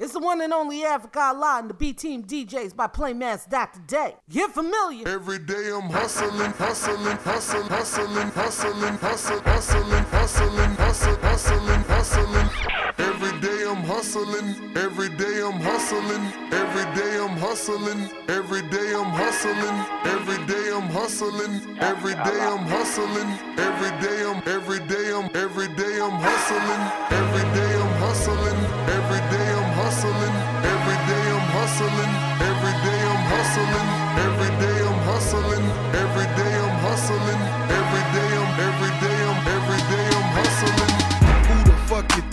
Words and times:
It's 0.00 0.12
the 0.12 0.20
one 0.20 0.40
and 0.40 0.52
only 0.52 0.84
Africa 0.84 1.18
Allah 1.18 1.56
and 1.58 1.70
the 1.70 1.74
B 1.74 1.92
Team 1.92 2.22
DJs 2.22 2.76
by 2.76 2.86
Playmaster 2.86 3.50
Dr. 3.50 3.80
Day. 3.80 4.14
Get 4.30 4.52
familiar. 4.52 5.08
Every 5.08 5.40
day 5.40 5.70
I'm 5.74 5.90
hustling, 5.90 6.52
hustling, 6.52 7.02
hustling, 7.18 7.66
hustling, 7.66 8.30
hustling, 8.30 8.30
hustling, 8.30 9.42
hustling, 9.42 9.42
hustling, 9.42 10.76
hustling, 10.76 11.18
hustling, 11.18 11.82
hustling. 11.90 12.48
Every 12.98 13.40
day 13.40 13.64
I'm 13.66 13.82
hustling, 13.82 14.76
every 14.76 15.08
day 15.16 15.42
I'm 15.42 15.58
hustling, 15.58 16.52
every 16.52 16.86
day 16.94 17.18
I'm 17.18 17.36
hustling, 17.36 18.08
every 18.28 18.62
day 18.70 18.94
I'm 18.94 19.10
hustling, 19.10 19.76
every 20.06 20.38
day 20.46 20.70
I'm 20.74 20.88
hustling, 20.94 21.78
every 21.80 22.14
day 22.14 22.40
I'm 22.46 22.66
hustling, 22.70 23.30
every 23.58 23.90
day 23.98 24.22
I'm 24.30 24.42
every 24.46 24.78
day 24.86 25.10
I'm 25.10 25.28
every 25.34 25.68
day 25.74 26.00
I'm 26.00 26.18
hustling, 26.22 26.82
every 27.10 27.42
day 27.58 27.67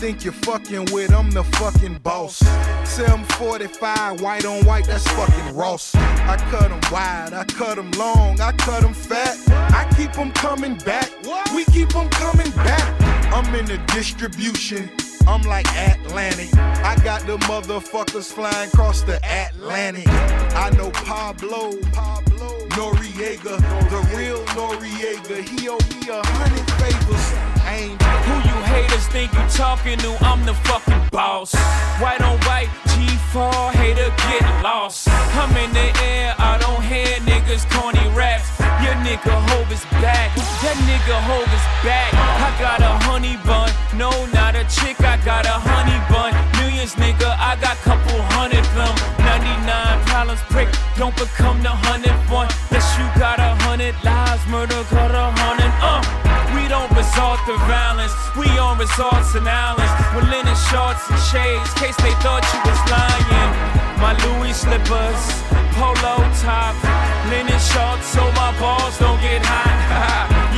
think 0.06 0.24
you're 0.24 0.34
fucking 0.34 0.86
with? 0.94 1.12
I'm 1.12 1.32
the 1.32 1.44
fucking 1.58 1.98
boss. 2.04 2.38
745, 2.84 4.22
white 4.22 4.46
on 4.46 4.64
white, 4.64 4.86
that's 4.86 5.08
fucking 5.08 5.56
Ross. 5.56 5.96
I 5.96 6.38
cut 6.52 6.70
them 6.70 6.80
wide, 6.92 7.34
I 7.34 7.44
cut 7.46 7.78
them 7.78 7.90
long, 7.98 8.40
I 8.40 8.52
cut 8.52 8.84
them 8.84 8.94
fat. 8.94 9.36
I 9.50 9.92
keep 9.98 10.14
them 10.14 10.32
coming 10.34 10.76
back, 10.78 11.10
we 11.56 11.66
keep 11.66 11.90
them 11.90 12.08
coming 12.10 12.52
back. 12.52 12.86
I'm 13.34 13.56
in 13.56 13.66
the 13.66 13.80
distribution. 13.96 14.92
I'm 15.28 15.42
like 15.42 15.66
Atlantic. 15.76 16.56
I 16.56 16.96
got 17.04 17.26
the 17.26 17.38
motherfuckers 17.50 18.32
flying 18.32 18.70
across 18.70 19.02
the 19.02 19.18
Atlantic. 19.26 20.08
I 20.08 20.70
know 20.78 20.92
Pablo, 20.92 21.76
Pablo, 21.94 22.68
Noriega, 22.78 23.58
the 23.90 24.16
real 24.16 24.46
Noriega. 24.54 25.42
He 25.50 25.68
owe 25.68 25.80
me 25.80 26.10
a 26.10 26.22
hundred 26.28 26.70
favors. 26.78 27.45
Haters 28.76 29.08
think 29.08 29.32
you 29.34 29.46
talking 29.50 29.98
to? 30.00 30.12
I'm 30.22 30.46
the 30.46 30.54
fucking 30.68 31.04
boss. 31.12 31.56
White 32.02 32.22
on 32.22 32.38
white, 32.48 32.70
G4, 32.92 33.72
hater 33.80 34.12
get 34.28 34.44
lost. 34.64 35.08
I'm 35.40 35.56
in 35.64 35.72
the 35.72 35.88
air, 36.04 36.36
I 36.38 36.58
don't 36.58 36.84
hear 36.84 37.08
niggas 37.30 37.64
corny 37.72 38.06
raps. 38.12 38.50
Your 38.84 38.96
nigga 39.08 39.36
Hove 39.50 39.72
is 39.72 39.86
back. 40.04 40.36
That 40.64 40.78
nigga 40.90 41.18
Hove 41.30 41.52
is 41.60 41.66
back. 41.88 42.12
I 42.48 42.50
got 42.60 42.80
a 42.82 42.94
honey 43.08 43.38
bun. 43.48 43.72
No, 43.96 44.12
not 44.34 44.56
a 44.56 44.64
chick, 44.68 45.00
I 45.02 45.18
got 45.24 45.46
a 45.46 45.58
honey 45.70 46.00
bun. 46.12 46.32
Millions, 46.60 46.96
nigga, 46.96 47.30
I 47.40 47.56
got 47.62 47.78
couple 47.88 48.20
hundred 48.36 48.66
them. 48.76 48.94
99 49.24 50.06
problems, 50.06 50.42
prick, 50.52 50.70
don't 50.98 51.16
become 51.16 51.64
the 51.64 51.70
hundred 51.70 52.18
one. 52.30 52.50
Yes, 52.72 52.86
you 53.00 53.06
got 53.20 53.40
a 53.40 53.56
hundred 53.64 53.96
lives, 54.04 54.46
murder 54.48 54.84
got 54.92 55.12
a 55.12 55.32
hundred, 55.40 55.72
uh. 55.82 56.25
We 56.66 56.70
don't 56.70 56.90
resort 56.98 57.38
to 57.46 57.56
violence, 57.70 58.16
we 58.36 58.50
on 58.58 58.80
resorts 58.80 59.36
and 59.36 59.48
islands 59.48 59.94
with 60.16 60.26
linen 60.34 60.58
shorts 60.66 61.06
and 61.14 61.22
shades, 61.30 61.70
case 61.78 61.96
they 62.02 62.10
thought 62.26 62.42
you 62.42 62.60
was 62.66 62.82
lying. 62.90 63.52
My 64.02 64.18
Louis 64.26 64.58
slippers, 64.58 65.22
polo 65.78 66.26
top, 66.42 66.74
linen 67.30 67.62
shorts 67.62 68.10
so 68.10 68.26
my 68.34 68.50
balls 68.58 68.98
don't 68.98 69.22
get 69.22 69.46
hot. 69.46 69.78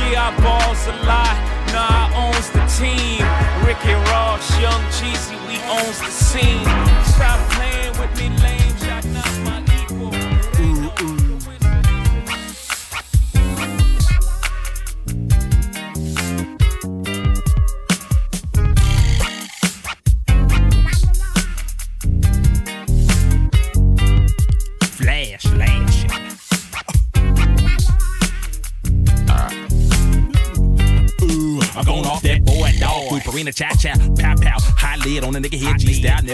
yeah, 0.08 0.32
I 0.32 0.40
balls 0.40 0.80
a 0.88 0.96
lot. 1.04 1.36
Nah, 1.76 1.84
I 1.84 2.24
owns 2.24 2.48
the 2.56 2.64
team. 2.72 3.20
Ricky 3.68 3.92
Ross, 4.08 4.48
Young 4.64 4.80
Jeezy, 4.96 5.36
we 5.44 5.60
owns 5.68 6.00
the 6.00 6.08
scene. 6.08 6.64
Stop 7.04 7.36
playing 7.52 7.92
with 8.00 8.16
me, 8.16 8.32
lame. 8.40 8.67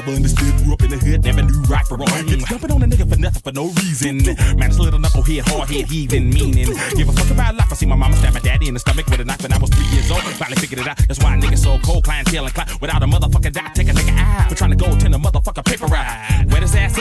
Never 0.05 0.17
understood, 0.17 0.53
grew 0.61 0.75
up 0.75 0.83
in 0.83 0.91
the 0.91 0.99
hood, 0.99 1.25
never 1.25 1.41
knew 1.41 1.63
right 1.65 1.87
from 1.87 2.01
wrong. 2.01 2.09
Mm. 2.29 2.45
Jumping 2.45 2.71
on 2.73 2.83
a 2.83 2.87
nigga 2.87 3.09
for 3.09 3.17
nothing, 3.17 3.41
for 3.41 3.53
no 3.53 3.73
reason. 3.81 4.21
Man, 4.61 4.69
it's 4.69 4.77
a 4.77 4.83
little 4.83 5.01
knucklehead, 5.01 5.49
hard 5.49 5.71
head, 5.71 5.89
heathen, 5.89 6.29
meaning. 6.29 6.69
Give 6.93 7.09
a 7.09 7.13
fuck 7.13 7.31
about 7.31 7.55
life. 7.55 7.73
I 7.73 7.75
see 7.75 7.87
my 7.87 7.97
mama 7.97 8.15
stab 8.17 8.35
my 8.35 8.41
daddy 8.41 8.69
in 8.69 8.75
the 8.75 8.81
stomach 8.81 9.07
with 9.07 9.21
a 9.21 9.25
knife 9.25 9.41
when 9.41 9.55
I 9.55 9.57
was 9.57 9.71
three 9.71 9.87
years 9.97 10.11
old. 10.11 10.21
Finally 10.37 10.61
figured 10.61 10.81
it 10.81 10.89
out. 10.89 10.99
That's 11.09 11.25
why 11.25 11.37
a 11.37 11.41
nigga 11.41 11.57
so 11.57 11.79
cold, 11.79 12.05
clientele 12.05 12.45
and 12.45 12.53
clout. 12.53 12.69
Without 12.83 13.03
a 13.03 13.07
motherfucker 13.07 13.51
die, 13.51 13.71
take 13.73 13.89
a 13.89 13.93
nigga 13.93 14.13
out. 14.19 14.51
For 14.51 14.57
trying 14.57 14.73
to 14.73 14.77
go 14.77 14.93
attend 14.93 15.15
a 15.15 15.19
motherfucker. 15.19 15.44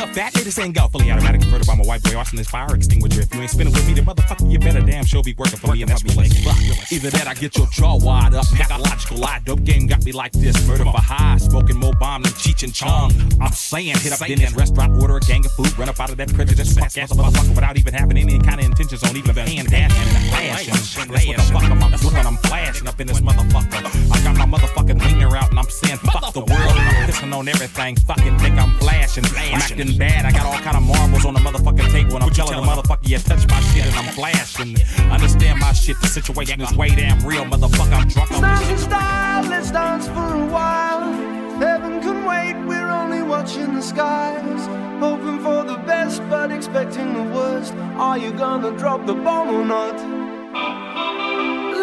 Ass 0.03 0.09
up, 0.09 0.16
fat 0.16 0.36
lady 0.36 0.52
saying 0.52 0.74
go. 0.74 0.88
Fully 0.90 1.12
automatic 1.12 1.41
converted 1.41 1.66
by 1.66 1.75
my 1.75 1.84
white 1.84 2.03
boy, 2.03 2.18
Austin 2.18 2.40
is 2.40 2.47
fire 2.47 2.75
extinguisher. 2.75 3.22
If 3.22 3.34
you 3.34 3.41
ain't 3.41 3.50
spinning 3.50 3.74
with 3.74 3.88
me, 3.88 3.94
then 3.94 4.06
motherfucker, 4.06 4.52
you 4.52 4.59
better 4.59 4.81
damn 4.81 5.06
sure 5.06 5.24
be 5.24 5.34
working 5.38 5.58
for 5.58 5.72
me, 5.72 5.81
and 5.81 5.90
that's 5.90 6.03
me 6.03 6.14
like 6.14 6.34
fuck. 6.44 6.91
Either 6.91 7.09
that, 7.12 7.28
I 7.28 7.34
get 7.34 7.58
your 7.58 7.68
jaw 7.68 7.97
wide 7.97 8.34
up. 8.34 8.46
Pathological 8.47 9.18
lie, 9.18 9.40
dope 9.46 9.63
game 9.63 9.88
got 9.88 10.03
me 10.03 10.12
like 10.12 10.34
this. 10.34 10.56
Murder 10.68 10.84
for 10.84 11.00
high, 11.00 11.38
smoking 11.38 11.78
more 11.78 11.94
bomb 11.94 12.24
than 12.24 12.34
Cheech 12.34 12.63
and 12.63 12.74
Chong. 12.74 13.13
I'm 13.40 13.52
saying, 13.52 13.97
hit 14.00 14.12
up 14.12 14.19
Denny's 14.19 14.53
restaurant, 14.53 15.02
order 15.02 15.18
a 15.18 15.19
gang 15.22 15.46
of 15.46 15.52
food, 15.53 15.78
run 15.78 15.88
up 15.88 16.00
out 16.00 16.09
of 16.09 16.18
that 16.18 16.34
prejudice, 16.34 16.74
fuck 16.74 16.97
ass 16.97 17.13
motherfucker 17.13 17.56
without 17.56 17.78
even 17.78 17.94
having 17.94 18.18
any 18.18 18.40
kind 18.40 18.59
of 18.59 18.66
intentions 18.66 19.03
on 19.03 19.16
even 19.16 19.36
hand 19.36 19.69
dashing 19.69 20.16
and 20.16 20.25
flashing. 20.30 20.74
That's 20.74 20.97
what 20.97 21.08
the 21.08 21.53
fuck 21.53 21.63
I'm, 21.63 21.80
what 21.80 22.25
I'm 22.25 22.38
flashing 22.38 22.88
up 22.88 23.00
in 23.00 23.08
this 23.08 23.22
motherfucker. 23.22 24.12
I 24.12 24.24
got 24.24 24.36
my 24.47 24.58
motherfucking 24.58 25.00
wiener 25.06 25.36
out 25.38 25.50
and 25.52 25.59
I'm 25.59 25.69
saying 25.69 25.97
fuck 26.00 26.34
the 26.34 26.42
world 26.42 26.52
and 26.52 26.80
I'm 26.80 27.09
pissing 27.09 27.34
on 27.34 27.47
everything. 27.47 27.96
Fucking 27.96 28.40
think 28.40 28.58
I'm 28.59 28.78
flashing. 28.80 29.24
I'm 29.25 29.62
acting 29.94 30.00
bad. 30.00 30.26
I 30.26 30.31
got 30.31 30.46
all 30.46 30.59
kind 30.59 30.78
of 30.78 30.84
marbles 30.84 31.26
on 31.26 31.34
the 31.34 31.40
motherfucking 31.40 31.92
table 31.92 32.16
and 32.16 32.24
I'm 32.24 32.30
telling 32.31 32.59
the 32.59 32.68
motherfucker, 32.68 33.00
yeah, 33.04 33.18
touch 33.20 33.48
my 33.48 33.59
shit 33.62 33.86
and 33.86 33.96
I'm 33.96 34.14
flashing. 34.14 34.76
Understand 35.12 35.59
my 35.59 35.74
shit. 35.74 36.00
The 36.02 36.08
situation 36.08 36.62
is 36.62 36.74
way 36.74 36.90
damn 36.90 37.20
real, 37.26 37.46
motherfucker. 37.46 37.94
I'm 37.94 38.08
drunk. 38.08 38.31
I'm 38.31 38.42
Dance 38.42 38.70
in 38.70 38.78
style, 38.78 39.44
let's 39.50 39.72
dance 39.72 40.08
for 40.08 40.34
a 40.36 40.46
while. 40.48 41.14
Heaven 41.59 42.02
can 42.02 42.26
wait, 42.26 42.56
we're 42.68 42.90
only 42.90 43.22
watching 43.22 43.74
the 43.74 43.81
skies. 43.81 44.68
Hoping 45.00 45.40
for 45.40 45.64
the 45.64 45.78
best, 45.86 46.22
but 46.30 46.52
expecting 46.52 47.14
the 47.14 47.24
worst. 47.36 47.74
Are 47.98 48.18
you 48.18 48.31
gonna 48.31 48.78
drop 48.78 49.06
the 49.06 49.14
bomb 49.14 49.50
or 49.50 49.66
not? 49.66 50.24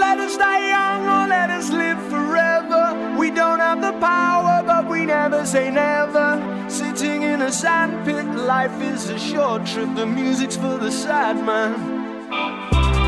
Let 0.01 0.19
us 0.19 0.37
die 0.39 0.71
young 0.71 1.03
or 1.15 1.29
let 1.29 1.51
us 1.51 1.71
live 1.71 2.01
forever. 2.09 3.17
We 3.19 3.31
don't 3.31 3.61
have 3.61 3.83
the 3.83 3.93
power, 4.01 4.63
but 4.67 4.89
we 4.89 5.05
never 5.05 5.45
say 5.45 5.71
never. 5.71 6.29
Sitting 6.69 7.23
in 7.23 7.43
a 7.43 7.53
sandpit, 7.53 8.25
life 8.35 8.81
is 8.81 9.11
a 9.11 9.19
short 9.19 9.67
trip. 9.67 9.95
The 9.95 10.07
music's 10.07 10.57
for 10.57 10.79
the 10.79 10.91
sad 10.91 11.37
man. 11.45 11.75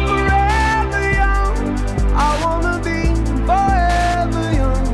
Forever 0.07 1.03
young, 1.23 1.55
I 2.15 2.31
wanna 2.45 2.77
be 2.89 3.01
forever 3.49 4.45
young. 4.61 4.85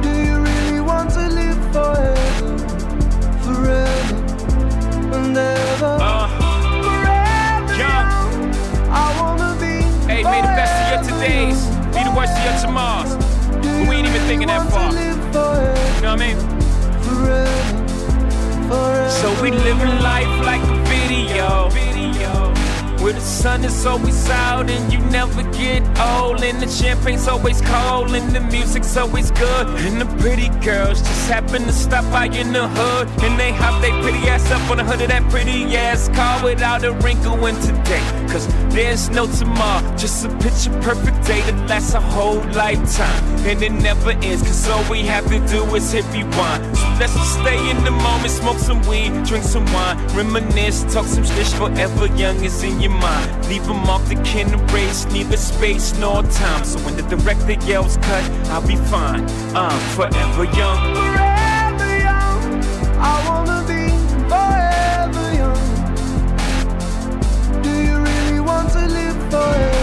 Do 0.00 0.10
you 0.26 0.36
really 0.50 0.80
want 0.80 1.10
to 1.18 1.24
live 1.40 1.60
forever, 1.76 2.56
forever 3.44 4.16
and 5.16 5.36
ever? 5.36 6.17
Your 10.98 11.18
todays 11.18 11.66
be 11.94 12.02
the 12.02 12.12
worst 12.16 12.32
of 12.36 12.44
your 12.44 12.60
tomorrows. 12.60 13.14
But 13.56 13.88
we 13.88 13.96
ain't 13.96 14.08
even 14.08 14.22
thinking 14.22 14.48
that 14.48 14.70
far. 14.70 14.92
You 14.92 14.98
know 16.02 16.14
what 16.14 16.20
I 16.20 16.26
mean? 16.26 16.38
So 19.10 19.42
we 19.42 19.50
living 19.50 20.00
life 20.02 20.44
like 20.44 20.62
a 20.62 20.84
video. 20.84 22.57
Where 23.00 23.12
the 23.12 23.20
sun 23.20 23.64
is 23.64 23.86
always 23.86 24.28
out 24.28 24.68
and 24.68 24.92
you 24.92 24.98
never 25.10 25.42
get 25.52 25.82
old. 25.98 26.42
And 26.42 26.60
the 26.60 26.66
champagne's 26.66 27.28
always 27.28 27.60
cold 27.60 28.14
and 28.14 28.34
the 28.34 28.40
music's 28.40 28.96
always 28.96 29.30
good. 29.30 29.68
And 29.68 30.00
the 30.00 30.06
pretty 30.20 30.48
girls 30.64 30.98
just 30.98 31.30
happen 31.30 31.62
to 31.62 31.72
stop 31.72 32.04
by 32.12 32.26
in 32.26 32.52
the 32.52 32.66
hood. 32.66 33.08
And 33.22 33.38
they 33.38 33.52
hop 33.52 33.80
they 33.82 33.90
pretty 34.02 34.28
ass 34.28 34.50
up 34.50 34.68
on 34.70 34.78
the 34.78 34.84
hood 34.84 35.00
of 35.00 35.08
that 35.08 35.30
pretty 35.30 35.76
ass 35.76 36.08
car 36.08 36.44
without 36.44 36.84
a 36.84 36.92
wrinkle 36.92 37.46
in 37.46 37.54
today. 37.60 38.02
Cause 38.28 38.46
there's 38.74 39.08
no 39.10 39.26
tomorrow, 39.26 39.96
just 39.96 40.24
a 40.24 40.28
picture 40.38 40.72
perfect 40.82 41.26
day 41.26 41.40
that 41.40 41.68
lasts 41.68 41.94
a 41.94 42.00
whole 42.00 42.42
lifetime. 42.52 43.24
And 43.46 43.62
it 43.62 43.72
never 43.72 44.10
ends, 44.10 44.42
cause 44.42 44.68
all 44.68 44.84
we 44.90 45.02
have 45.02 45.26
to 45.28 45.38
do 45.46 45.64
is 45.74 45.92
hit 45.92 46.04
rewind. 46.12 46.76
So 46.76 46.86
let's 47.00 47.14
just 47.14 47.34
stay 47.40 47.70
in 47.70 47.82
the 47.84 47.90
moment, 47.90 48.30
smoke 48.30 48.58
some 48.58 48.82
weed, 48.82 49.12
drink 49.24 49.44
some 49.44 49.64
wine, 49.72 49.96
reminisce, 50.16 50.82
talk 50.92 51.06
some 51.06 51.24
shit 51.24 51.46
forever 51.46 52.06
young 52.16 52.42
is 52.44 52.62
in 52.62 52.80
your 52.80 52.87
your 52.88 52.98
mind. 53.00 53.48
Leave 53.48 53.66
them 53.66 53.88
off 53.88 54.06
the 54.08 54.16
kin 54.22 54.48
race, 54.68 55.06
neither 55.06 55.36
space 55.36 55.96
nor 55.98 56.22
time. 56.22 56.64
So 56.64 56.78
when 56.80 56.96
the 56.96 57.02
director 57.02 57.52
yells 57.66 57.96
cut, 57.98 58.30
I'll 58.48 58.66
be 58.66 58.76
fine. 58.76 59.24
I'm 59.54 59.80
forever 59.94 60.44
young. 60.44 60.94
Forever 60.94 61.98
young. 61.98 62.64
I 62.98 63.14
wanna 63.28 63.62
be 63.72 63.90
forever 64.32 65.26
young. 65.40 65.64
Do 67.62 67.70
you 67.70 67.96
really 67.98 68.40
want 68.40 68.70
to 68.72 68.86
live 68.86 69.16
forever? 69.30 69.77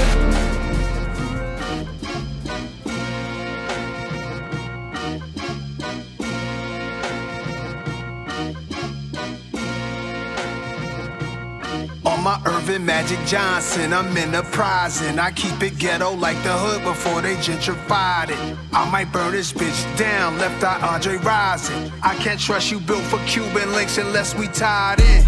Magic 12.25 13.19
Johnson, 13.27 13.93
I'm 13.93 14.17
enterprising. 14.17 15.19
I 15.19 15.29
keep 15.29 15.61
it 15.61 15.77
ghetto 15.77 16.15
like 16.15 16.41
the 16.41 16.53
hood 16.53 16.83
before 16.83 17.21
they 17.21 17.35
gentrified 17.35 18.29
it. 18.29 18.57
I 18.73 18.89
might 18.89 19.11
burn 19.11 19.31
this 19.31 19.53
bitch 19.53 19.97
down, 19.97 20.39
left 20.39 20.63
eye 20.63 20.79
Andre 20.81 21.17
Rison. 21.17 21.91
I 22.01 22.15
can't 22.15 22.39
trust 22.39 22.71
you 22.71 22.79
built 22.79 23.03
for 23.03 23.19
Cuban 23.27 23.71
links 23.73 23.99
unless 23.99 24.33
we 24.33 24.47
tied 24.47 25.01
in. 25.01 25.23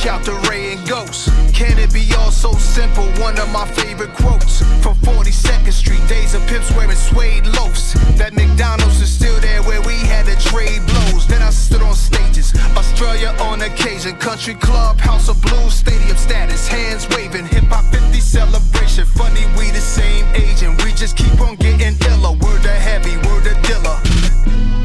Shout 0.00 0.24
to 0.24 0.34
Rae 0.48 0.72
and 0.72 0.88
Ghost. 0.88 1.28
Can 1.52 1.78
it 1.78 1.92
be 1.92 2.08
all 2.16 2.30
so 2.30 2.52
simple? 2.54 3.04
One 3.20 3.38
of 3.38 3.50
my 3.50 3.66
favorite 3.68 4.14
quotes 4.14 4.60
from 4.80 4.96
42nd 5.04 5.74
Street. 5.74 6.00
Days 6.08 6.32
of 6.32 6.40
pimps 6.46 6.72
wearing 6.72 6.96
suede 6.96 7.44
loafs. 7.44 7.92
That 8.16 8.32
McDonald's 8.32 8.98
is 9.02 9.12
still 9.12 9.38
there 9.40 9.62
where 9.62 9.82
we 9.82 9.96
had 9.96 10.24
to 10.24 10.36
trade 10.48 10.80
blows. 10.86 11.26
Then 11.26 11.42
I 11.42 11.50
stood 11.50 11.82
on 11.82 11.94
stages. 11.94 12.54
Australia 12.78 13.36
on 13.40 13.60
occasion. 13.60 14.16
Country 14.16 14.54
club, 14.54 14.96
house 14.98 15.28
of 15.28 15.36
blues, 15.42 15.74
stadium 15.74 16.16
status. 16.16 16.66
Hands 16.66 17.06
waving. 17.10 17.44
Hip 17.48 17.64
hop 17.64 17.84
50 17.92 18.20
celebration. 18.20 19.04
Funny, 19.04 19.44
we 19.58 19.70
the 19.70 19.84
same 19.84 20.24
age 20.34 20.62
and 20.62 20.80
we 20.80 20.92
just 20.94 21.14
keep 21.14 21.38
on 21.42 21.56
getting 21.56 21.94
iller. 22.08 22.32
Word 22.40 22.62
to 22.62 22.72
heavy, 22.72 23.18
word 23.28 23.44
to 23.44 23.54
dilla. 23.68 24.79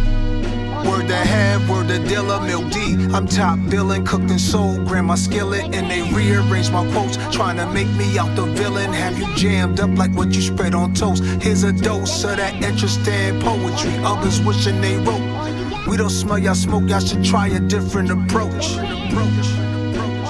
Word 0.86 1.08
to 1.08 1.16
have, 1.16 1.70
word 1.70 1.88
to 1.88 2.00
dilla, 2.00 2.46
milk 2.46 2.72
D. 2.72 2.96
I'm 3.14 3.28
top 3.28 3.60
billing, 3.70 4.06
cooked 4.06 4.30
and 4.30 4.40
sold. 4.40 4.88
Grab 4.88 5.06
my 5.06 5.16
skillet 5.16 5.64
and 5.76 5.90
they 5.90 6.02
rearrange 6.14 6.70
my 6.72 6.90
quotes. 6.92 7.18
Trying 7.36 7.58
to 7.58 7.66
make 7.72 7.90
me 7.98 8.18
out 8.18 8.36
the 8.36 8.46
villain. 8.46 8.94
Have 8.94 9.18
you 9.18 9.26
jammed 9.36 9.80
up 9.80 9.98
like 9.98 10.14
what 10.16 10.36
you 10.36 10.42
spread 10.42 10.76
on 10.76 10.94
toast? 10.94 11.24
Here's 11.42 11.64
a 11.64 11.74
dose 11.74 12.24
of 12.24 12.38
that 12.38 12.54
interesting 12.64 13.40
poetry. 13.42 13.94
Others 14.04 14.42
wishing 14.42 14.80
they 14.80 14.98
wrote. 14.98 15.88
We 15.88 15.98
don't 15.98 16.10
smell 16.10 16.40
y'all 16.40 16.56
smoke, 16.56 16.90
y'all 16.90 17.00
should 17.00 17.24
try 17.24 17.48
a 17.48 17.60
different 17.60 18.12
approach. 18.12 18.76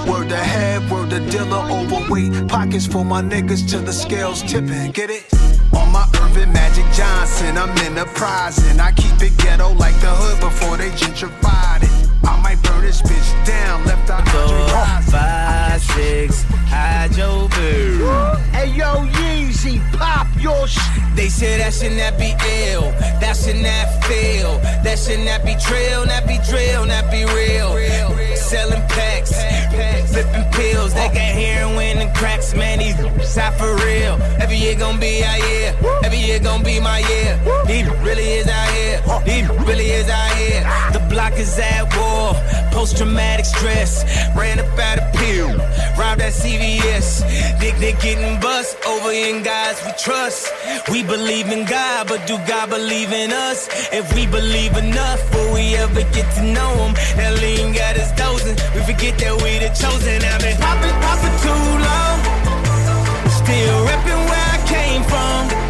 Word 0.06 0.28
to 0.28 0.36
have, 0.36 0.90
word 0.90 1.10
to 1.10 1.20
dilla, 1.20 1.70
overweight. 1.70 2.48
Pockets 2.48 2.86
for 2.86 3.04
my 3.04 3.22
niggas 3.22 3.68
till 3.68 3.82
the 3.82 3.92
scales 3.92 4.42
tipping. 4.42 4.92
Get 4.92 5.10
it? 5.10 5.45
My 5.96 6.06
Earvin 6.20 6.52
Magic 6.52 6.84
Johnson, 6.92 7.56
I'm 7.56 7.70
enterprising. 7.78 8.78
I 8.78 8.92
keep 8.92 9.16
it 9.22 9.34
ghetto 9.38 9.72
like 9.72 9.98
the 10.04 10.12
hood 10.12 10.38
before 10.40 10.76
they 10.76 10.90
gentrified 10.90 11.84
it. 11.84 12.10
I 12.22 12.38
might 12.42 12.62
burn 12.62 12.75
this 12.86 13.02
bitch 13.02 13.46
down, 13.46 13.84
left 13.84 14.08
out 14.10 14.28
Four, 14.28 15.10
five, 15.10 15.82
six, 15.82 16.44
hide 16.70 17.16
your 17.16 17.48
boo. 17.48 18.06
Hey 18.54 18.70
yo, 18.78 19.02
Yeezy, 19.18 19.80
pop 19.98 20.28
your 20.38 20.68
sh. 20.68 20.78
They 21.16 21.28
say 21.28 21.58
that 21.58 21.74
should 21.74 21.96
not 21.98 22.16
be 22.16 22.30
ill, 22.70 22.92
that 23.20 23.36
should 23.36 23.56
not 23.56 23.86
feel, 24.04 24.58
that 24.84 24.98
should 24.98 25.24
not 25.24 25.44
be 25.44 25.56
drill, 25.66 26.06
not 26.06 26.28
be 26.28 26.38
drill, 26.48 26.86
not 26.86 27.10
be 27.10 27.24
real. 27.24 27.74
Selling 28.36 28.86
packs, 28.86 29.34
flipping 30.12 30.46
pills, 30.52 30.94
they 30.94 31.08
got 31.08 31.32
heroin 31.42 31.98
and 31.98 32.14
cracks, 32.14 32.54
man, 32.54 32.78
these 32.78 32.96
out 33.38 33.54
for 33.58 33.74
real. 33.84 34.14
Every 34.40 34.58
year 34.58 34.76
gonna 34.76 35.00
be 35.00 35.24
our 35.24 35.38
year, 35.38 35.74
every 36.04 36.18
year 36.18 36.38
gonna 36.38 36.62
be 36.62 36.78
my 36.80 37.00
year. 37.00 37.36
He 37.66 37.82
really 38.06 38.28
is 38.38 38.46
out 38.46 38.70
here, 38.70 39.00
he 39.24 39.42
really 39.64 39.90
is 39.90 40.08
out 40.08 40.36
here. 40.36 40.62
The 40.92 41.00
block 41.10 41.32
is 41.38 41.58
at 41.58 41.84
war, 41.96 42.34
post 42.76 42.98
traumatic 42.98 43.46
stress, 43.46 44.04
ran 44.36 44.60
up 44.60 44.78
out 44.78 44.98
of 44.98 45.08
pill, 45.14 45.48
robbed 45.96 46.20
at 46.20 46.34
CVS. 46.42 47.24
Dick, 47.58 47.74
dick 47.80 47.98
getting 48.00 48.38
bust 48.38 48.76
over 48.86 49.10
in 49.12 49.42
guys 49.42 49.80
we 49.86 49.92
trust. 49.98 50.52
We 50.92 51.02
believe 51.02 51.48
in 51.48 51.64
God, 51.64 52.06
but 52.06 52.26
do 52.26 52.36
God 52.46 52.68
believe 52.68 53.12
in 53.12 53.32
us? 53.32 53.60
If 53.92 54.14
we 54.14 54.26
believe 54.26 54.76
enough, 54.76 55.20
will 55.32 55.54
we 55.54 55.74
ever 55.76 56.02
get 56.16 56.28
to 56.36 56.42
know 56.42 56.70
him? 56.82 56.92
That 57.16 57.40
lean 57.40 57.72
got 57.72 57.96
us 57.96 58.12
dozing, 58.12 58.58
we 58.74 58.80
forget 58.84 59.16
that 59.24 59.34
we 59.42 59.52
the 59.56 59.72
chosen. 59.72 60.20
I've 60.32 60.42
been 60.44 60.58
popping, 60.60 60.96
popping 61.00 61.36
too 61.44 61.64
long, 61.88 62.18
still 63.40 63.78
repping 63.88 64.22
where 64.28 64.46
I 64.52 64.58
came 64.68 65.02
from. 65.12 65.65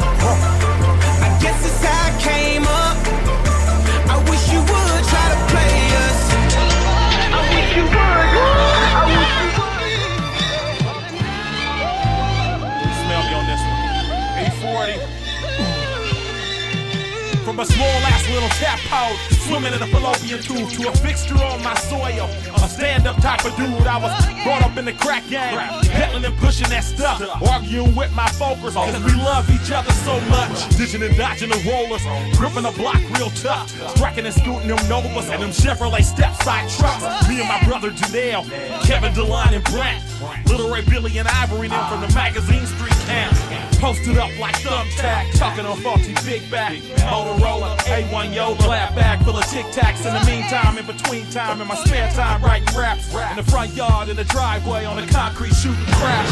From 17.57 17.63
a 17.63 17.73
small 17.73 17.89
ass 17.89 18.29
little 18.29 18.51
tap 18.51 18.79
out, 18.93 19.36
swimming 19.47 19.73
in 19.73 19.81
a 19.81 19.87
fallopian 19.87 20.43
tube 20.43 20.69
to 20.71 20.89
a 20.89 20.93
fixture 20.97 21.39
on 21.39 21.63
my 21.63 21.75
soil. 21.75 22.29
A 22.57 22.69
stand 22.69 23.07
up 23.07 23.17
type 23.23 23.45
of 23.45 23.55
dude, 23.57 23.87
I 23.87 23.99
was 23.99 24.13
brought 24.43 24.63
up 24.63 24.77
in 24.77 24.85
the 24.85 24.93
crack 24.93 25.23
game. 25.29 25.57
Peddling 25.91 26.25
and 26.25 26.37
pushing 26.39 26.69
that 26.71 26.85
stuff, 26.85 27.23
arguing 27.49 27.95
with 27.95 28.13
my 28.15 28.29
focus, 28.31 28.75
cause 28.75 29.05
we 29.05 29.15
love 29.23 29.49
each 29.51 29.71
other 29.71 29.93
so 30.03 30.21
much. 30.29 30.69
Ditching 30.77 31.03
and 31.03 31.17
dodging 31.17 31.51
the 31.51 31.61
rollers, 31.63 32.03
gripping 32.37 32.65
the 32.65 32.73
block 32.73 33.01
real 33.17 33.31
tough. 33.31 33.71
Striking 33.97 34.27
and 34.27 34.35
scooting 34.35 34.69
them 34.69 34.83
Novas 34.89 35.31
and 35.31 35.43
them 35.43 35.51
Chevrolet 35.51 36.03
stepside 36.03 36.67
trucks. 36.77 37.29
Me 37.29 37.41
and 37.41 37.49
my 37.49 37.63
brother 37.65 37.91
Janelle, 37.91 38.45
Kevin 38.85 39.13
DeLon 39.13 39.53
and 39.53 39.65
Brent. 39.65 40.03
Little 40.47 40.71
Ray 40.71 40.83
Billy 40.83 41.19
and 41.19 41.29
Ivory 41.29 41.69
them 41.69 41.87
from 41.89 42.01
the 42.01 42.13
magazine 42.15 42.67
street 42.67 42.97
camp. 43.07 43.37
Posted 43.79 44.19
up 44.19 44.31
like 44.39 44.55
thumbtack, 44.57 45.39
talking 45.39 45.67
on 45.67 45.77
faulty 45.79 46.15
big 46.25 46.51
back. 46.51 46.73
Motorola, 47.07 47.77
A1 47.79 48.35
Yola, 48.35 48.57
glad 48.57 48.95
bag 48.95 49.23
full 49.25 49.36
of 49.37 49.47
Tic 49.51 49.67
Tacs. 49.67 50.07
In 50.07 50.15
the 50.15 50.25
meantime, 50.27 50.79
in 50.79 50.87
between 50.87 51.29
time, 51.31 51.61
in 51.61 51.69
my 51.69 51.75
spare 51.77 52.11
time, 52.13 52.43
writing 52.43 52.75
raps. 52.77 53.13
In 53.31 53.37
the 53.37 53.43
front 53.51 53.73
yard, 53.75 54.09
in 54.09 54.17
the 54.17 54.25
driveway, 54.25 54.85
on 54.85 54.97
the 54.97 55.07
concrete, 55.13 55.55
shooting 55.55 55.85
crap. 55.87 56.27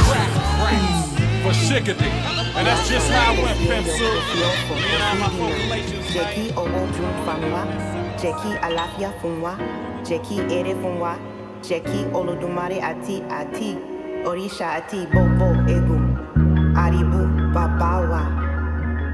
For 1.42 1.52
Chickadee. 1.68 2.08
And 2.56 2.66
that's 2.66 2.88
just 2.88 3.10
how 3.10 3.34
I 3.34 3.42
went, 3.42 3.58
Pimp 3.58 3.86
Jeki 6.14 6.52
owo 6.55 6.86
jun 6.94 7.14
fanwa, 7.26 7.67
Jeki 8.17 8.58
alafia 8.62 9.12
funwa, 9.20 9.58
Jeki 10.02 10.38
ere 10.52 10.74
funwa, 10.74 11.19
Jeki 11.60 12.06
olodumare 12.14 12.81
ati 12.82 13.22
ati, 13.31 13.76
Orisha 14.24 14.72
ati 14.72 15.06
bobo 15.12 15.55
egu, 15.69 16.00
Aribu 16.76 17.52
babawa, 17.52 18.44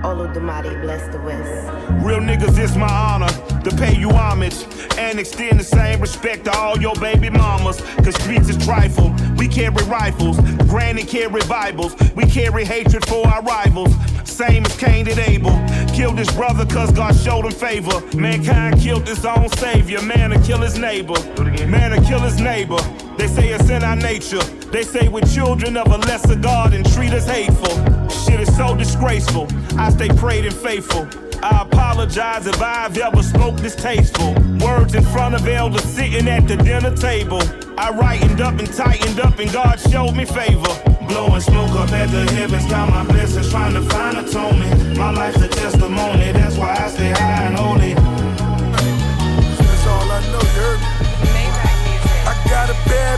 Olodumare 0.02 0.80
bless 0.80 1.06
the 1.12 1.20
west. 1.20 1.68
Real 2.04 2.20
niggas, 2.20 2.58
it's 2.58 2.74
my 2.74 2.88
honor 2.88 3.28
to 3.62 3.76
pay 3.76 3.94
you 3.94 4.08
homage 4.10 4.64
and 4.96 5.18
extend 5.20 5.60
the 5.60 5.64
same 5.64 6.00
respect 6.00 6.46
to 6.46 6.56
all 6.56 6.80
your 6.80 6.94
baby 6.94 7.28
mamas. 7.28 7.80
Cause 8.02 8.14
streets 8.14 8.48
is 8.48 8.56
trifle. 8.64 9.14
We 9.36 9.46
carry 9.46 9.84
rifles, 9.84 10.40
granny 10.68 11.02
carry 11.02 11.42
Bibles. 11.48 11.94
We 12.14 12.24
carry 12.24 12.64
hatred 12.64 13.06
for 13.06 13.26
our 13.26 13.42
rivals. 13.42 13.94
Same 14.24 14.64
as 14.64 14.74
Cain 14.78 15.06
and 15.06 15.18
Abel. 15.18 15.52
Killed 15.94 16.18
his 16.18 16.30
brother 16.32 16.64
cause 16.64 16.90
God 16.92 17.14
showed 17.14 17.44
him 17.44 17.52
favor. 17.52 18.00
Mankind 18.16 18.80
killed 18.80 19.06
his 19.06 19.26
own 19.26 19.50
savior. 19.50 20.00
Man 20.00 20.30
to 20.30 20.40
kill 20.40 20.58
his 20.58 20.78
neighbor. 20.78 21.20
Man 21.66 21.90
to 21.90 22.00
kill 22.08 22.20
his 22.20 22.40
neighbor. 22.40 22.78
They 23.18 23.26
say 23.26 23.50
it's 23.50 23.68
in 23.68 23.84
our 23.84 23.96
nature. 23.96 24.42
They 24.72 24.82
say 24.82 25.08
we're 25.08 25.20
children 25.22 25.76
of 25.76 25.88
a 25.88 25.98
lesser 25.98 26.36
God 26.36 26.72
and 26.72 26.90
treat 26.94 27.12
us 27.12 27.26
hateful. 27.26 27.99
Shit 28.24 28.40
is 28.40 28.56
so 28.56 28.74
disgraceful. 28.74 29.48
I 29.78 29.90
stay 29.90 30.08
prayed 30.08 30.44
and 30.44 30.54
faithful. 30.54 31.08
I 31.42 31.62
apologize 31.62 32.46
if 32.46 32.60
I've 32.60 32.96
ever 32.98 33.22
spoke 33.22 33.56
distasteful. 33.56 34.34
Words 34.60 34.94
in 34.94 35.04
front 35.04 35.34
of 35.34 35.48
elders 35.48 35.84
sitting 35.84 36.28
at 36.28 36.46
the 36.46 36.56
dinner 36.56 36.94
table. 36.94 37.40
I 37.78 37.90
rightened 37.90 38.40
up 38.40 38.58
and 38.58 38.70
tightened 38.72 39.20
up, 39.20 39.38
and 39.38 39.50
God 39.50 39.80
showed 39.80 40.12
me 40.12 40.26
favor. 40.26 40.74
Blowing 41.08 41.40
smoke 41.40 41.70
up 41.70 41.90
at 41.92 42.10
the 42.10 42.30
heavens, 42.32 42.66
count 42.66 42.90
my 42.90 43.04
blessings, 43.04 43.50
trying 43.50 43.74
to 43.74 43.82
find 43.82 44.18
atonement. 44.18 44.98
My 44.98 45.10
life's 45.10 45.40
a 45.40 45.48
testimony, 45.48 46.32
that's 46.32 46.56
why 46.56 46.76
I 46.78 46.88
stay 46.88 47.10
high 47.10 47.44
and 47.44 47.56
holy. 47.56 47.99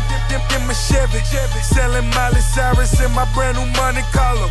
Dip 0.09 0.23
dip 0.29 0.45
in 0.57 0.67
my 0.67 0.75
Chevy. 0.75 1.21
Selling 1.63 2.09
Miley 2.15 2.41
Cyrus 2.41 3.01
in 3.01 3.11
my 3.13 3.27
brand 3.35 3.57
new 3.57 3.67
money 3.79 4.03
column. 4.13 4.51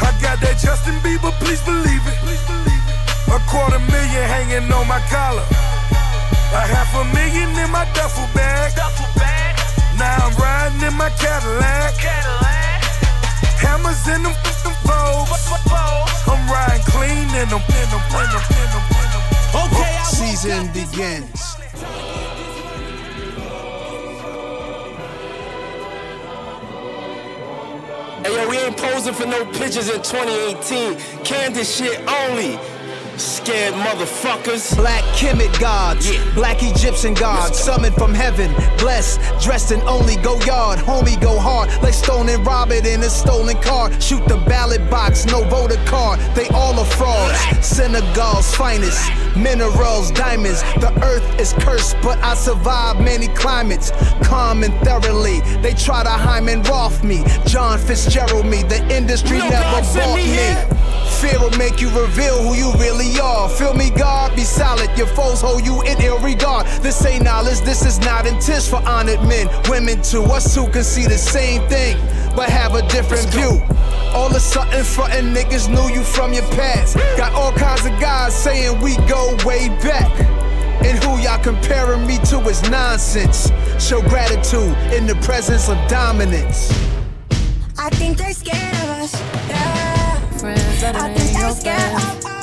I 0.00 0.14
got 0.22 0.40
that 0.40 0.58
Justin 0.62 0.94
Bieber, 1.04 1.32
please 1.42 1.60
believe 1.62 2.04
it. 2.06 2.18
A 3.28 3.38
quarter 3.50 3.78
million 3.92 4.24
hanging 4.24 4.70
on 4.72 4.88
my 4.88 5.00
collar. 5.12 5.44
A 6.52 6.64
half 6.64 6.88
a 6.96 7.04
million 7.12 7.50
in 7.58 7.70
my 7.70 7.84
duffel 7.92 8.26
bag. 8.34 8.72
Now 9.98 10.16
I'm 10.24 10.34
riding 10.36 10.80
in 10.86 10.94
my 10.94 11.10
Cadillac. 11.20 11.94
Hammers 13.58 14.06
in 14.08 14.22
them, 14.22 14.32
them 14.64 14.74
foes. 14.86 15.28
I'm 16.24 16.48
riding 16.48 16.84
clean 16.86 17.28
in 17.36 17.48
them, 17.50 17.60
in 17.60 17.88
them, 17.90 18.02
in 18.16 18.28
them, 18.32 18.44
in 18.48 18.68
them. 18.72 18.84
Okay, 19.66 19.92
I 19.98 20.04
season 20.08 20.72
begins. 20.72 21.56
Hey 28.24 28.34
yo, 28.34 28.48
we 28.48 28.58
ain't 28.58 28.76
posing 28.76 29.14
for 29.14 29.26
no 29.26 29.44
pictures 29.44 29.88
in 29.88 30.02
2018. 30.02 31.24
Candid 31.24 31.64
shit 31.64 32.00
only. 32.08 32.58
Scared 33.18 33.74
motherfuckers. 33.74 34.76
Black 34.76 35.02
Kemet 35.16 35.58
gods, 35.58 36.08
Yeah. 36.08 36.20
black 36.36 36.62
Egyptian 36.62 37.14
gods, 37.14 37.58
summoned 37.58 37.96
from 37.96 38.14
heaven, 38.14 38.54
blessed, 38.78 39.20
dressed 39.42 39.72
in 39.72 39.80
only 39.88 40.14
go 40.16 40.38
yard, 40.42 40.78
homie 40.78 41.20
go 41.20 41.36
hard, 41.36 41.68
like 41.82 41.94
Stone 41.94 42.28
and 42.28 42.46
Robert 42.46 42.86
in 42.86 43.02
a 43.02 43.10
stolen 43.10 43.56
car. 43.60 43.90
Shoot 44.00 44.24
the 44.28 44.36
ballot 44.36 44.88
box, 44.88 45.26
no 45.26 45.42
voter 45.44 45.80
card, 45.86 46.20
they 46.36 46.46
all 46.50 46.78
are 46.78 46.84
frauds. 46.84 47.36
Senegal's 47.60 48.54
finest, 48.54 49.10
minerals, 49.36 50.12
diamonds. 50.12 50.62
The 50.78 50.92
earth 51.02 51.40
is 51.40 51.52
cursed, 51.54 51.96
but 52.02 52.18
I 52.22 52.34
survived 52.34 53.00
many 53.00 53.26
climates. 53.28 53.90
Calm 54.22 54.62
and 54.62 54.74
thoroughly, 54.86 55.40
they 55.60 55.74
try 55.74 56.04
to 56.04 56.10
Hyman 56.10 56.62
Roth 56.62 57.02
me, 57.02 57.24
John 57.46 57.80
Fitzgerald 57.80 58.46
me. 58.46 58.62
The 58.62 58.80
industry 58.94 59.38
know 59.38 59.48
never 59.48 59.82
bought 59.82 60.16
me 60.16 60.36
me. 60.36 60.78
Fear 61.20 61.40
will 61.40 61.58
make 61.58 61.80
you 61.80 61.88
reveal 61.98 62.40
who 62.44 62.54
you 62.54 62.70
really 62.74 63.07
are. 63.20 63.48
Feel 63.48 63.74
me, 63.74 63.90
God, 63.90 64.34
be 64.36 64.42
solid. 64.42 64.90
Your 64.98 65.06
foes 65.08 65.40
hold 65.40 65.64
you 65.64 65.82
in 65.82 66.00
ill 66.02 66.18
regard. 66.20 66.66
This 66.82 67.04
ain't 67.06 67.24
knowledge, 67.24 67.60
this 67.60 67.84
is 67.86 67.98
not 68.00 68.26
intent 68.26 68.64
for 68.64 68.82
honored 68.86 69.22
men. 69.22 69.48
Women 69.68 70.02
too, 70.02 70.22
us 70.24 70.54
two 70.54 70.66
can 70.68 70.84
see 70.84 71.06
the 71.06 71.18
same 71.18 71.66
thing, 71.68 71.96
but 72.36 72.48
have 72.50 72.74
a 72.74 72.82
different 72.88 73.26
view. 73.30 73.62
All 74.14 74.26
of 74.28 74.34
a 74.34 74.40
sudden, 74.40 74.84
frontin' 74.84 75.34
niggas 75.34 75.68
knew 75.68 75.94
you 75.94 76.02
from 76.02 76.32
your 76.32 76.46
past. 76.58 76.96
Got 77.16 77.32
all 77.34 77.52
kinds 77.52 77.84
of 77.86 77.92
guys 78.00 78.34
saying 78.34 78.80
we 78.80 78.96
go 79.06 79.36
way 79.44 79.68
back. 79.82 80.10
And 80.84 81.02
who 81.02 81.18
y'all 81.18 81.42
comparing 81.42 82.06
me 82.06 82.18
to 82.30 82.38
is 82.48 82.62
nonsense. 82.70 83.50
Show 83.78 84.00
gratitude 84.02 84.76
in 84.92 85.06
the 85.06 85.16
presence 85.22 85.68
of 85.68 85.76
dominance. 85.88 86.70
I 87.76 87.90
think 87.90 88.16
they're 88.18 88.32
scared 88.32 88.74
of 88.84 88.90
us. 89.02 89.14
Yeah. 89.48 90.20
Friends 90.38 90.80
better 90.80 90.98
I 90.98 91.08
than 91.08 91.16
think 91.18 91.38
they're 91.38 91.50
scared 91.52 91.92
friends. 92.00 92.24
of 92.24 92.30
us. 92.32 92.37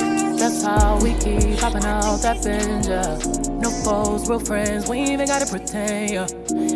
That's 0.45 0.61
how 0.61 0.99
we 1.01 1.15
keep 1.15 1.57
popping 1.57 1.85
out 1.85 2.21
that 2.21 2.45
yeah. 2.45 3.17
No 3.57 3.71
foes, 3.83 4.29
real 4.29 4.37
friends. 4.37 4.87
We 4.87 4.99
even 5.01 5.25
gotta 5.25 5.47
pretend. 5.47 6.11
Yeah. 6.11 6.27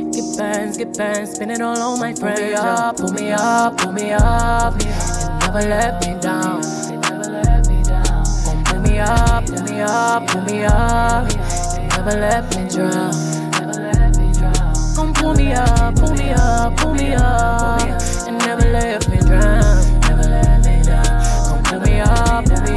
Get 0.09 0.37
bands, 0.39 0.75
get 0.75 0.97
bands, 0.97 1.35
spin 1.35 1.51
it 1.51 1.61
all 1.61 1.77
on 1.77 1.99
my 1.99 2.15
friends. 2.15 2.39
Pull 2.39 2.49
me 2.49 2.55
up, 2.55 2.97
pull 2.97 3.11
me 3.11 3.31
up, 3.31 3.77
pull 3.77 3.91
me 3.91 4.11
up. 4.11 4.73
And 4.73 5.39
never 5.41 5.69
let 5.69 6.01
me 6.01 6.19
down. 6.19 6.61
Never 6.99 7.29
let 7.29 7.67
me 7.69 7.83
down. 7.83 8.23
Gon' 8.43 8.63
pull 8.65 8.81
me 8.81 8.97
up, 8.97 9.45
pull 9.45 9.61
me 9.61 9.81
up, 9.81 10.27
pull 10.27 10.41
me 10.41 10.63
up. 10.63 11.29
And 11.77 11.89
never 11.89 12.17
let 12.17 12.49
me 12.55 12.67
drown. 12.73 13.13
Never 13.51 13.81
let 13.83 14.17
me 14.17 14.33
drown. 14.33 14.73
Gon' 14.95 15.13
pull 15.13 15.35
me 15.35 15.53
up, 15.53 15.95
pull 15.95 16.15
me 16.15 16.31
up, 16.31 16.75
pull 16.75 16.95
me 16.95 17.13
up. 17.13 17.81
And 18.25 18.39
never 18.39 18.65
let 18.71 19.07
me 19.11 19.17
drown. 19.19 19.68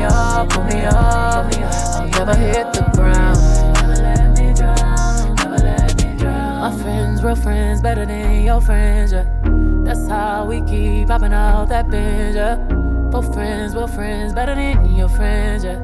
Up, 0.05 0.49
pull 0.51 0.65
me 0.65 0.83
up. 0.85 0.95
I'll 0.95 2.09
never 2.09 2.35
hit 2.35 2.73
the 2.73 2.83
ground. 2.95 3.39
My 6.63 6.71
friends, 6.81 7.23
real 7.25 7.35
friends, 7.35 7.81
better 7.81 8.07
than 8.07 8.45
your 8.45 8.61
friends, 8.61 9.13
yeah. 9.13 9.27
That's 9.85 10.07
how 10.09 10.45
we 10.47 10.63
keep 10.63 11.09
popping 11.09 11.33
out 11.33 11.69
that 11.71 11.91
binge, 11.91 12.37
yeah. 12.37 12.55
Both 13.11 13.35
friends, 13.35 13.75
real 13.75 13.89
friends, 13.89 14.33
better 14.33 14.55
than 14.55 14.95
your 14.95 15.09
friends, 15.09 15.65
yeah. 15.65 15.81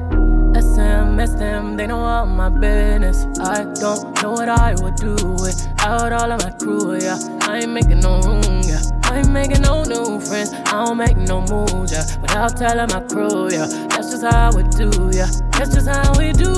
SM, 0.53 1.19
SM, 1.19 1.75
they 1.75 1.85
know 1.85 1.99
all 1.99 2.25
my 2.25 2.49
business. 2.49 3.27
I 3.39 3.65
don't 3.65 4.21
know 4.21 4.31
what 4.31 4.49
I 4.49 4.73
would 4.81 4.95
do 4.95 5.15
without 5.41 6.11
all 6.13 6.31
of 6.31 6.43
my 6.43 6.51
crew, 6.51 6.97
yeah. 6.97 7.19
I 7.41 7.59
ain't 7.59 7.71
making 7.71 7.99
no 7.99 8.21
room, 8.21 8.61
yeah. 8.63 8.81
I 9.09 9.17
ain't 9.17 9.31
making 9.31 9.61
no 9.61 9.83
new 9.83 10.19
friends. 10.19 10.53
I 10.53 10.85
don't 10.85 10.97
make 10.97 11.17
no 11.17 11.41
moves, 11.41 11.91
yeah. 11.91 12.05
Without 12.21 12.55
telling 12.55 12.87
my 12.93 13.01
crew, 13.07 13.49
yeah. 13.51 13.65
That's 13.89 14.11
just 14.11 14.23
how 14.23 14.51
we 14.55 14.63
do, 14.63 15.09
yeah. 15.11 15.29
That's 15.53 15.73
just 15.73 15.87
how 15.87 16.13
we 16.17 16.31
do. 16.31 16.53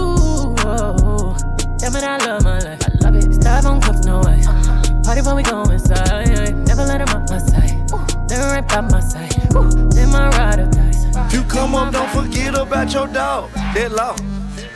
Oh. 0.68 1.38
Damn 1.80 1.96
it, 1.96 2.04
I 2.04 2.18
love 2.26 2.44
my 2.44 2.60
life. 2.60 2.82
I 2.84 2.92
love 3.06 3.16
it. 3.16 3.24
Styrofoam 3.32 3.82
cups, 3.82 4.06
no 4.06 4.22
ice. 4.24 4.48
Uh-huh. 4.48 5.02
Party 5.04 5.22
when 5.22 5.36
we 5.38 5.44
go 5.44 5.64
inside. 5.64 6.28
yeah. 6.28 6.50
Never 6.68 6.86
let 6.86 7.02
'em 7.02 7.10
up 7.10 7.30
my 7.30 7.38
side. 7.38 7.72
They're 8.28 8.46
right 8.52 8.68
by 8.68 8.82
my 8.82 9.00
side. 9.00 9.32
Then 9.92 10.10
my 10.10 10.28
ride 10.38 10.60
or 10.60 10.66
dice. 10.68 11.06
If 11.28 11.34
you 11.34 11.44
come 11.44 11.74
up, 11.74 11.94
don't 11.94 12.10
forget 12.10 12.54
about 12.58 12.94
your 12.94 13.08
dog. 13.08 13.50
That 13.74 13.92
law. 13.94 14.16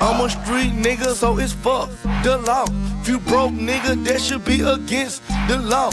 I'm 0.02 0.20
a 0.26 0.30
street 0.30 0.74
nigga, 0.74 1.14
so 1.14 1.38
it's 1.40 1.54
fuck 1.54 1.90
the 2.24 2.38
law. 2.38 2.66
If 3.02 3.08
you 3.10 3.20
broke 3.20 3.52
nigga, 3.52 4.04
that 4.06 4.22
should 4.22 4.44
be 4.46 4.62
against 4.62 5.22
the 5.48 5.58
law. 5.58 5.92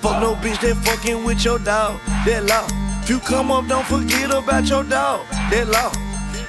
Fuck 0.00 0.22
no 0.22 0.34
bitch 0.36 0.60
that 0.60 0.76
fucking 0.84 1.24
with 1.24 1.44
your 1.44 1.58
dog. 1.58 2.00
That 2.24 2.44
law. 2.44 2.66
If 3.02 3.10
you 3.10 3.18
come 3.18 3.50
up, 3.50 3.66
don't 3.66 3.86
forget 3.86 4.30
about 4.32 4.68
your 4.68 4.84
dog. 4.84 5.26
That 5.50 5.66
law. 5.68 5.90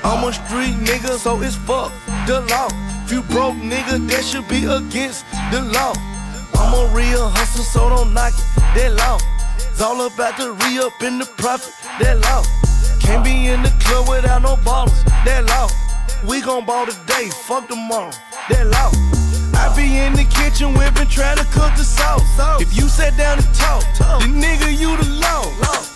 I'm 0.04 0.28
a 0.28 0.32
street 0.32 0.76
nigga, 0.86 1.18
so 1.18 1.42
it's 1.42 1.56
fuck 1.56 1.92
the 2.28 2.42
law. 2.50 2.70
If 3.06 3.12
you 3.12 3.22
broke 3.24 3.56
nigga, 3.56 4.08
that 4.10 4.24
should 4.24 4.48
be 4.48 4.66
against 4.66 5.26
the 5.52 5.62
law. 5.62 5.94
I'm 6.54 6.74
a 6.74 6.94
real 6.94 7.28
hustler, 7.30 7.64
so 7.64 7.90
don't 7.90 8.14
knock 8.14 8.34
it. 8.34 8.46
That 8.76 8.94
law. 8.94 9.18
It's 9.58 9.82
all 9.82 10.06
about 10.06 10.38
the 10.38 10.52
re 10.52 10.80
up 10.80 11.02
in 11.02 11.18
the 11.18 11.26
profit. 11.26 11.74
That 12.00 12.20
law. 12.20 12.44
Can't 13.00 13.24
be 13.24 13.48
in 13.48 13.64
the 13.64 13.74
club 13.82 14.08
without 14.08 14.44
no 14.44 14.58
ballers. 14.58 15.04
That 15.26 15.46
law. 15.46 15.70
We 16.28 16.42
gon' 16.42 16.66
ball 16.66 16.86
today, 16.86 17.30
fuck 17.48 17.68
tomorrow. 17.68 18.12
That 18.50 18.68
law. 18.68 19.09
I 19.60 19.68
be 19.76 19.98
in 20.00 20.14
the 20.14 20.24
kitchen 20.24 20.74
whipping, 20.74 21.10
trying 21.10 21.36
to 21.36 21.44
cook 21.52 21.76
the 21.76 21.84
sauce. 21.84 22.24
If 22.62 22.74
you 22.78 22.88
sat 22.88 23.18
down 23.18 23.40
and 23.40 23.54
talk, 23.54 23.84
the 24.24 24.32
nigga 24.32 24.72
you 24.72 24.96
the 24.96 25.10
law. 25.20 25.44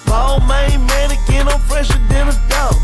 Ball 0.06 0.42
main 0.42 0.86
mannequin, 0.86 1.48
I'm 1.48 1.62
fresher 1.62 1.98
than 2.12 2.28
a 2.28 2.36
dog. 2.50 2.76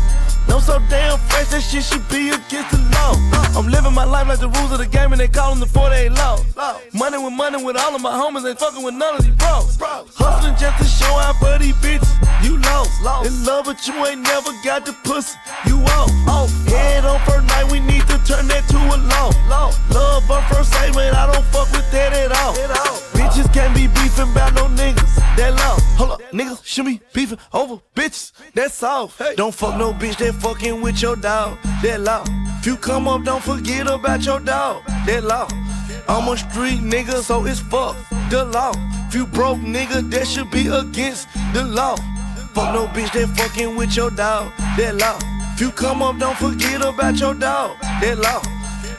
I'm 0.50 0.60
so 0.60 0.78
damn 0.88 1.18
fresh, 1.18 1.48
that 1.48 1.62
shit 1.62 1.84
should 1.84 2.06
be 2.08 2.30
against 2.30 2.70
the 2.70 2.78
law. 2.94 3.14
I'm 3.56 3.68
living 3.68 3.94
my 3.94 4.04
life 4.04 4.28
like 4.28 4.40
the 4.40 4.48
rules 4.48 4.72
of 4.72 4.78
the 4.78 4.86
game, 4.86 5.12
and 5.12 5.20
they 5.20 5.28
call 5.28 5.50
them 5.50 5.60
the 5.60 5.66
48 5.66 6.12
laws. 6.12 6.44
Money 6.92 7.18
with 7.18 7.32
money 7.32 7.62
with 7.62 7.76
all 7.76 7.94
of 7.94 8.02
my 8.02 8.12
homies, 8.12 8.48
ain't 8.48 8.58
fucking 8.58 8.82
with 8.82 8.94
none 8.94 9.16
of 9.16 9.24
these 9.24 9.34
bros. 9.34 9.78
Hustling 9.80 10.56
just 10.56 10.76
to 10.78 10.84
show 10.84 11.14
out 11.18 11.36
for 11.36 11.58
these 11.58 11.74
bitches. 11.76 12.10
You 12.44 12.58
lost. 12.58 13.26
In 13.26 13.44
love, 13.44 13.64
but 13.64 13.86
you 13.86 13.94
ain't 14.06 14.20
never 14.22 14.52
got 14.64 14.84
the 14.84 14.92
pussy. 15.04 15.36
You 15.66 15.78
off. 15.96 16.10
off. 16.28 16.50
Head 16.66 17.04
on 17.04 17.18
first 17.20 17.46
night, 17.46 17.70
we 17.70 17.80
need 17.80 18.02
to 18.08 18.18
turn 18.24 18.46
that 18.48 18.64
to 18.68 18.76
a 18.76 18.96
law. 19.08 19.30
Love 19.90 20.30
on 20.30 20.42
first 20.52 20.72
sight, 20.72 20.94
man, 20.94 21.14
I 21.14 21.26
don't 21.32 21.44
fuck 21.46 21.70
with 21.72 21.90
that 21.92 22.12
at 22.12 22.32
all. 22.32 22.54
Bitches 23.16 23.52
can't 23.52 23.74
be 23.74 23.86
beefing 23.88 24.30
about 24.32 24.54
no 24.54 24.66
niggas. 24.66 25.16
That 25.36 25.54
law. 25.54 25.78
Hold 25.96 26.10
up, 26.12 26.20
niggas 26.32 26.64
should 26.64 26.86
be 26.86 27.00
beefing 27.12 27.38
over 27.52 27.80
bitches. 27.94 28.32
That's 28.54 28.82
all. 28.82 29.12
Don't 29.36 29.54
fuck 29.54 29.76
no 29.76 29.92
bitch 29.92 30.16
that 30.18 30.34
fucking 30.40 30.80
with 30.80 31.00
your 31.02 31.16
dog. 31.16 31.58
That 31.82 32.00
law. 32.00 32.24
If 32.58 32.66
you 32.66 32.76
come 32.76 33.08
up, 33.08 33.24
don't 33.24 33.42
forget 33.42 33.86
about 33.86 34.24
your 34.24 34.40
dog. 34.40 34.84
That 35.06 35.24
law. 35.24 35.48
I'm 36.08 36.28
a 36.28 36.36
street 36.36 36.80
nigga, 36.80 37.22
so 37.22 37.44
it's 37.46 37.60
fuck 37.60 37.96
the 38.30 38.44
law. 38.44 38.72
If 39.08 39.14
you 39.14 39.26
broke 39.26 39.58
nigga, 39.58 40.10
that 40.10 40.26
should 40.26 40.50
be 40.50 40.66
against 40.68 41.28
the 41.52 41.64
law. 41.64 41.96
Fuck 42.54 42.74
no 42.74 42.86
bitch 42.88 43.12
that 43.12 43.28
fucking 43.36 43.76
with 43.76 43.96
your 43.96 44.10
dog. 44.10 44.52
That 44.76 44.96
law. 44.96 45.18
If 45.54 45.60
you 45.60 45.70
come 45.70 46.02
up, 46.02 46.18
don't 46.18 46.36
forget 46.36 46.84
about 46.84 47.18
your 47.20 47.34
dog. 47.34 47.78
That 47.80 48.18
law. 48.18 48.42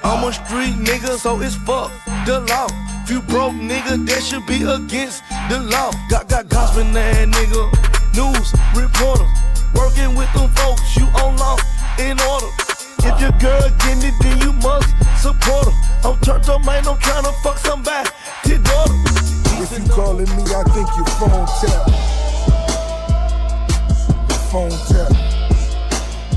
I'm 0.03 0.23
a 0.23 0.33
street 0.33 0.75
nigga, 0.75 1.17
so 1.17 1.39
it's 1.41 1.55
fuck 1.55 1.91
the 2.25 2.39
law. 2.49 2.67
If 3.03 3.09
you 3.09 3.21
broke 3.21 3.53
nigga, 3.53 4.05
that 4.07 4.23
should 4.23 4.45
be 4.45 4.63
against 4.63 5.23
the 5.49 5.59
law. 5.59 5.91
Got 6.09 6.29
got 6.29 6.49
gospel 6.49 6.83
ass 6.97 7.27
nigga, 7.27 7.63
news 8.15 8.53
reporter, 8.75 9.25
working 9.73 10.15
with 10.15 10.31
them 10.33 10.49
folks. 10.51 10.95
You 10.95 11.05
on 11.21 11.37
law 11.37 11.57
in 11.99 12.19
order. 12.21 12.47
If 13.03 13.19
your 13.19 13.31
girl 13.39 13.69
getting 13.79 14.09
it, 14.09 14.15
then 14.21 14.37
you 14.41 14.53
must 14.53 14.89
support 15.21 15.65
her. 15.67 16.09
I'm 16.09 16.19
turned 16.19 16.49
up, 16.49 16.65
man. 16.65 16.87
I'm 16.87 16.97
trying 16.99 17.23
to 17.23 17.33
fuck 17.43 17.57
somebody. 17.57 18.09
Daughter. 18.45 18.93
If 19.63 19.71
you 19.71 19.89
calling 19.89 20.29
me, 20.35 20.43
I 20.43 20.63
think 20.73 20.87
your 20.97 21.05
phone 21.17 21.47
tap. 21.61 21.89
Phone 24.51 24.71
tap. 24.87 25.20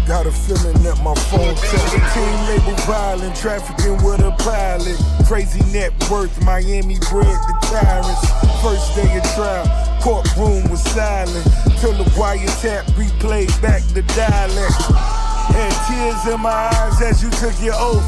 Got 0.07 0.27
a 0.27 0.33
feeling 0.33 0.77
that 0.85 1.01
my 1.01 1.15
phone 1.33 1.57
tap. 1.57 2.13
Team 2.13 2.37
label 2.45 2.77
violent, 2.85 3.35
trafficking 3.35 3.97
with 4.05 4.21
a 4.21 4.37
pilot. 4.37 5.01
Crazy 5.25 5.65
net 5.73 5.97
worth, 6.11 6.37
Miami 6.45 7.01
bred 7.09 7.25
the 7.25 7.57
tyrants. 7.65 8.21
First 8.61 8.93
day 8.93 9.09
of 9.17 9.25
trial, 9.33 9.65
courtroom 10.05 10.69
was 10.69 10.85
silent. 10.93 11.49
Till 11.81 11.97
the 11.97 12.05
wiretap 12.21 12.85
replayed 13.01 13.49
back 13.65 13.81
the 13.97 14.03
dialect. 14.13 14.77
Had 15.57 15.73
tears 15.89 16.35
in 16.35 16.41
my 16.41 16.53
eyes 16.53 17.01
as 17.01 17.23
you 17.25 17.31
took 17.41 17.57
your 17.65 17.73
oath. 17.81 18.05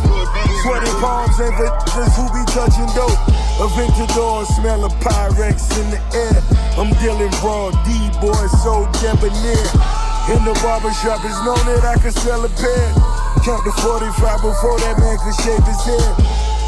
Sweaty 0.69 0.93
palms 1.01 1.41
and 1.41 1.57
just 1.57 2.13
who 2.13 2.29
be 2.29 2.45
touching 2.53 2.93
dope. 2.93 3.17
Aventador 3.57 4.45
smell 4.45 4.85
of 4.85 4.93
Pyrex 5.01 5.73
in 5.81 5.89
the 5.89 6.01
air. 6.13 6.45
I'm 6.77 6.93
dealing 7.01 7.33
raw 7.41 7.73
D-boy, 7.89 8.47
so 8.61 8.85
debonair. 9.01 10.06
In 10.29 10.43
the 10.43 10.59
barbershop, 10.61 11.23
it's 11.23 11.39
known 11.47 11.63
that 11.71 11.85
I 11.85 11.95
can 12.03 12.11
sell 12.11 12.45
a 12.45 12.49
pair. 12.49 12.89
Count 13.47 13.63
the 13.63 13.71
45 13.79 14.43
before 14.43 14.77
that 14.83 14.99
man 14.99 15.17
could 15.23 15.39
shave 15.39 15.63
his 15.63 15.79
head. 15.87 16.15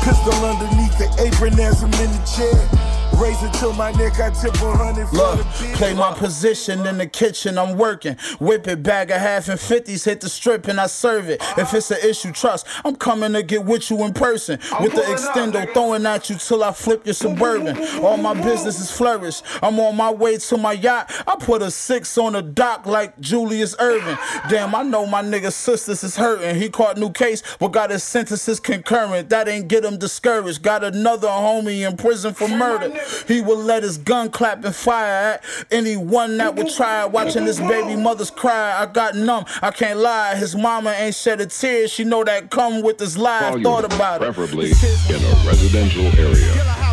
Pistol 0.06 0.38
underneath 0.46 0.94
the 0.94 1.10
apron 1.26 1.58
as 1.58 1.82
I'm 1.82 1.92
in 1.94 2.06
the 2.06 2.22
chair. 2.22 2.87
Raise 3.18 3.42
it 3.42 3.52
to 3.54 3.72
my 3.72 3.90
neck, 3.92 4.20
I 4.20 4.30
tip 4.30 4.54
a 4.54 4.76
hundred 4.76 5.12
Look, 5.12 5.40
play 5.74 5.92
my 5.92 6.12
position 6.14 6.86
in 6.86 6.98
the 6.98 7.06
kitchen, 7.06 7.58
I'm 7.58 7.76
working. 7.76 8.16
Whip 8.38 8.68
it, 8.68 8.84
bag 8.84 9.10
a 9.10 9.18
half 9.18 9.48
and 9.48 9.58
fifties, 9.58 10.04
hit 10.04 10.20
the 10.20 10.28
strip 10.28 10.68
and 10.68 10.80
I 10.80 10.86
serve 10.86 11.28
it. 11.28 11.42
If 11.56 11.74
it's 11.74 11.90
an 11.90 11.98
issue, 12.04 12.30
trust, 12.30 12.66
I'm 12.84 12.94
coming 12.94 13.32
to 13.32 13.42
get 13.42 13.64
with 13.64 13.90
you 13.90 14.04
in 14.04 14.12
person. 14.12 14.60
With 14.80 14.92
the 14.92 15.00
extendo, 15.00 15.72
throwing 15.72 16.06
at 16.06 16.30
you 16.30 16.36
till 16.36 16.62
I 16.62 16.72
flip 16.72 17.06
your 17.06 17.14
suburban. 17.14 17.76
All 18.04 18.16
my 18.16 18.34
business 18.34 18.78
is 18.80 18.90
flourish. 18.90 19.42
I'm 19.62 19.80
on 19.80 19.96
my 19.96 20.12
way 20.12 20.38
to 20.38 20.56
my 20.56 20.72
yacht. 20.72 21.12
I 21.26 21.34
put 21.40 21.60
a 21.60 21.72
six 21.72 22.16
on 22.18 22.34
the 22.34 22.42
dock 22.42 22.86
like 22.86 23.18
Julius 23.18 23.74
Erving. 23.76 24.16
Damn, 24.48 24.76
I 24.76 24.84
know 24.84 25.06
my 25.06 25.22
nigga 25.22 25.52
sisters 25.52 26.04
is 26.04 26.14
hurting. 26.16 26.54
He 26.54 26.68
caught 26.68 26.96
new 26.96 27.10
case, 27.10 27.42
but 27.58 27.68
got 27.68 27.90
his 27.90 28.04
sentences 28.04 28.60
concurrent. 28.60 29.28
That 29.30 29.48
ain't 29.48 29.66
get 29.66 29.84
him 29.84 29.98
discouraged. 29.98 30.62
Got 30.62 30.84
another 30.84 31.26
homie 31.26 31.88
in 31.88 31.96
prison 31.96 32.32
for 32.32 32.46
murder. 32.46 32.94
He 33.26 33.40
will 33.40 33.58
let 33.58 33.82
his 33.82 33.98
gun 33.98 34.30
clap 34.30 34.64
and 34.64 34.74
fire 34.74 35.34
at 35.34 35.44
anyone 35.70 36.36
that 36.38 36.54
would 36.56 36.70
try 36.70 37.04
watching 37.04 37.44
his 37.44 37.58
baby 37.60 37.96
mother's 37.96 38.30
cry. 38.30 38.80
I 38.80 38.86
got 38.86 39.14
numb, 39.16 39.44
I 39.62 39.70
can't 39.70 39.98
lie. 39.98 40.34
His 40.36 40.54
mama 40.56 40.90
ain't 40.90 41.14
shed 41.14 41.40
a 41.40 41.46
tear. 41.46 41.88
She 41.88 42.04
know 42.04 42.24
that 42.24 42.50
come 42.50 42.82
with 42.82 42.98
this 42.98 43.16
life. 43.16 43.62
Thought 43.62 43.84
about 43.92 44.22
it. 44.22 44.32
Preferably 44.32 44.70
in 44.70 45.22
a 45.22 45.46
residential 45.46 46.06
area. 46.18 46.87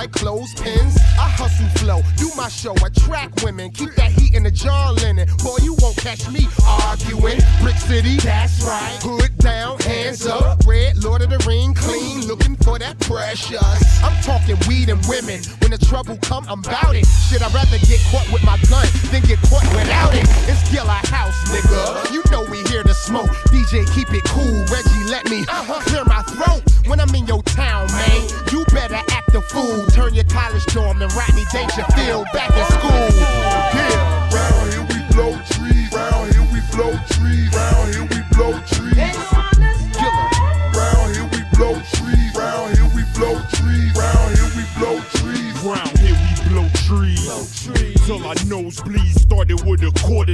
Like 0.00 0.12
clothespins. 0.12 0.96
I 1.20 1.28
hustle 1.28 1.68
flow, 1.76 2.00
do 2.16 2.30
my 2.34 2.48
show, 2.48 2.72
attract 2.80 3.44
women, 3.44 3.70
keep 3.70 3.92
that 3.96 4.10
heat 4.10 4.34
in 4.34 4.44
the 4.44 4.50
John 4.50 4.96
Lennon. 4.96 5.28
Boy, 5.44 5.58
you 5.60 5.76
won't 5.78 5.96
catch 5.98 6.26
me 6.30 6.48
arguing. 6.64 7.36
Brick 7.60 7.76
City, 7.76 8.16
that's 8.16 8.64
right. 8.64 8.96
Hood 9.02 9.36
down, 9.36 9.78
hands 9.80 10.26
up. 10.26 10.64
Red, 10.64 11.04
Lord 11.04 11.20
of 11.20 11.28
the 11.28 11.36
Ring, 11.46 11.74
clean, 11.74 12.26
looking 12.26 12.56
for 12.64 12.78
that 12.78 12.98
precious. 13.00 13.60
I'm 14.02 14.16
talking 14.22 14.56
weed 14.66 14.88
and 14.88 15.04
women. 15.04 15.44
When 15.60 15.70
the 15.70 15.80
trouble 15.84 16.16
come, 16.22 16.46
I'm 16.48 16.62
bout 16.62 16.96
it. 16.96 17.04
Shit, 17.28 17.42
I'd 17.42 17.52
rather 17.52 17.76
get 17.84 18.00
caught 18.08 18.28
with 18.32 18.42
my 18.42 18.56
gun 18.72 18.88
than 19.12 19.20
get 19.28 19.38
caught 19.52 19.68
without 19.76 20.14
it. 20.14 20.24
It's 20.48 20.64
Gilla 20.72 20.96
House, 21.12 21.36
nigga. 21.52 22.08
You 22.08 22.24
know 22.32 22.48
we 22.48 22.64
here 22.72 22.84
to 22.84 22.94
smoke. 22.94 23.28
DJ, 23.52 23.84
keep 23.92 24.08
it 24.16 24.24
cool. 24.32 24.64
Reggie, 24.72 25.04
let 25.12 25.28
me 25.28 25.44
uh-huh, 25.44 25.84
clear 25.84 26.04
my 26.06 26.22
throat 26.22 26.69
when 26.90 26.98
I'm 26.98 27.14
in 27.14 27.24
your 27.26 27.42
town, 27.44 27.86
man. 27.86 28.28
You 28.50 28.64
better 28.74 28.96
act 28.96 29.32
the 29.32 29.40
fool. 29.40 29.86
Turn 29.86 30.12
your 30.12 30.24
college 30.24 30.66
dorm 30.66 31.00
and 31.00 31.12
Rodney 31.14 31.44
Dangerfield 31.52 32.26
back 32.34 32.50
in 32.50 32.64
school. 32.78 32.89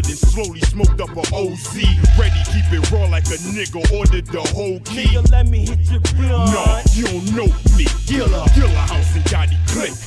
A 0.08 0.16
quarter, 0.16 0.16
then 0.16 0.16
slowly 0.16 0.60
smoked 0.60 1.00
up 1.00 1.16
a 1.16 1.34
OZ. 1.34 1.76
Ready, 2.18 2.40
keep 2.52 2.72
it 2.72 2.90
raw 2.90 3.06
like 3.06 3.26
a 3.26 3.38
nigga 3.54 3.80
ordered 3.96 4.26
the 4.26 4.40
whole 4.54 4.80
key. 4.80 5.04
Nigga, 5.04 5.30
let 5.30 5.46
me 5.46 5.66
hit 5.66 5.90
your 5.90 6.00
blunt. 6.00 6.52
Nah, 6.52 6.80
you 6.92 7.04
don't 7.04 7.32
know 7.36 7.46
me. 7.76 7.86
Gilla, 8.06 8.46
Gilla 8.54 8.86
House 8.86 9.14
and 9.14 9.24
Gotti 9.24 9.56
click. 9.68 10.05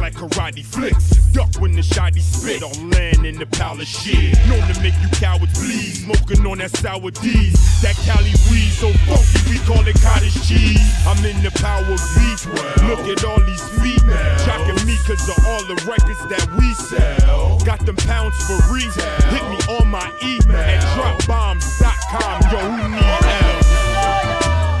Like 0.00 0.14
karate 0.14 0.64
flicks. 0.64 1.10
Duck 1.32 1.54
when 1.60 1.72
the 1.72 1.82
shotty 1.82 2.20
spit 2.20 2.62
on 2.62 2.90
land 2.90 3.26
in 3.26 3.38
the 3.38 3.44
pile 3.46 3.78
of 3.78 3.86
shit. 3.86 4.34
Known 4.48 4.66
to 4.72 4.80
make 4.80 4.94
you 5.02 5.08
cowards 5.12 5.52
bleed. 5.60 6.08
Smoking 6.08 6.46
on 6.46 6.58
that 6.58 6.74
sour 6.76 7.10
D's. 7.10 7.52
That 7.82 7.96
Cali 8.08 8.32
weed 8.48 8.72
so 8.72 8.90
funky 9.04 9.40
we 9.52 9.58
call 9.68 9.86
it 9.86 10.00
cottage 10.00 10.34
cheese. 10.48 10.80
I'm 11.06 11.22
in 11.24 11.42
the 11.44 11.52
power 11.60 11.84
of 11.84 12.00
beat. 12.16 12.40
Look 12.88 13.04
at 13.12 13.24
all 13.28 13.40
these 13.44 13.62
feet. 13.76 14.00
Jocking 14.40 14.80
me 14.88 14.96
cause 15.04 15.28
of 15.28 15.36
all 15.44 15.62
the 15.68 15.76
records 15.84 16.24
that 16.32 16.48
we 16.56 16.72
sell. 16.74 17.60
Got 17.60 17.84
them 17.84 17.96
pounds 17.96 18.40
for 18.48 18.56
retail. 18.72 19.04
Hit 19.28 19.44
me 19.52 19.58
on 19.76 19.88
my 19.88 20.08
email 20.24 20.56
at 20.56 20.80
dropbombs.com. 20.96 22.40
Yo, 22.48 22.58
who 22.58 22.88
need 22.88 23.04
help? 23.28 23.68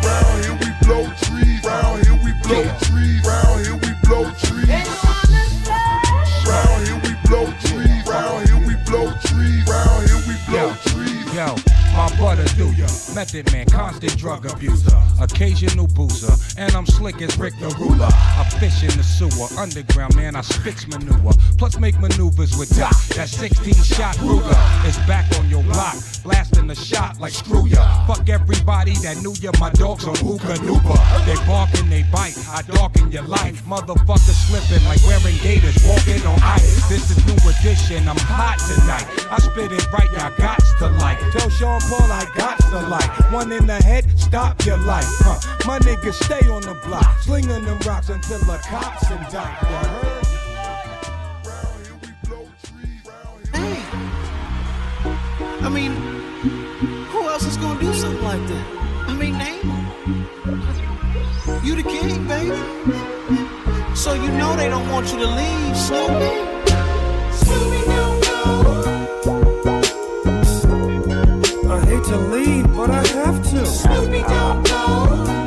Round 0.00 0.44
here 0.44 0.56
we 0.56 0.70
blow 0.80 1.04
trees. 1.28 1.60
Round 1.62 2.00
here 2.08 2.18
we 2.24 2.32
blow 2.40 2.64
trees. 2.88 3.20
Round 3.20 3.66
here 3.66 3.76
we 3.76 3.92
blow 4.08 4.24
trees. 4.40 5.09
Method 13.20 13.52
man, 13.52 13.66
constant 13.66 14.16
drug 14.16 14.46
abuser, 14.46 14.96
occasional 15.20 15.86
boozer, 15.88 16.32
and 16.56 16.74
I'm 16.74 16.86
slick 16.86 17.20
as 17.20 17.36
Rick 17.38 17.52
the 17.60 17.68
Ruler. 17.78 18.08
I 18.08 18.48
fish 18.58 18.82
in 18.82 18.96
the 18.96 19.04
sewer, 19.04 19.60
underground 19.60 20.16
man, 20.16 20.36
I 20.36 20.40
spits 20.40 20.88
manure, 20.88 21.34
plus 21.58 21.78
make 21.78 22.00
maneuvers 22.00 22.56
with 22.56 22.74
Doc. 22.78 22.96
That 23.16 23.28
16 23.28 23.74
shot 23.74 24.16
Ruger 24.24 24.56
is 24.88 24.96
back 25.06 25.28
on 25.38 25.50
your 25.50 25.62
block, 25.64 25.96
blasting 26.24 26.66
the 26.66 26.74
shot 26.74 27.20
like 27.20 27.34
screw 27.34 27.66
ya. 27.66 27.84
Fuck 28.06 28.26
everybody 28.30 28.94
that 29.04 29.20
knew 29.20 29.34
ya, 29.38 29.50
my 29.60 29.68
dogs 29.72 30.06
on 30.06 30.16
hookah 30.16 30.56
nooba. 30.64 30.96
They 31.26 31.36
bark 31.44 31.68
and 31.76 31.92
they 31.92 32.04
bite, 32.10 32.38
I 32.48 32.62
darken 32.62 33.12
your 33.12 33.24
life. 33.24 33.62
Motherfuckers 33.66 34.48
slipping 34.48 34.82
like 34.88 35.04
wearing 35.04 35.36
gators, 35.42 35.76
walking 35.84 36.24
on 36.26 36.40
ice. 36.40 36.88
This 36.88 37.10
is 37.10 37.20
new 37.26 37.36
edition, 37.52 38.08
I'm 38.08 38.16
hot 38.16 38.56
tonight. 38.64 39.04
I 39.30 39.36
spit 39.40 39.72
it 39.72 39.92
right, 39.92 40.08
y'all 40.16 40.32
got 40.38 40.60
to 40.80 40.88
like. 40.96 41.18
Tell 41.32 41.50
Sean 41.50 41.80
Paul 41.82 42.10
I 42.10 42.24
got 42.34 42.58
to 42.72 42.80
like. 42.88 43.09
One 43.30 43.52
in 43.52 43.66
the 43.66 43.76
head, 43.76 44.18
stop 44.18 44.64
your 44.64 44.78
life. 44.78 45.04
Huh. 45.06 45.38
My 45.66 45.78
niggas 45.78 46.14
stay 46.24 46.48
on 46.48 46.62
the 46.62 46.74
block, 46.86 47.20
slinging 47.20 47.64
them 47.64 47.78
rocks 47.86 48.08
until 48.08 48.38
the 48.40 48.58
cops 48.68 49.10
indict. 49.10 49.62
You 49.62 49.76
heard? 49.76 50.20
I 55.62 55.68
mean, 55.68 55.92
who 57.10 57.28
else 57.28 57.44
is 57.44 57.56
gonna 57.56 57.78
do 57.78 57.92
something 57.94 58.24
like 58.24 58.46
that? 58.48 58.66
I 59.08 59.14
mean, 59.14 59.36
name. 59.38 59.60
You 61.62 61.74
the 61.76 61.82
king, 61.82 62.26
baby. 62.26 62.56
So 63.94 64.14
you 64.14 64.28
know 64.32 64.56
they 64.56 64.68
don't 64.68 64.88
want 64.88 65.12
you 65.12 65.18
to 65.18 65.26
leave, 65.26 65.76
Snoopy. 65.76 66.32
Snoopy, 67.32 67.79
hate 71.90 72.04
to 72.04 72.16
leave, 72.16 72.66
but 72.76 72.90
I 72.90 73.04
have 73.18 73.42
to. 73.50 73.66
Snoopy, 73.66 74.22
don't 74.22 74.64
go. 74.64 75.39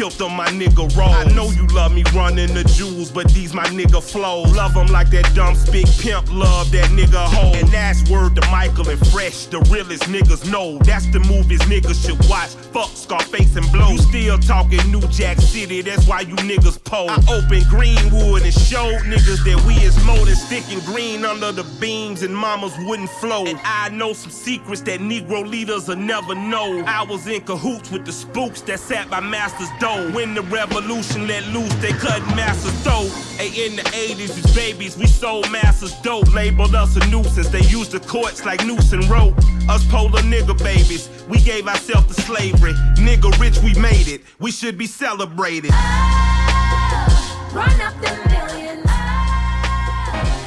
Killed 0.00 0.18
him, 0.18 0.34
my 0.34 0.46
nigga 0.46 0.96
roll. 0.96 1.10
I 1.10 1.24
know 1.34 1.50
you 1.50 1.66
love 1.74 1.92
me 1.92 2.02
running 2.14 2.54
the 2.54 2.64
jewels, 2.64 3.10
but 3.10 3.28
these 3.34 3.52
my 3.52 3.64
nigga 3.64 4.02
flow. 4.02 4.42
Love 4.56 4.72
him 4.72 4.86
like 4.86 5.10
that 5.10 5.29
dumb 5.54 5.72
big 5.72 5.86
pimp, 5.98 6.32
love 6.32 6.70
that 6.72 6.90
nigga 6.90 7.24
hoe. 7.26 7.52
And 7.54 7.68
that's 7.68 8.08
word 8.10 8.34
to 8.36 8.50
Michael 8.50 8.88
and 8.88 8.98
Fresh, 9.08 9.46
the 9.46 9.60
realest 9.70 10.04
niggas 10.04 10.50
know. 10.50 10.78
That's 10.78 11.06
the 11.06 11.20
movies 11.20 11.60
niggas 11.62 12.04
should 12.04 12.18
watch. 12.28 12.50
Fuck 12.72 12.90
Scarface 12.90 13.56
and 13.56 13.70
Blow. 13.72 13.90
You 13.90 13.98
still 13.98 14.38
talking 14.38 14.80
New 14.90 15.00
Jack 15.08 15.38
City, 15.38 15.82
that's 15.82 16.06
why 16.06 16.20
you 16.20 16.36
niggas 16.36 16.82
pose. 16.84 17.10
I 17.10 17.32
opened 17.32 17.66
Greenwood 17.66 18.42
and 18.42 18.54
showed 18.54 19.00
niggas 19.02 19.44
that 19.44 19.62
we 19.66 19.74
is 19.74 19.96
more 20.04 20.24
than 20.24 20.34
sticking 20.34 20.80
green 20.80 21.24
under 21.24 21.52
the 21.52 21.64
beams 21.80 22.22
and 22.22 22.34
mama's 22.34 22.76
wouldn't 22.80 23.10
flow. 23.10 23.46
And 23.46 23.58
I 23.64 23.88
know 23.90 24.12
some 24.12 24.30
secrets 24.30 24.82
that 24.82 25.00
Negro 25.00 25.48
leaders 25.48 25.88
will 25.88 25.96
never 25.96 26.34
know. 26.34 26.82
I 26.86 27.04
was 27.04 27.26
in 27.26 27.40
cahoots 27.42 27.90
with 27.90 28.04
the 28.04 28.12
spooks 28.12 28.60
that 28.62 28.80
sat 28.80 29.10
by 29.10 29.20
Master's 29.20 29.70
door. 29.78 30.10
When 30.12 30.34
the 30.34 30.42
revolution 30.42 31.26
let 31.26 31.46
loose, 31.48 31.74
they 31.76 31.92
cut 31.92 32.20
Master's 32.36 32.72
throat. 32.82 33.29
Hey, 33.50 33.66
in 33.66 33.76
the 33.76 33.82
80s, 33.82 34.44
as 34.44 34.54
babies, 34.54 34.96
we 34.96 35.06
sold 35.06 35.50
Master's 35.50 35.94
dope. 36.02 36.32
Labeled 36.32 36.74
us 36.74 36.96
a 36.96 37.06
nuisance. 37.08 37.48
They 37.48 37.62
used 37.62 37.90
the 37.90 38.00
courts 38.00 38.44
like 38.44 38.64
noose 38.64 38.92
and 38.92 39.04
rope. 39.08 39.36
Us 39.68 39.84
polar 39.90 40.22
nigga 40.22 40.56
babies, 40.62 41.08
we 41.28 41.40
gave 41.40 41.66
ourselves 41.66 42.14
to 42.14 42.22
slavery. 42.22 42.74
Nigga 42.96 43.36
rich, 43.40 43.58
we 43.58 43.74
made 43.74 44.08
it. 44.08 44.22
We 44.38 44.52
should 44.52 44.78
be 44.78 44.86
celebrated. 44.86 45.70
Oh, 45.74 47.50
run 47.52 47.80
up 47.80 47.94
the 48.00 48.10
millions. 48.28 48.86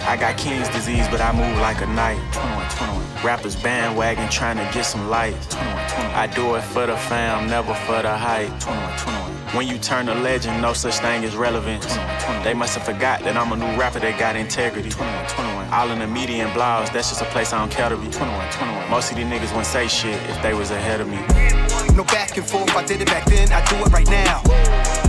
I 0.06 0.18
got 0.20 0.38
King's 0.38 0.70
disease, 0.70 1.08
but 1.10 1.20
I 1.20 1.32
move 1.34 1.60
like 1.60 1.82
a 1.82 1.88
knight. 1.88 2.22
21, 2.34 2.70
21. 2.70 3.26
Rappers 3.26 3.56
bandwagon 3.58 4.30
trying 4.30 4.58
to 4.58 4.70
get 4.74 4.86
some 4.86 5.10
light. 5.10 5.36
21, 5.50 5.74
21. 5.74 5.83
I 6.14 6.28
do 6.28 6.54
it 6.56 6.62
for 6.62 6.86
the 6.86 6.96
fam, 6.96 7.50
never 7.50 7.74
for 7.74 8.02
the 8.04 8.16
hype. 8.16 8.48
21, 8.60 8.98
21. 9.00 9.32
When 9.58 9.68
you 9.68 9.80
turn 9.80 10.10
a 10.10 10.16
legend, 10.16 10.62
no 10.62 10.72
such 10.74 11.00
thing 11.00 11.26
as 11.26 11.36
relevance. 11.36 11.86
21, 11.86 12.22
21. 12.22 12.44
They 12.44 12.54
must 12.54 12.78
have 12.78 12.86
forgot 12.86 13.22
that 13.24 13.36
I'm 13.36 13.52
a 13.52 13.58
new 13.58 13.80
rapper 13.80 14.00
that 14.00 14.20
got 14.20 14.36
integrity. 14.36 14.90
21, 14.90 15.28
21. 15.28 15.74
All 15.74 15.90
in 15.90 16.00
the 16.00 16.08
media 16.08 16.46
and 16.46 16.54
blogs, 16.54 16.94
that's 16.94 17.10
just 17.10 17.22
a 17.22 17.26
place 17.34 17.52
I 17.52 17.58
don't 17.58 17.72
care 17.72 17.90
to 17.90 17.98
be. 17.98 18.10
21, 18.14 18.30
21. 18.52 18.90
Most 18.92 19.10
of 19.10 19.18
these 19.18 19.26
niggas 19.26 19.50
wouldn't 19.58 19.66
say 19.66 19.88
shit 19.88 20.22
if 20.30 20.42
they 20.44 20.54
was 20.54 20.70
ahead 20.70 21.02
of 21.02 21.10
me. 21.10 21.18
No 21.98 22.04
back 22.06 22.38
and 22.38 22.46
forth, 22.46 22.70
I 22.78 22.86
did 22.86 23.02
it 23.02 23.08
back 23.08 23.26
then, 23.26 23.52
I 23.52 23.66
do 23.66 23.78
it 23.82 23.90
right 23.90 24.08
now. 24.08 24.42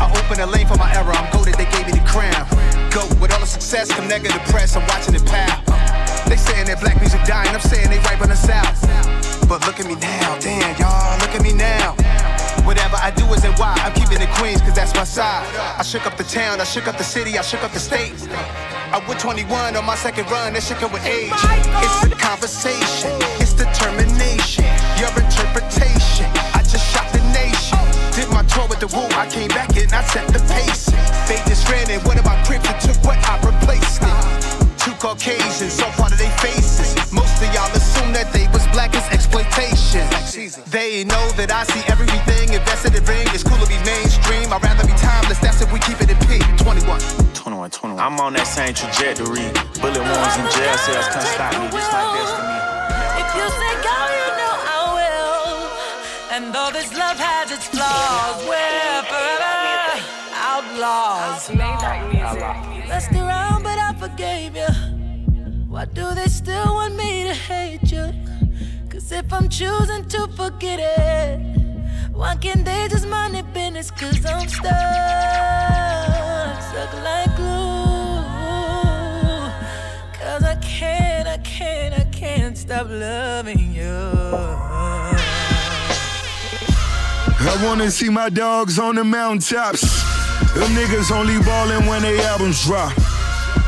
I 0.00 0.08
open 0.08 0.40
a 0.40 0.46
lane 0.46 0.66
for 0.66 0.76
my 0.80 0.88
era, 0.96 1.12
I'm 1.12 1.30
goaded, 1.32 1.54
they 1.60 1.68
gave 1.68 1.84
me 1.84 1.92
the 1.92 2.04
crown. 2.08 2.48
Go 2.88 3.04
with 3.20 3.32
all 3.32 3.40
the 3.40 3.46
success, 3.46 3.92
come 3.92 4.08
negative 4.08 4.40
press, 4.48 4.74
I'm 4.74 4.86
watching 4.88 5.14
it 5.14 5.24
pow. 5.26 5.60
They 6.28 6.36
saying 6.36 6.66
that 6.72 6.80
black 6.80 6.96
music 7.00 7.24
dying, 7.24 7.52
I'm 7.52 7.60
saying 7.60 7.90
they 7.90 7.98
right 8.00 8.20
on 8.20 8.28
the 8.30 8.36
south. 8.36 9.33
But 9.48 9.66
look 9.66 9.78
at 9.78 9.86
me 9.86 9.94
now, 9.96 10.38
damn, 10.40 10.76
y'all, 10.80 11.18
look 11.20 11.34
at 11.36 11.42
me 11.42 11.52
now. 11.52 11.94
Whatever 12.64 12.96
I 12.96 13.10
do 13.10 13.26
isn't 13.34 13.58
why, 13.58 13.76
I'm 13.84 13.92
keeping 13.92 14.20
it 14.22 14.30
Queens, 14.40 14.62
cause 14.62 14.74
that's 14.74 14.94
my 14.94 15.04
side. 15.04 15.44
I 15.78 15.82
shook 15.82 16.06
up 16.06 16.16
the 16.16 16.24
town, 16.24 16.60
I 16.60 16.64
shook 16.64 16.88
up 16.88 16.96
the 16.96 17.04
city, 17.04 17.36
I 17.36 17.42
shook 17.42 17.62
up 17.62 17.72
the 17.72 17.78
state. 17.78 18.14
I 18.88 19.04
went 19.06 19.20
21 19.20 19.76
on 19.76 19.84
my 19.84 19.96
second 19.96 20.30
run, 20.30 20.54
that 20.54 20.62
shit 20.62 20.78
come 20.78 20.92
with 20.92 21.04
age. 21.04 21.28
It's 21.84 22.04
a 22.08 22.16
conversation, 22.16 23.12
it's 23.36 23.52
determination, 23.52 24.64
your 24.96 25.12
interpretation. 25.12 26.30
I 26.56 26.64
just 26.64 26.88
shot 26.88 27.04
the 27.12 27.20
nation. 27.36 27.78
Did 28.16 28.32
my 28.32 28.42
tour 28.48 28.64
with 28.68 28.80
the 28.80 28.88
woo, 28.96 29.04
I 29.12 29.28
came 29.28 29.48
back 29.48 29.76
and 29.76 29.92
I 29.92 30.02
set 30.08 30.26
the 30.32 30.40
pace. 30.48 30.88
They 31.28 31.36
just 31.44 31.68
ran 31.68 31.90
in, 31.90 32.00
one 32.08 32.18
of 32.18 32.24
my 32.24 32.40
crips 32.44 32.64
and 32.64 32.80
took 32.80 32.96
what 33.04 33.20
I 33.28 33.36
replaced 33.44 34.00
it. 34.00 34.53
Two 34.84 34.92
Caucasians, 35.00 35.72
so 35.72 35.88
part 35.96 36.12
of 36.12 36.18
their 36.18 36.28
faces. 36.44 36.92
Most 37.10 37.40
of 37.40 37.48
y'all 37.56 37.72
assume 37.72 38.12
that 38.12 38.28
they 38.36 38.44
was 38.52 38.60
black 38.68 38.92
as 38.92 39.08
exploitation. 39.08 40.04
They 40.68 41.08
know 41.08 41.24
that 41.40 41.48
I 41.48 41.64
see 41.64 41.80
everything 41.88 42.52
invested 42.52 42.92
in 42.92 43.00
ring. 43.08 43.24
It's 43.32 43.40
cool 43.40 43.56
to 43.56 43.64
be 43.64 43.80
mainstream. 43.88 44.52
I'd 44.52 44.60
rather 44.60 44.84
be 44.84 44.92
timeless, 45.00 45.40
that's 45.40 45.64
if 45.64 45.72
we 45.72 45.80
keep 45.80 46.04
it 46.04 46.12
in 46.12 46.20
P. 46.28 46.36
21. 46.60 47.00
21, 47.32 47.72
21. 47.72 47.96
I'm 47.96 48.20
on 48.20 48.36
that 48.36 48.44
same 48.44 48.76
trajectory. 48.76 49.48
Bullet 49.80 50.04
wounds 50.04 50.36
and 50.36 50.52
jail 50.52 50.76
cells 50.76 51.08
can't 51.08 51.32
stop 51.32 51.56
me. 51.56 51.64
This 51.72 51.88
my 51.88 52.04
destiny. 52.20 52.60
If 53.24 53.28
you 53.40 53.46
say 53.56 53.72
go, 53.80 53.96
you 54.04 54.28
know 54.36 54.54
I 54.68 54.80
will. 55.00 55.48
And 56.28 56.52
though 56.52 56.68
this 56.76 56.92
love 56.92 57.16
has 57.16 57.48
its 57.48 57.72
flaws, 57.72 58.36
we're 58.44 59.00
forever 59.08 59.96
outlaws. 60.36 61.48
Messed 61.48 61.56
around, 61.56 61.80
but 62.28 62.44
I 62.44 62.52
forgave 62.92 63.24
you. 63.24 63.33
Why 65.84 65.92
do 65.92 66.14
they 66.14 66.28
still 66.28 66.72
want 66.76 66.96
me 66.96 67.24
to 67.24 67.34
hate 67.34 67.92
you? 67.92 68.10
Cause 68.88 69.12
if 69.12 69.30
I'm 69.30 69.50
choosing 69.50 70.08
to 70.08 70.28
forget 70.28 70.80
it, 70.80 71.38
why 72.10 72.36
can't 72.36 72.64
they 72.64 72.88
just 72.88 73.06
mind 73.06 73.34
their 73.34 73.42
business? 73.42 73.90
Cause 73.90 74.24
I'm 74.24 74.48
stuck, 74.48 74.72
stuck 76.62 76.94
like 77.04 77.36
glue. 77.36 78.24
Cause 80.18 80.42
I 80.42 80.56
can't, 80.62 81.28
I 81.28 81.36
can't, 81.44 81.94
I 81.94 82.04
can't 82.04 82.56
stop 82.56 82.86
loving 82.88 83.70
you. 83.74 83.92
I 87.46 87.60
wanna 87.62 87.90
see 87.90 88.08
my 88.08 88.30
dogs 88.30 88.78
on 88.78 88.94
the 88.94 89.04
mountaintops. 89.04 89.82
Them 90.54 90.70
niggas 90.70 91.10
only 91.14 91.38
ballin' 91.40 91.84
when 91.84 92.00
they 92.00 92.24
albums 92.24 92.64
drop. 92.64 93.13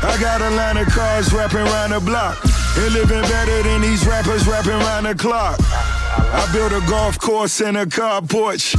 I 0.03 0.17
got 0.21 0.41
a 0.41 0.49
line 0.51 0.77
of 0.77 0.87
cars 0.87 1.33
rapping 1.33 1.59
around 1.59 1.89
the 1.91 1.99
block. 1.99 2.37
And 2.77 2.93
living 2.93 3.21
better 3.23 3.63
than 3.63 3.81
these 3.81 4.05
rappers 4.05 4.47
rapping 4.47 4.73
around 4.73 5.05
the 5.05 5.15
clock. 5.15 5.57
I 5.59 6.47
built 6.53 6.71
a 6.71 6.85
golf 6.87 7.17
course 7.19 7.61
and 7.61 7.77
a 7.77 7.85
car 7.85 8.21
porch. 8.21 8.75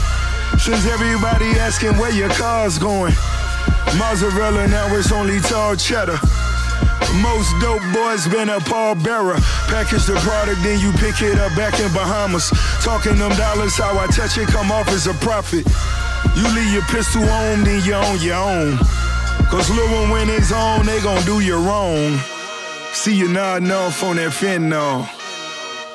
Since 0.58 0.86
everybody 0.86 1.58
asking 1.58 1.98
where 1.98 2.12
your 2.12 2.30
car's 2.30 2.78
going. 2.78 3.14
Mozzarella, 3.98 4.68
now 4.68 4.94
it's 4.94 5.10
only 5.10 5.40
tall 5.40 5.74
cheddar. 5.74 6.18
Most 7.22 7.50
dope 7.60 7.82
boys 7.92 8.28
been 8.28 8.50
a 8.50 8.60
pallbearer. 8.60 9.40
Package 9.66 10.06
the 10.06 10.14
product, 10.22 10.62
then 10.62 10.78
you 10.78 10.92
pick 10.92 11.20
it 11.22 11.38
up 11.38 11.54
back 11.56 11.80
in 11.80 11.90
Bahamas. 11.92 12.50
Talking 12.84 13.16
them 13.16 13.34
dollars, 13.36 13.76
how 13.76 13.98
I 13.98 14.06
touch 14.06 14.38
it, 14.38 14.46
come 14.48 14.70
off 14.70 14.88
as 14.88 15.06
a 15.06 15.14
profit. 15.14 15.66
You 16.36 16.46
leave 16.54 16.72
your 16.72 16.82
pistol 16.82 17.22
on, 17.22 17.64
then 17.64 17.82
you 17.84 17.94
on 17.94 18.20
your 18.20 18.36
own. 18.36 18.78
Cause 19.50 19.70
little 19.70 19.90
one 20.00 20.10
when 20.10 20.28
it's 20.28 20.52
on, 20.52 20.84
they 20.84 21.00
gon' 21.00 21.24
do 21.24 21.40
you 21.40 21.56
wrong. 21.56 22.18
See 22.92 23.14
you 23.14 23.28
nodding 23.28 23.70
off 23.70 24.02
on 24.04 24.16
that 24.16 24.32
fentanyl. 24.32 25.08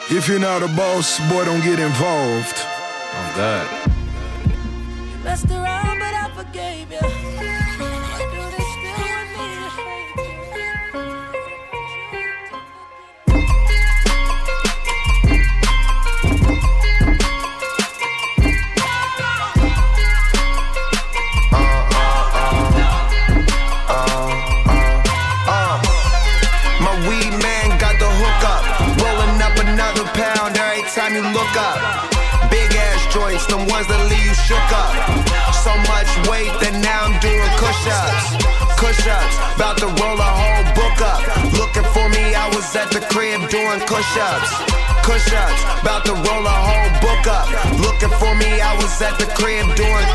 If 0.09 0.27
you're 0.27 0.39
not 0.39 0.63
a 0.63 0.67
boss, 0.67 1.19
boy, 1.29 1.45
don't 1.45 1.61
get 1.61 1.79
involved. 1.79 2.57
Oh 2.57 3.33
God. 3.35 3.67
Ass 33.43 33.47
joints, 33.47 33.47
the 33.47 33.73
ones 33.73 33.87
that 33.87 33.99
leave 34.09 34.25
you 34.25 34.33
shook 34.33 34.71
up. 34.71 34.93
So 35.63 35.71
much 35.89 36.09
weight 36.29 36.51
that 36.61 36.75
now 36.81 37.05
I'm 37.05 37.19
doing 37.19 37.49
push 37.59 37.83
ups. 37.87 38.35
Push 38.77 39.07
ups, 39.07 39.35
about 39.55 39.77
to 39.77 39.87
roll 39.87 40.19
a 40.19 40.31
whole 40.31 40.65
book 40.75 40.99
up. 41.01 41.21
Looking 41.55 41.87
for 41.93 42.09
me, 42.09 42.35
I 42.35 42.47
was 42.55 42.75
at 42.75 42.91
the 42.91 42.99
crib 43.11 43.49
doing 43.49 43.79
push 43.87 44.17
ups. 44.19 44.51
Push 45.03 45.33
ups, 45.33 45.61
about 45.81 46.05
to 46.05 46.13
roll 46.13 46.45
a 46.45 46.57
whole 46.67 46.91
book 46.99 47.25
up. 47.27 47.47
Looking 47.79 48.11
for 48.19 48.35
me, 48.35 48.59
I 48.59 48.75
was 48.77 49.01
at 49.01 49.17
the 49.19 49.27
crib 49.35 49.65
doing. 49.75 50.07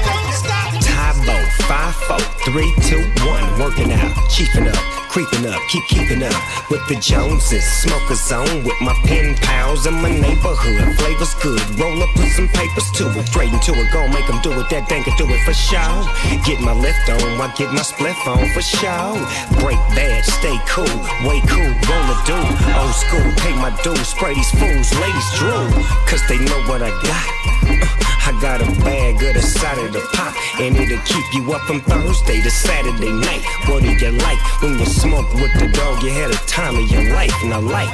Tybo, 0.84 1.36
5, 1.64 1.94
4, 1.96 2.18
3, 2.52 2.74
2, 2.82 3.00
1. 3.24 3.60
Working 3.60 3.92
out, 3.92 4.12
chiefing 4.28 4.68
up, 4.68 5.07
creeping 5.18 5.50
up, 5.50 5.60
keep 5.66 5.84
keeping 5.88 6.22
up 6.22 6.70
with 6.70 6.86
the 6.86 6.94
Joneses. 6.94 7.64
Smoke 7.82 8.08
a 8.08 8.14
zone 8.14 8.62
with 8.62 8.80
my 8.80 8.94
pen 9.02 9.34
pals 9.42 9.84
in 9.84 9.94
my 9.94 10.10
neighborhood. 10.10 10.94
Flavors 10.96 11.34
good, 11.42 11.58
roll 11.74 12.00
up, 12.00 12.10
put 12.14 12.30
some 12.30 12.46
papers 12.46 12.88
to 12.92 13.10
it. 13.18 13.26
Straight 13.26 13.52
into 13.52 13.74
it, 13.74 13.90
gon' 13.92 14.12
make 14.12 14.28
them 14.28 14.38
do 14.42 14.52
it. 14.60 14.70
That 14.70 14.88
dang 14.88 15.02
can 15.02 15.16
do 15.18 15.26
it 15.26 15.42
for 15.42 15.54
show. 15.54 16.06
Get 16.46 16.60
my 16.60 16.72
lift 16.72 17.10
on, 17.10 17.18
I 17.40 17.52
get 17.58 17.72
my 17.74 17.82
spliff 17.82 18.14
on 18.30 18.46
for 18.54 18.62
show. 18.62 19.18
Break 19.58 19.82
bad, 19.98 20.22
stay 20.22 20.54
cool, 20.70 20.86
way 21.26 21.42
cool, 21.50 21.66
roll 21.66 22.06
a 22.14 22.16
do. 22.22 22.38
Old 22.78 22.94
school, 22.94 23.26
pay 23.42 23.54
my 23.58 23.74
dues, 23.82 24.06
spray 24.06 24.34
these 24.34 24.50
fools, 24.54 24.86
ladies 25.02 25.30
drool. 25.34 25.66
Cause 26.06 26.22
they 26.28 26.38
know 26.38 26.62
what 26.70 26.78
I 26.80 26.94
got. 27.02 27.26
Uh, 27.66 28.08
I 28.28 28.36
got 28.42 28.60
a 28.60 28.68
bag 28.84 29.16
of 29.24 29.32
the 29.32 29.40
side 29.40 29.78
of 29.78 29.90
the 29.90 30.04
pop, 30.12 30.36
and 30.60 30.76
it'll 30.76 31.00
keep 31.08 31.24
you 31.32 31.50
up 31.54 31.62
from 31.62 31.80
Thursday 31.80 32.42
to 32.42 32.50
Saturday 32.50 33.10
night. 33.10 33.40
What 33.64 33.82
do 33.82 33.88
you 33.88 34.12
like 34.20 34.36
when 34.60 34.78
you 34.78 34.84
smoke 34.84 35.07
with 35.12 35.52
the 35.58 35.68
dog? 35.72 36.02
You 36.02 36.10
had 36.10 36.30
a 36.30 36.40
time 36.46 36.76
of 36.76 36.90
your 36.90 37.12
life, 37.14 37.34
and 37.42 37.54
I 37.54 37.58
like 37.58 37.88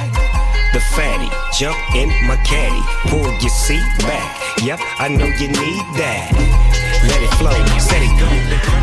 the 0.73 0.79
fatty. 0.95 1.29
Jump 1.57 1.77
in 1.95 2.09
my 2.27 2.35
caddy, 2.37 2.81
pull 3.09 3.31
your 3.41 3.49
seat 3.49 3.83
back. 3.99 4.59
Yep, 4.63 4.79
I 4.99 5.07
know 5.07 5.25
you 5.25 5.47
need 5.47 5.83
that. 5.97 6.31
Let 7.07 7.21
it 7.21 7.33
flow, 7.35 7.51
set 7.79 8.01
it 8.01 8.19
go. 8.19 8.75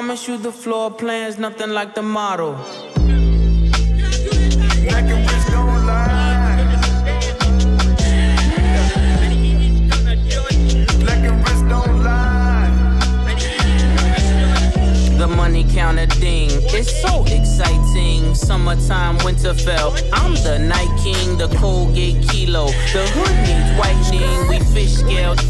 Promise 0.00 0.26
you 0.26 0.38
the 0.38 0.50
floor 0.50 0.90
plan's 0.90 1.38
nothing 1.38 1.68
like 1.68 1.94
the 1.94 2.00
model. 2.00 2.54
The 15.18 15.26
money 15.36 15.64
counter 15.64 16.06
ding, 16.06 16.48
it's 16.50 17.02
so 17.02 17.22
exciting. 17.26 18.34
Summertime, 18.34 19.18
Winterfell. 19.18 19.90
I'm 20.14 20.32
the 20.42 20.58
night 20.58 20.98
king, 21.04 21.36
the 21.36 21.54
Colgate 21.58 22.26
kilo. 22.26 22.68
The 22.94 23.04
hood 23.14 23.36
needs 23.46 23.70
whitening, 23.78 24.48
we 24.48 24.60
fish 24.72 24.94
scaled 24.94 25.40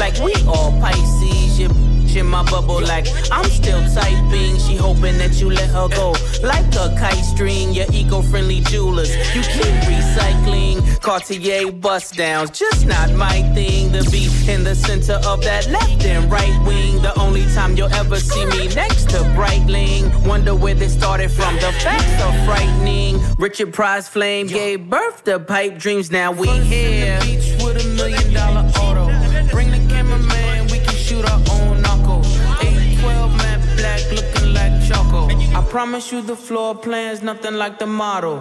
like 0.00 0.18
we 0.20 0.32
all 0.46 0.72
Pisces. 0.80 1.58
You 1.60 1.89
in 2.16 2.26
my 2.26 2.42
bubble 2.50 2.80
like 2.80 3.06
I'm 3.30 3.48
still 3.50 3.82
typing. 3.94 4.58
She 4.58 4.76
hoping 4.76 5.18
that 5.18 5.40
you 5.40 5.50
let 5.50 5.70
her 5.70 5.88
go. 5.88 6.14
Like 6.42 6.66
a 6.74 6.94
kite 6.98 7.24
string, 7.24 7.72
your 7.72 7.86
eco-friendly 7.92 8.60
jewelers. 8.62 9.10
You 9.34 9.42
keep 9.42 9.74
recycling. 9.88 11.00
Cartier 11.00 11.72
bust 11.72 12.14
downs, 12.14 12.50
just 12.50 12.86
not 12.86 13.12
my 13.14 13.42
thing. 13.54 13.92
To 13.92 14.08
be 14.10 14.28
in 14.48 14.64
the 14.64 14.74
center 14.74 15.18
of 15.26 15.42
that 15.42 15.68
left 15.68 16.04
and 16.04 16.30
right 16.30 16.56
wing. 16.66 17.02
The 17.02 17.18
only 17.18 17.44
time 17.54 17.76
you'll 17.76 17.94
ever 17.94 18.16
see 18.16 18.44
me 18.46 18.68
next 18.74 19.10
to 19.10 19.18
Breitling. 19.36 20.26
Wonder 20.26 20.54
where 20.54 20.74
this 20.74 20.92
started 20.92 21.30
from. 21.30 21.54
The 21.56 21.72
facts 21.80 22.22
are 22.22 22.44
frightening. 22.46 23.20
Richard 23.38 23.72
Price 23.72 24.08
Flame 24.08 24.46
gave 24.46 24.88
birth 24.88 25.24
to 25.24 25.38
pipe 25.40 25.78
dreams. 25.78 26.10
Now 26.10 26.32
we 26.32 26.48
here. 26.48 27.18
Beach 27.20 27.54
with 27.62 27.84
a 27.84 27.88
million 27.96 28.32
dollar 28.32 28.68
auto. 28.78 29.09
Promise 35.70 36.10
you 36.10 36.20
the 36.20 36.34
floor 36.34 36.74
plan's 36.74 37.22
nothing 37.22 37.54
like 37.54 37.78
the 37.78 37.86
model. 37.86 38.38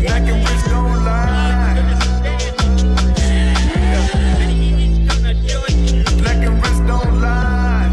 Black 0.00 0.24
and 0.32 0.40
rich 0.48 0.64
don't 0.64 1.04
lie. 1.04 1.74
Black 6.22 6.40
and 6.48 6.56
rich 6.56 6.80
don't 6.88 7.20
lie. 7.20 7.90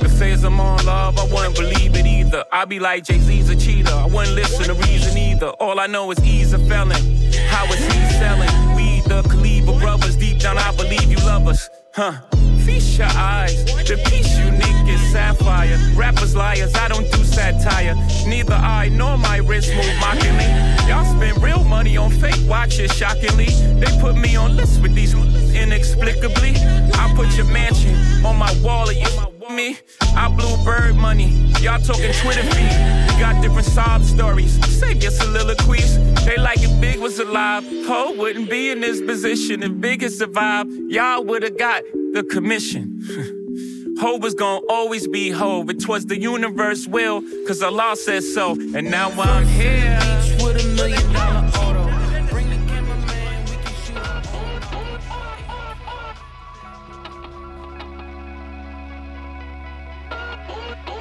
They 0.00 0.08
say 0.08 0.32
I'm 0.34 0.60
on 0.60 0.86
love, 0.86 1.18
I 1.18 1.24
wouldn't 1.24 1.56
believe 1.56 1.96
it 1.96 2.06
either. 2.06 2.44
I 2.52 2.64
be 2.64 2.78
like 2.78 3.02
Jay 3.02 3.18
Z's 3.18 3.50
a 3.50 3.56
cheater, 3.56 3.92
I 3.92 4.06
wouldn't 4.06 4.36
listen 4.36 4.66
to 4.66 4.74
reason 4.74 5.18
either. 5.18 5.48
All 5.58 5.80
I 5.80 5.88
know 5.88 6.12
is 6.12 6.18
he's 6.18 6.52
a 6.52 6.60
felon. 6.60 7.02
How 7.48 7.66
is 7.72 7.84
he 7.84 8.00
selling? 8.20 8.76
We 8.76 9.00
the 9.00 9.22
Kaliber 9.22 9.80
brothers, 9.80 10.14
deep 10.16 10.38
down 10.38 10.58
I 10.58 10.70
believe 10.76 11.10
you 11.10 11.18
love 11.26 11.48
us. 11.48 11.68
Huh? 11.92 12.20
Feast 12.64 12.98
your 12.98 13.08
eyes. 13.08 13.64
The 13.64 13.96
piece 14.08 14.38
unique 14.38 14.88
is 14.88 15.00
sapphire. 15.12 15.78
Rappers 15.94 16.34
liars, 16.34 16.74
I 16.74 16.88
don't 16.88 17.10
do 17.12 17.22
satire. 17.24 17.94
Neither 18.26 18.54
I 18.54 18.88
nor 18.88 19.18
my 19.18 19.38
wrist 19.38 19.74
move 19.74 19.96
mockingly. 20.00 20.48
Y'all 20.88 21.04
spend 21.04 21.42
real 21.42 21.64
money 21.64 21.96
on 21.96 22.10
fake 22.10 22.40
watches, 22.48 22.92
shockingly. 22.92 23.46
They 23.80 24.00
put 24.00 24.16
me 24.16 24.36
on 24.36 24.56
lists 24.56 24.78
with 24.78 24.94
these 24.94 25.14
inexplicably. 25.14 26.54
I 26.94 27.12
put 27.14 27.36
your 27.36 27.46
mansion 27.46 27.94
on 28.24 28.36
my 28.36 28.52
wall, 28.62 28.88
of 28.88 28.96
you 28.96 29.34
me? 29.54 29.78
I 30.16 30.28
blew 30.28 30.56
bird 30.64 30.96
money. 30.96 31.28
Y'all 31.60 31.80
talking 31.80 32.12
Twitter 32.12 32.42
feed. 32.42 33.12
We 33.12 33.20
got 33.20 33.40
different 33.42 33.66
sob 33.66 34.02
stories. 34.02 34.52
Save 34.78 35.02
your 35.02 35.12
soliloquies. 35.12 35.98
They 36.24 36.36
like 36.36 36.62
if 36.62 36.80
Big 36.80 36.98
was 36.98 37.18
alive. 37.18 37.64
Ho 37.86 38.14
wouldn't 38.16 38.50
be 38.50 38.70
in 38.70 38.80
this 38.80 39.00
position 39.00 39.62
if 39.62 39.80
Big 39.80 40.02
had 40.02 40.12
survived. 40.12 40.70
Y'all 40.88 41.24
would've 41.24 41.56
got 41.56 41.82
the 42.14 42.22
commission. 42.22 43.00
Ho 44.00 44.16
was 44.16 44.34
gonna 44.34 44.64
always 44.68 45.06
be 45.06 45.30
Hove. 45.30 45.68
It 45.68 45.86
was 45.88 46.06
the 46.06 46.18
universe 46.18 46.86
will, 46.86 47.22
cause 47.46 47.62
Allah 47.62 47.96
said 47.96 48.22
so. 48.22 48.52
And 48.52 48.90
now 48.90 49.10
I'm 49.10 49.46
here. 49.46 49.98
Each 50.00 50.42
with 50.42 50.64
a 50.64 50.68
million 50.76 51.12
dollar 51.12 51.46
auto. 51.58 51.83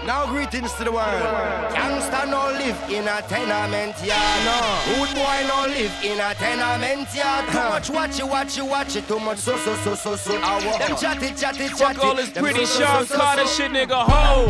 Now 0.06 0.26
greetings 0.28 0.74
to 0.74 0.84
the 0.84 0.92
world. 0.92 1.08
Gangsta 1.72 2.30
no 2.30 2.52
live 2.52 2.78
in 2.89 3.08
a 3.08 3.22
tenement 3.22 3.96
yard. 4.04 4.44
No. 4.44 5.06
Good 5.06 5.16
boy 5.16 5.48
no 5.48 5.66
live 5.68 5.94
in 6.04 6.20
a 6.20 6.34
tenement 6.36 7.08
yard. 7.16 7.46
Too 7.86 7.94
much 7.94 8.20
watch 8.20 8.20
it, 8.20 8.26
watch 8.26 8.58
it, 8.58 8.66
watch 8.66 8.96
it. 8.98 9.08
Too 9.08 9.20
much 9.20 9.38
so 9.38 9.56
so 9.58 9.76
so 9.76 9.96
so 9.96 10.16
so. 10.18 10.32
Them 10.34 10.98
chatty 10.98 11.34
chatty 11.34 11.70
chatty. 11.70 11.70
Fuck 11.70 12.04
all 12.04 12.16
this 12.16 12.32
pretty 12.32 12.66
Sean 12.66 13.06
Carter 13.08 13.48
shit, 13.48 13.72
nigga. 13.72 14.04
Ho. 14.06 14.50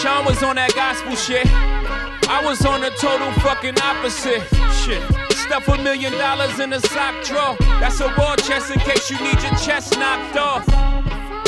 Sean 0.00 0.24
was 0.24 0.42
on 0.42 0.56
that 0.56 0.74
gospel 0.74 1.14
shit. 1.14 1.46
I 1.46 2.42
was 2.42 2.64
on 2.64 2.80
the 2.80 2.90
total 2.90 3.30
fucking 3.42 3.78
opposite 3.82 4.42
shit. 4.82 5.02
Stuff 5.36 5.68
a 5.68 5.76
million 5.82 6.12
dollars 6.12 6.58
in 6.58 6.72
a 6.72 6.80
sock 6.80 7.22
drawer. 7.24 7.56
That's 7.80 8.00
a 8.00 8.08
war 8.16 8.36
chest 8.36 8.70
in 8.70 8.80
case 8.80 9.10
you 9.10 9.18
need 9.20 9.42
your 9.42 9.54
chest 9.56 9.98
knocked 9.98 10.38
off. 10.38 10.91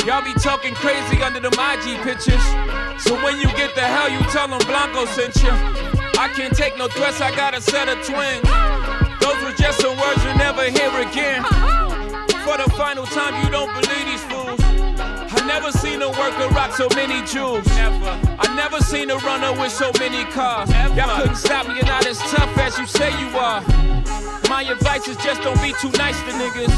Y'all 0.05 0.23
be 0.23 0.33
talking 0.33 0.75
crazy 0.75 1.19
under 1.23 1.39
the 1.39 1.49
IG 1.49 1.99
pictures. 2.03 2.43
So 3.01 3.15
when 3.23 3.39
you 3.39 3.47
get 3.57 3.73
the 3.73 3.81
hell, 3.81 4.07
you 4.07 4.19
tell 4.29 4.47
them 4.47 4.59
Blanco 4.67 5.05
sent 5.05 5.35
you. 5.41 5.49
I 5.49 6.29
can't 6.35 6.55
take 6.55 6.77
no 6.77 6.87
threats, 6.87 7.21
I 7.21 7.35
got 7.35 7.55
a 7.55 7.61
set 7.61 7.89
of 7.89 7.97
twins. 8.05 8.43
Those 9.19 9.41
were 9.41 9.57
just 9.57 9.81
some 9.81 9.97
words 9.97 10.23
you'll 10.23 10.37
never 10.37 10.69
hear 10.69 10.93
again. 11.01 11.43
For 12.45 12.55
the 12.55 12.71
final 12.77 13.07
time, 13.07 13.43
you 13.43 13.49
don't 13.49 13.73
believe 13.73 14.05
these 14.05 14.23
fools. 14.25 14.64
I 15.55 15.59
never 15.59 15.71
seen 15.71 16.01
a 16.01 16.09
worker 16.09 16.49
rock 16.49 16.73
so 16.73 16.89
many 16.95 17.25
jewels. 17.25 17.65
Never. 17.67 18.19
I 18.37 18.53
never 18.57 18.81
seen 18.81 19.09
a 19.09 19.15
runner 19.19 19.53
with 19.57 19.71
so 19.71 19.89
many 19.97 20.29
cars. 20.31 20.69
Y'all 20.97 21.21
couldn't 21.21 21.37
stop 21.37 21.65
me, 21.65 21.75
you're 21.75 21.85
not 21.85 22.05
as 22.05 22.19
tough 22.19 22.57
as 22.57 22.77
you 22.77 22.85
say 22.85 23.09
you 23.21 23.29
are. 23.37 23.61
My 24.49 24.65
advice 24.67 25.07
is 25.07 25.15
just 25.15 25.41
don't 25.43 25.55
be 25.61 25.71
too 25.79 25.91
nice 25.97 26.19
to 26.23 26.31
niggas. 26.31 26.75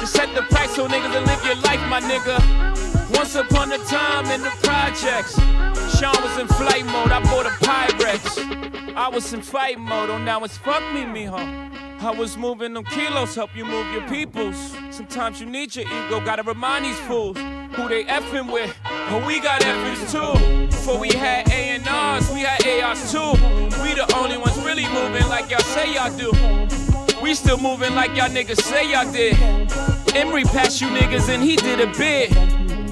Just 0.00 0.12
set 0.12 0.34
the 0.34 0.42
price 0.42 0.74
so 0.74 0.88
niggas 0.88 1.16
and 1.16 1.24
live 1.24 1.44
your 1.44 1.54
life, 1.62 1.78
my 1.88 2.00
nigga. 2.00 3.16
Once 3.16 3.36
upon 3.36 3.70
a 3.70 3.78
time 3.84 4.26
in 4.32 4.42
the 4.42 4.50
projects, 4.60 5.36
Sean 5.96 6.20
was 6.20 6.36
in 6.36 6.48
flight 6.48 6.84
mode. 6.84 7.12
I 7.12 7.22
bought 7.22 7.46
a 7.46 7.50
Pyrex. 7.64 8.96
I 8.96 9.08
was 9.08 9.32
in 9.34 9.40
fight 9.40 9.78
mode. 9.78 10.10
Oh, 10.10 10.18
now 10.18 10.42
it's 10.42 10.56
fuck 10.56 10.82
me, 10.92 11.02
mijo. 11.02 11.75
I 12.06 12.10
was 12.10 12.36
moving 12.36 12.72
them 12.72 12.84
kilos, 12.84 13.34
help 13.34 13.56
you 13.56 13.64
move 13.64 13.92
your 13.92 14.08
peoples. 14.08 14.76
Sometimes 14.90 15.40
you 15.40 15.46
need 15.46 15.74
your 15.74 15.86
ego, 15.86 16.24
gotta 16.24 16.44
remind 16.44 16.84
these 16.84 16.98
fools 17.00 17.36
who 17.36 17.88
they 17.88 18.04
effing 18.04 18.52
with. 18.52 18.72
But 19.10 19.26
we 19.26 19.40
got 19.40 19.60
effings 19.62 20.12
too. 20.12 20.66
Before 20.68 21.00
we 21.00 21.08
had 21.08 21.48
A&Rs, 21.50 22.30
we 22.30 22.42
had 22.42 22.64
ARs 22.64 23.10
too. 23.10 23.32
We 23.82 23.94
the 23.94 24.06
only 24.14 24.36
ones 24.36 24.56
really 24.58 24.86
moving 24.86 25.26
like 25.28 25.50
y'all 25.50 25.58
say 25.58 25.94
y'all 25.94 26.16
do. 26.16 26.30
We 27.20 27.34
still 27.34 27.58
moving 27.58 27.96
like 27.96 28.14
y'all 28.16 28.30
niggas 28.30 28.62
say 28.62 28.92
y'all 28.92 29.10
did. 29.12 29.34
Emery 30.14 30.44
passed 30.44 30.80
you 30.80 30.86
niggas 30.86 31.28
and 31.28 31.42
he 31.42 31.56
did 31.56 31.80
a 31.80 31.92
bit. 31.98 32.30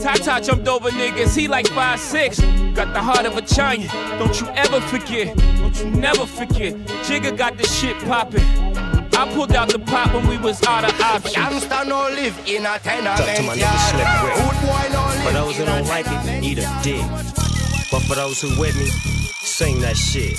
Tata 0.03 0.44
jumped 0.44 0.66
over 0.66 0.90
niggas, 0.90 1.37
he 1.37 1.46
like 1.46 1.68
five 1.68 2.00
six. 2.00 2.40
Got 2.74 2.92
the 2.92 3.00
heart 3.00 3.27
of 3.27 3.37
a 3.37 3.42
giant, 3.42 3.92
don't 4.18 4.40
you 4.40 4.48
ever 4.48 4.81
forget. 4.81 5.37
Don't 5.37 5.79
you 5.79 5.90
never 5.92 6.27
forget. 6.27 6.74
Jigga 7.07 7.37
got 7.37 7.57
this 7.57 7.72
shit 7.81 7.96
poppin'. 8.09 8.84
I 9.24 9.32
pulled 9.32 9.52
out 9.52 9.70
the 9.70 9.78
pot 9.78 10.12
when 10.12 10.28
we 10.28 10.37
was 10.37 10.62
out 10.64 10.84
of 10.84 11.00
options. 11.00 11.34
Youngster 11.34 11.84
no 11.87 12.10
live 12.10 12.38
in 12.46 12.66
a 12.66 12.78
tenement 12.78 13.16
Talk 13.16 13.37
to 13.37 13.42
my 13.42 13.56
nigga 13.56 13.88
Slick 13.88 14.10
Rick. 14.20 15.24
For 15.24 15.32
those 15.32 15.56
who 15.56 15.64
don't 15.64 15.87
like 15.87 16.04
it, 16.06 16.44
eat 16.44 16.58
a 16.58 16.68
dick. 16.82 17.00
But 17.90 18.02
for 18.02 18.16
those 18.16 18.42
who 18.42 18.48
with 18.60 18.76
me, 18.76 18.84
sing 19.40 19.80
that 19.80 19.96
shit. 19.96 20.38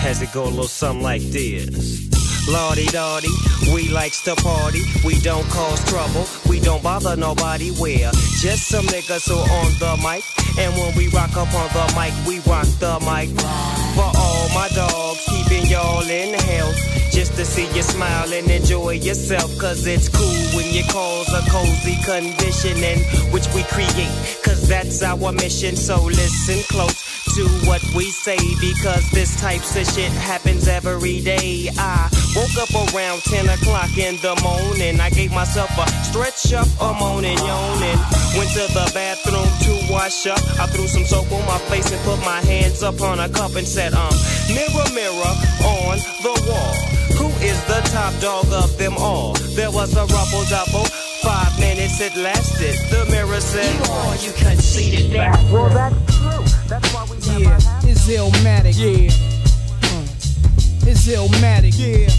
Has 0.00 0.22
it 0.22 0.32
go 0.32 0.44
a 0.44 0.48
little 0.48 0.64
something 0.64 1.02
like 1.02 1.20
this? 1.20 2.08
Lordy 2.48 2.88
Lordy, 2.88 3.28
we 3.74 3.90
likes 3.90 4.22
to 4.22 4.34
party. 4.34 4.80
We 5.04 5.20
don't 5.20 5.46
cause 5.50 5.84
trouble. 5.84 6.24
We 6.48 6.58
don't 6.58 6.82
bother 6.82 7.16
nobody. 7.16 7.70
We're 7.78 8.10
just 8.40 8.68
some 8.68 8.86
niggas 8.86 9.28
who 9.28 9.36
on 9.36 9.72
the 9.76 10.00
mic. 10.00 10.24
And 10.58 10.72
when 10.72 10.96
we 10.96 11.08
rock 11.08 11.36
up 11.36 11.52
on 11.52 11.68
the 11.76 11.84
mic, 12.00 12.16
we 12.26 12.40
rock 12.50 12.64
the 12.80 12.96
mic. 13.04 13.28
For 13.92 14.08
all 14.16 14.48
my 14.56 14.70
dogs, 14.74 15.20
keeping 15.28 15.66
y'all 15.66 16.08
in 16.08 16.32
health. 16.32 16.99
Just 17.10 17.34
to 17.34 17.44
see 17.44 17.66
you 17.74 17.82
smile 17.82 18.32
and 18.32 18.50
enjoy 18.50 18.92
yourself. 18.92 19.56
Cause 19.58 19.86
it's 19.86 20.08
cool 20.08 20.56
when 20.56 20.72
you 20.72 20.82
cause 20.90 21.28
a 21.32 21.42
cozy 21.50 21.96
condition 22.04 22.76
in 22.82 22.98
which 23.32 23.46
we 23.54 23.62
create. 23.64 24.40
Cause 24.44 24.68
that's 24.68 25.02
our 25.02 25.32
mission. 25.32 25.76
So 25.76 26.02
listen 26.02 26.62
close 26.68 27.10
to 27.34 27.46
what 27.66 27.82
we 27.94 28.10
say 28.10 28.38
because 28.60 29.08
this 29.10 29.38
types 29.40 29.76
of 29.76 29.86
shit 29.86 30.10
happens 30.12 30.68
every 30.68 31.20
day. 31.20 31.68
I 31.78 32.08
woke 32.34 32.56
up 32.58 32.94
around 32.94 33.22
10 33.22 33.48
o'clock 33.48 33.96
in 33.98 34.16
the 34.16 34.34
morning. 34.42 35.00
I 35.00 35.10
gave 35.10 35.32
myself 35.32 35.70
a 35.78 35.86
stretch 36.04 36.52
up, 36.52 36.68
a 36.80 36.92
moaning, 36.98 37.38
yawning. 37.38 37.98
Went 38.36 38.50
to 38.54 38.66
the 38.74 38.90
bathroom 38.94 39.46
to 39.62 39.92
wash 39.92 40.26
up. 40.26 40.40
I 40.58 40.66
threw 40.66 40.88
some 40.88 41.04
soap 41.04 41.30
on 41.32 41.44
my 41.46 41.58
face 41.70 41.90
and 41.92 42.00
put 42.02 42.18
my 42.20 42.40
hands 42.40 42.82
up 42.82 43.00
on 43.00 43.20
a 43.20 43.28
cup 43.28 43.54
and 43.54 43.66
said, 43.66 43.94
um, 43.94 44.14
mirror, 44.48 44.86
mirror 44.94 45.32
on 45.64 45.98
the 46.22 46.34
wall. 46.48 47.09
Who 47.40 47.46
is 47.46 47.64
the 47.64 47.80
top 47.90 48.12
dog 48.20 48.52
of 48.52 48.76
them 48.76 48.94
all? 48.98 49.32
There 49.56 49.70
was 49.70 49.96
a 49.96 50.04
ruffle 50.04 50.44
double. 50.50 50.84
Five 51.22 51.58
minutes 51.58 51.98
it 52.00 52.14
lasted. 52.14 52.76
The 52.90 53.06
mirror 53.10 53.40
said, 53.40 53.74
You 53.76 53.92
are, 53.92 54.16
you 54.16 54.32
conceited 54.32 55.10
bastard. 55.12 55.50
Well, 55.50 55.70
that's 55.70 56.16
true. 56.18 56.44
That's 56.68 56.92
why 56.92 57.04
we 57.10 57.16
Yeah, 57.42 57.56
it's 57.82 58.06
Illmatic. 58.08 58.76
Yeah. 58.76 59.10
Uh, 59.82 60.04
It's 60.86 61.06
Illmatic. 61.06 61.74
Yeah. 61.78 62.10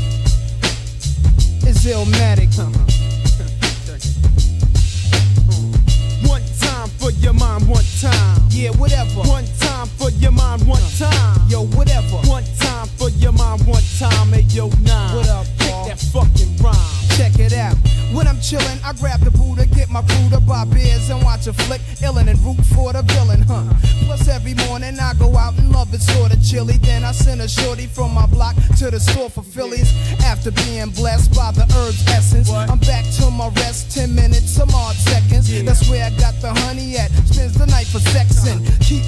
It's 1.70 1.86
Illmatic. 1.86 2.50
One 6.28 6.42
time 6.60 6.90
for 6.98 7.12
your 7.12 7.34
mind, 7.34 7.68
one 7.68 7.84
time. 8.02 8.42
Yeah, 8.50 8.72
whatever. 8.72 9.22
One 9.22 9.46
time 9.46 9.61
for 9.98 10.10
your 10.12 10.32
mind, 10.32 10.68
one 10.68 10.82
time. 10.98 11.42
Yo, 11.48 11.66
whatever. 11.78 12.18
One 12.28 12.44
time 12.60 12.88
for 12.98 13.10
your 13.10 13.32
mind, 13.32 13.66
one 13.66 13.84
time. 13.98 14.30
Hey, 14.30 14.42
yo, 14.50 14.70
nine. 14.82 15.16
What 15.16 15.30
up, 15.30 15.48
Paul? 15.60 15.88
that 15.88 16.00
fucking 16.00 16.58
rhyme. 16.58 16.76
Check 17.18 17.40
it 17.40 17.54
out. 17.54 17.76
When 18.14 18.28
I'm 18.28 18.38
chillin', 18.38 18.84
I 18.84 18.94
grab 18.94 19.22
the 19.22 19.32
Buddha, 19.32 19.66
get 19.66 19.90
my 19.90 20.02
crew 20.02 20.30
to 20.32 20.40
buy 20.42 20.66
beers 20.66 21.10
and 21.10 21.24
watch 21.24 21.48
a 21.48 21.54
flick, 21.54 21.80
illin' 22.04 22.28
and 22.28 22.40
root 22.40 22.60
for 22.76 22.92
the 22.92 23.04
villain, 23.04 23.42
huh? 23.42 23.64
Plus 24.04 24.28
every 24.28 24.54
morning 24.68 25.00
I 25.00 25.14
go 25.14 25.38
out 25.38 25.58
and 25.58 25.72
love 25.72 25.94
it 25.94 26.02
sorta 26.02 26.36
chilly. 26.44 26.78
Then 26.78 27.06
I 27.06 27.14
send 27.14 27.42
a 27.42 27.48
shorty 27.48 27.88
from 27.88 28.14
my 28.14 28.26
block 28.26 28.56
to 28.80 28.92
the 28.92 29.00
store 29.00 29.30
for 29.30 29.44
Phillies. 29.44 29.94
After 30.26 30.52
being 30.52 30.90
blessed 30.90 31.34
by 31.34 31.52
the 31.52 31.64
herbs 31.78 32.06
essence, 32.10 32.50
I'm 32.52 32.80
back 32.80 33.06
to 33.20 33.32
my 33.32 33.48
rest. 33.64 33.96
Ten 33.96 34.14
minutes, 34.14 34.52
some 34.52 34.70
odd 34.76 34.96
seconds. 34.96 35.48
That's 35.64 35.90
where 35.90 36.06
I 36.06 36.10
got 36.20 36.36
the 36.42 36.54
honey 36.64 36.98
at. 36.98 37.12
Spends 37.32 37.54
the 37.54 37.68
night 37.68 37.88
for 37.88 38.00
sexin', 38.12 38.60
uh-huh. 38.60 38.78
keep 38.82 39.04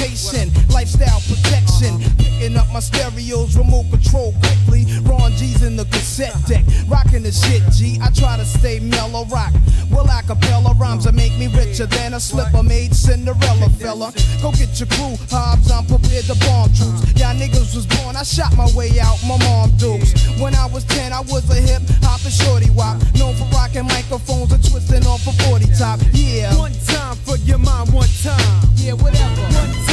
lubrication, 0.00 0.50
lifestyle 0.68 1.20
protection. 1.28 2.00
Picking 2.16 2.56
up 2.56 2.66
my 2.72 2.80
stereos, 2.80 3.56
remote 3.56 3.90
control 3.90 4.34
quickly. 4.42 4.86
Ron 5.02 5.32
G's 5.32 5.62
in 5.62 5.76
the 5.76 5.84
cassette 5.86 6.34
deck, 6.46 6.64
rocking 6.88 7.22
the 7.22 7.32
shit. 7.32 7.62
G, 7.72 7.98
I 8.00 8.10
try 8.10 8.36
to 8.36 8.44
stay 8.44 8.80
mellow 8.80 9.24
rock. 9.26 9.52
Well, 9.90 10.06
acapella 10.06 10.78
rhymes 10.78 11.04
that 11.04 11.14
make 11.14 11.36
me 11.38 11.48
richer 11.48 11.86
than 11.86 12.14
a 12.14 12.20
slipper 12.20 12.62
made 12.62 12.94
Cinderella 12.94 13.68
fella. 13.78 14.12
Go 14.40 14.52
get 14.52 14.78
your 14.78 14.88
crew, 14.88 15.16
Hobbs, 15.30 15.70
I'm 15.70 15.84
prepared 15.86 16.24
to 16.24 16.36
bomb 16.46 16.72
troops. 16.72 17.02
Y'all 17.18 17.34
niggas 17.34 17.74
was 17.74 17.86
born, 17.86 18.16
I 18.16 18.22
shot 18.22 18.56
my 18.56 18.68
way 18.74 19.00
out, 19.00 19.18
my 19.26 19.36
mom 19.38 19.76
dukes. 19.76 20.14
When 20.40 20.54
I 20.54 20.66
was 20.66 20.84
10, 20.84 21.12
I 21.12 21.20
was 21.20 21.48
a 21.50 21.60
hip 21.60 21.82
hop 22.02 22.24
and 22.24 22.32
shorty 22.32 22.70
wop. 22.70 22.96
Known 23.16 23.34
for 23.34 23.44
rocking 23.52 23.86
microphones 23.86 24.52
and 24.52 24.62
twisting 24.64 25.06
off 25.06 25.26
a 25.26 25.32
40 25.44 25.66
top. 25.76 26.00
Yeah. 26.12 26.56
One 26.56 26.72
time 26.86 27.16
for 27.16 27.36
your 27.38 27.58
mind, 27.58 27.92
one 27.92 28.08
time. 28.22 28.68
Yeah, 28.76 28.94
whatever. 28.94 29.42
One 29.42 29.72
time 29.86 29.89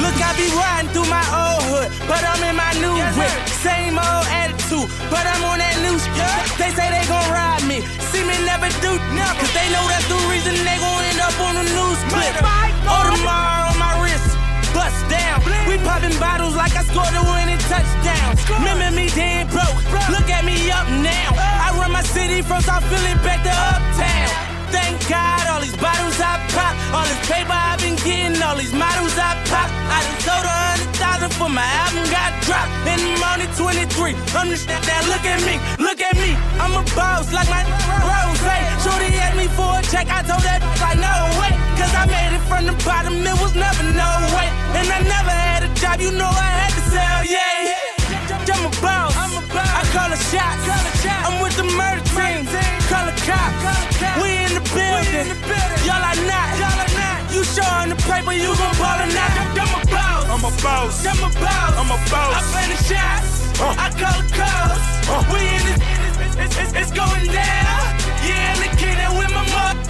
Look, 0.00 0.16
I 0.16 0.32
be 0.34 0.48
riding 0.56 0.90
through 0.90 1.06
my 1.06 1.22
old 1.28 1.62
hood, 1.70 1.88
but 2.08 2.24
I'm 2.24 2.42
in 2.42 2.56
my 2.56 2.72
new 2.80 2.96
whip. 3.18 3.30
Same 3.62 3.98
old 3.98 4.26
attitude, 4.32 4.88
but 5.12 5.24
I'm 5.28 5.44
on 5.44 5.58
that 5.58 5.76
new 5.84 5.96
shit. 6.00 6.58
They 6.58 6.70
say 6.72 6.88
they 6.90 7.04
gon' 7.06 7.28
ride 7.30 7.64
me, 7.68 7.84
see 8.10 8.24
me 8.24 8.34
never 8.48 8.68
do 8.80 8.96
nothing. 9.14 9.38
Cause 9.40 9.52
they 9.54 9.68
know 9.70 9.84
that's 9.86 10.08
the 10.08 10.18
reason 10.32 10.56
they 10.64 10.78
gon' 10.80 11.04
end 11.04 11.20
up 11.20 11.36
on 11.44 11.54
the 11.60 11.66
news 11.68 12.00
clip. 12.10 12.42
My 12.42 12.70
wrist, 12.90 13.69
bust 14.90 15.08
down. 15.08 15.40
We 15.68 15.78
popping 15.78 16.18
bottles 16.18 16.56
like 16.56 16.74
I 16.76 16.82
scored 16.82 17.14
a 17.14 17.22
winning 17.22 17.62
touchdown. 17.70 18.36
Remember 18.58 18.90
me 18.94 19.08
dead 19.10 19.48
broke, 19.50 19.82
look 20.10 20.28
at 20.30 20.44
me 20.44 20.70
up 20.70 20.88
now. 20.88 21.30
I 21.36 21.76
run 21.78 21.92
my 21.92 22.02
city 22.02 22.42
from 22.42 22.60
South 22.62 22.84
Philly 22.84 23.14
back 23.22 23.42
to 23.44 23.50
Uptown. 23.50 24.49
God, 25.10 25.42
all 25.50 25.58
these 25.58 25.74
bottles 25.74 26.22
I 26.22 26.38
pop, 26.54 26.70
all 26.94 27.02
this 27.02 27.18
paper 27.26 27.50
I've 27.50 27.82
been 27.82 27.98
getting, 27.98 28.38
all 28.46 28.54
these 28.54 28.70
models 28.70 29.18
I 29.18 29.34
pop. 29.50 29.66
I 29.66 30.06
just 30.06 30.22
sold 30.22 30.46
a 30.46 30.54
hundred 30.54 30.94
thousand 31.02 31.32
for 31.34 31.50
my 31.50 31.66
album 31.82 32.06
got 32.14 32.30
dropped. 32.46 32.70
And 32.86 33.02
I'm 33.02 33.18
only 33.18 33.50
23. 33.58 34.14
I'm 34.38 34.54
just 34.54 34.70
that, 34.70 34.78
that 34.86 35.02
look 35.10 35.26
at 35.26 35.42
me, 35.42 35.58
look 35.82 35.98
at 35.98 36.14
me. 36.14 36.30
I'm 36.62 36.78
a 36.78 36.86
boss 36.94 37.26
like 37.34 37.50
my 37.50 37.66
rose. 38.06 38.38
Shorty 38.86 39.10
asked 39.18 39.34
me 39.34 39.50
for 39.58 39.66
a 39.66 39.82
check, 39.90 40.06
I 40.06 40.22
told 40.22 40.46
that 40.46 40.62
like 40.78 41.02
no 41.02 41.14
way. 41.42 41.58
Cause 41.74 41.90
I 41.90 42.06
made 42.06 42.30
it 42.38 42.44
from 42.46 42.70
the 42.70 42.76
bottom, 42.86 43.18
it 43.18 43.36
was 43.42 43.58
never 43.58 43.82
no 43.90 44.10
way. 44.30 44.46
And 44.78 44.86
I 44.94 45.02
never 45.10 45.34
had 45.34 45.66
a 45.66 45.70
job, 45.74 45.98
you 45.98 46.14
know 46.14 46.30
I 46.30 46.50
had 46.54 46.72
to 46.78 46.82
sell, 46.86 47.18
yeah. 47.26 47.90
I'm 48.46 48.62
a 48.62 48.72
boss, 48.78 49.10
I 49.18 49.82
call 49.90 50.06
a 50.06 50.18
shot. 50.30 50.54
I'm 51.26 51.42
with 51.42 51.58
the 51.58 51.66
murder 51.66 52.06
team, 52.14 52.46
call 52.86 53.09
a 53.09 53.09
cop. 53.26 53.52
We 54.22 54.28
in 54.44 54.52
the 54.54 54.64
building, 54.72 55.28
y'all 55.86 56.00
are 56.00 56.20
not. 56.26 56.50
You 57.32 57.44
showing 57.44 57.88
the 57.88 57.96
paper, 58.04 58.32
you 58.32 58.52
gon' 58.52 58.76
ball 58.76 59.00
or 59.00 59.10
not. 59.16 59.30
I'm 59.48 59.72
a 59.72 59.82
boss, 59.86 60.26
I'm 60.28 60.44
a 60.44 60.50
boss. 60.60 61.06
I'm 61.06 61.22
a 61.24 61.30
boss. 61.40 61.72
I'm 61.80 61.90
a 61.90 61.98
boss. 62.10 62.32
I 62.36 62.40
play 62.52 62.66
the 62.68 62.78
shots, 62.84 63.60
I 63.60 63.88
call 63.96 64.18
the 64.20 64.28
calls. 64.36 64.82
We 65.32 65.40
in 65.40 65.62
this, 65.68 65.80
it's, 66.36 66.56
it's, 66.58 66.72
it's, 66.80 66.92
going 66.92 67.26
down. 67.26 67.82
Yeah, 68.26 68.52
and 68.52 68.60
the 68.60 68.70
kid 68.76 68.96
that 68.98 69.10
with 69.16 69.32
my 69.32 69.44
mother 69.54 69.89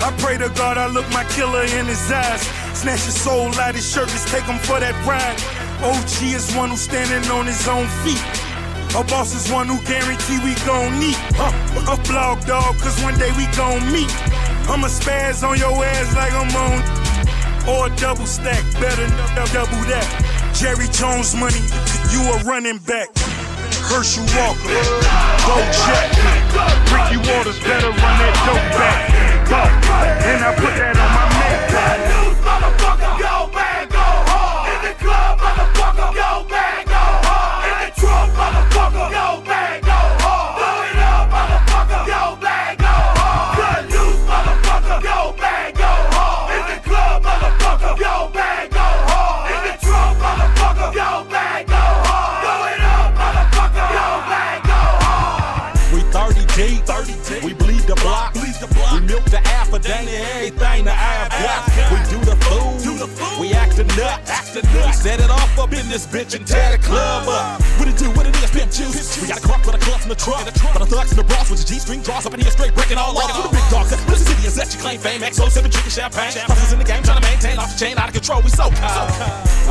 I 0.00 0.14
pray 0.18 0.38
to 0.38 0.48
God 0.54 0.78
I 0.78 0.86
look 0.86 1.08
my 1.10 1.24
killer 1.34 1.62
in 1.62 1.86
his 1.86 2.10
eyes. 2.10 2.42
Snatch 2.74 3.04
his 3.04 3.20
soul 3.20 3.54
out 3.60 3.74
his 3.74 3.86
shirt, 3.88 4.08
just 4.08 4.28
take 4.28 4.44
him 4.44 4.58
for 4.58 4.80
that 4.80 4.94
ride. 5.06 5.38
OG 5.84 6.34
is 6.34 6.54
one 6.54 6.70
who's 6.70 6.80
standing 6.80 7.30
on 7.30 7.46
his 7.46 7.68
own 7.68 7.86
feet. 8.02 8.20
A 8.94 9.02
boss 9.04 9.34
is 9.34 9.50
one 9.50 9.66
who 9.66 9.82
guarantee 9.84 10.38
we 10.42 10.54
gon' 10.66 10.98
meet. 10.98 11.18
A 11.90 11.96
blog 12.06 12.44
dog, 12.46 12.78
cause 12.78 12.96
one 13.02 13.18
day 13.18 13.30
we 13.36 13.46
gon' 13.56 13.82
meet. 13.90 14.10
I'ma 14.70 14.88
spaz 14.88 15.42
on 15.46 15.58
your 15.58 15.74
ass 15.84 16.14
like 16.16 16.32
I'm 16.32 16.54
on 16.54 17.04
or 17.68 17.88
double 17.96 18.26
stack, 18.26 18.62
better 18.80 19.08
double 19.52 19.82
that. 19.88 20.06
Jerry 20.54 20.86
Jones 20.88 21.34
money, 21.34 21.60
you 22.12 22.20
a 22.32 22.38
running 22.44 22.78
back. 22.78 23.08
Herschel 23.90 24.24
Walker, 24.36 24.78
Bo 25.44 25.56
Jackson, 25.84 26.38
Ricky 26.92 27.18
Waters 27.28 27.58
better 27.60 27.88
run 27.88 28.14
that 28.20 28.34
dope 28.46 28.78
back. 28.78 29.33
And 29.52 30.42
I 30.42 30.54
put 30.54 30.74
that 30.76 30.96
on 30.96 31.14
my 31.14 31.23
we 63.96 64.02
act 64.02 64.56
a 64.56 64.62
nut. 64.74 64.86
We 64.86 64.92
set 64.92 65.20
it 65.20 65.30
off 65.30 65.58
up 65.58 65.72
in 65.72 65.86
this 65.88 66.06
bitch 66.06 66.34
and 66.34 66.46
tear 66.46 66.72
the 66.72 66.78
club 66.78 67.28
up. 67.28 67.60
What 67.78 67.88
it 67.88 67.96
do, 67.96 68.10
what 68.12 68.26
it 68.26 68.34
is, 68.42 68.50
pimp 68.50 68.70
juice. 68.72 69.20
We 69.20 69.28
got 69.28 69.38
a 69.38 69.44
crop 69.44 69.64
with 69.66 69.74
a 69.74 69.78
club 69.78 70.00
in 70.02 70.08
the 70.08 70.18
truck. 70.18 70.44
But 70.44 70.82
a 70.82 70.86
thugs 70.86 71.12
in 71.12 71.16
the 71.16 71.24
bras 71.24 71.50
with 71.50 71.60
the 71.60 71.66
G-string 71.66 72.02
draws 72.02 72.26
up 72.26 72.34
in 72.34 72.40
here 72.40 72.50
straight 72.50 72.74
breaking 72.74 72.98
all 72.98 73.16
off. 73.16 73.30
For 73.30 73.48
the 73.48 73.54
big 73.54 73.66
dogs, 73.70 73.90
this 73.90 74.02
the 74.04 74.16
city 74.16 74.46
is 74.46 74.56
that 74.56 74.72
you 74.74 74.80
claim 74.80 74.98
fame. 74.98 75.20
XO 75.22 75.48
sipping 75.50 75.70
drinking 75.70 75.92
champagne. 75.92 76.32
Hustlers 76.34 76.72
in 76.72 76.78
the 76.78 76.84
game 76.84 77.02
trying 77.02 77.20
to 77.20 77.26
maintain 77.26 77.58
off 77.58 77.72
the 77.74 77.78
chain 77.78 77.98
out 77.98 78.08
of 78.08 78.14
control. 78.14 78.42
We 78.42 78.50
so 78.50 78.70
cold. 78.70 79.10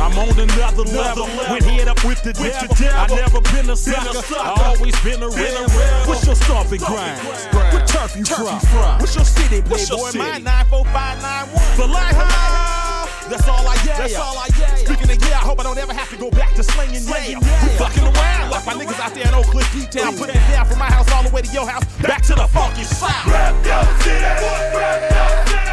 I'm 0.00 0.16
on 0.18 0.32
another 0.38 0.84
level. 0.88 1.26
When 1.50 1.62
head 1.62 1.88
up 1.88 2.02
with 2.04 2.22
the 2.22 2.32
devil. 2.32 2.72
I 2.96 3.06
never 3.12 3.40
been 3.52 3.68
a 3.70 3.76
sucker. 3.76 4.24
I 4.36 4.74
always 4.74 4.96
been 5.04 5.22
a 5.22 5.28
rebel. 5.28 5.68
What's 6.08 6.24
your 6.26 6.36
stomping 6.36 6.80
grind? 6.80 7.20
What 7.52 7.86
turf 7.86 8.16
you 8.16 8.24
from? 8.24 8.58
What's 9.00 9.14
your 9.14 9.24
city, 9.24 9.60
playboy? 9.62 10.16
Mine 10.16 10.44
94591. 10.44 11.76
The 11.76 11.86
lighthouse. 11.92 12.73
That's 13.28 13.48
all 13.48 13.66
I 13.66 13.74
yeah. 13.86 13.96
That's 13.98 14.16
all 14.16 14.38
I. 14.38 14.63
Speaking 14.84 15.10
of 15.10 15.28
yeah, 15.28 15.40
I 15.40 15.44
hope 15.48 15.60
I 15.60 15.62
don't 15.62 15.78
ever 15.78 15.94
have 15.94 16.10
to 16.10 16.16
go 16.16 16.30
back 16.30 16.54
to 16.54 16.62
slinging 16.62 17.02
yeah. 17.08 17.38
We 17.38 17.68
fucking 17.80 18.04
around 18.04 18.50
like 18.50 18.66
my 18.66 18.74
niggas 18.74 19.00
out 19.00 19.14
there 19.14 19.26
in 19.26 19.34
Oak 19.34 19.46
Cliff, 19.46 19.70
D-Town. 19.72 20.16
Put 20.16 20.28
that 20.28 20.44
down 20.52 20.66
from 20.66 20.78
my 20.78 20.90
house 20.90 21.10
all 21.12 21.22
the 21.22 21.30
way 21.30 21.42
to 21.42 21.52
your 21.52 21.66
house, 21.66 21.84
back 22.02 22.22
to 22.24 22.34
the 22.34 22.46
funky 22.48 22.84
south. 22.84 23.26
Rap 23.26 23.54
your 23.64 23.84
city. 24.04 24.20
Rap 24.20 25.00
your 25.08 25.28
city. 25.48 25.64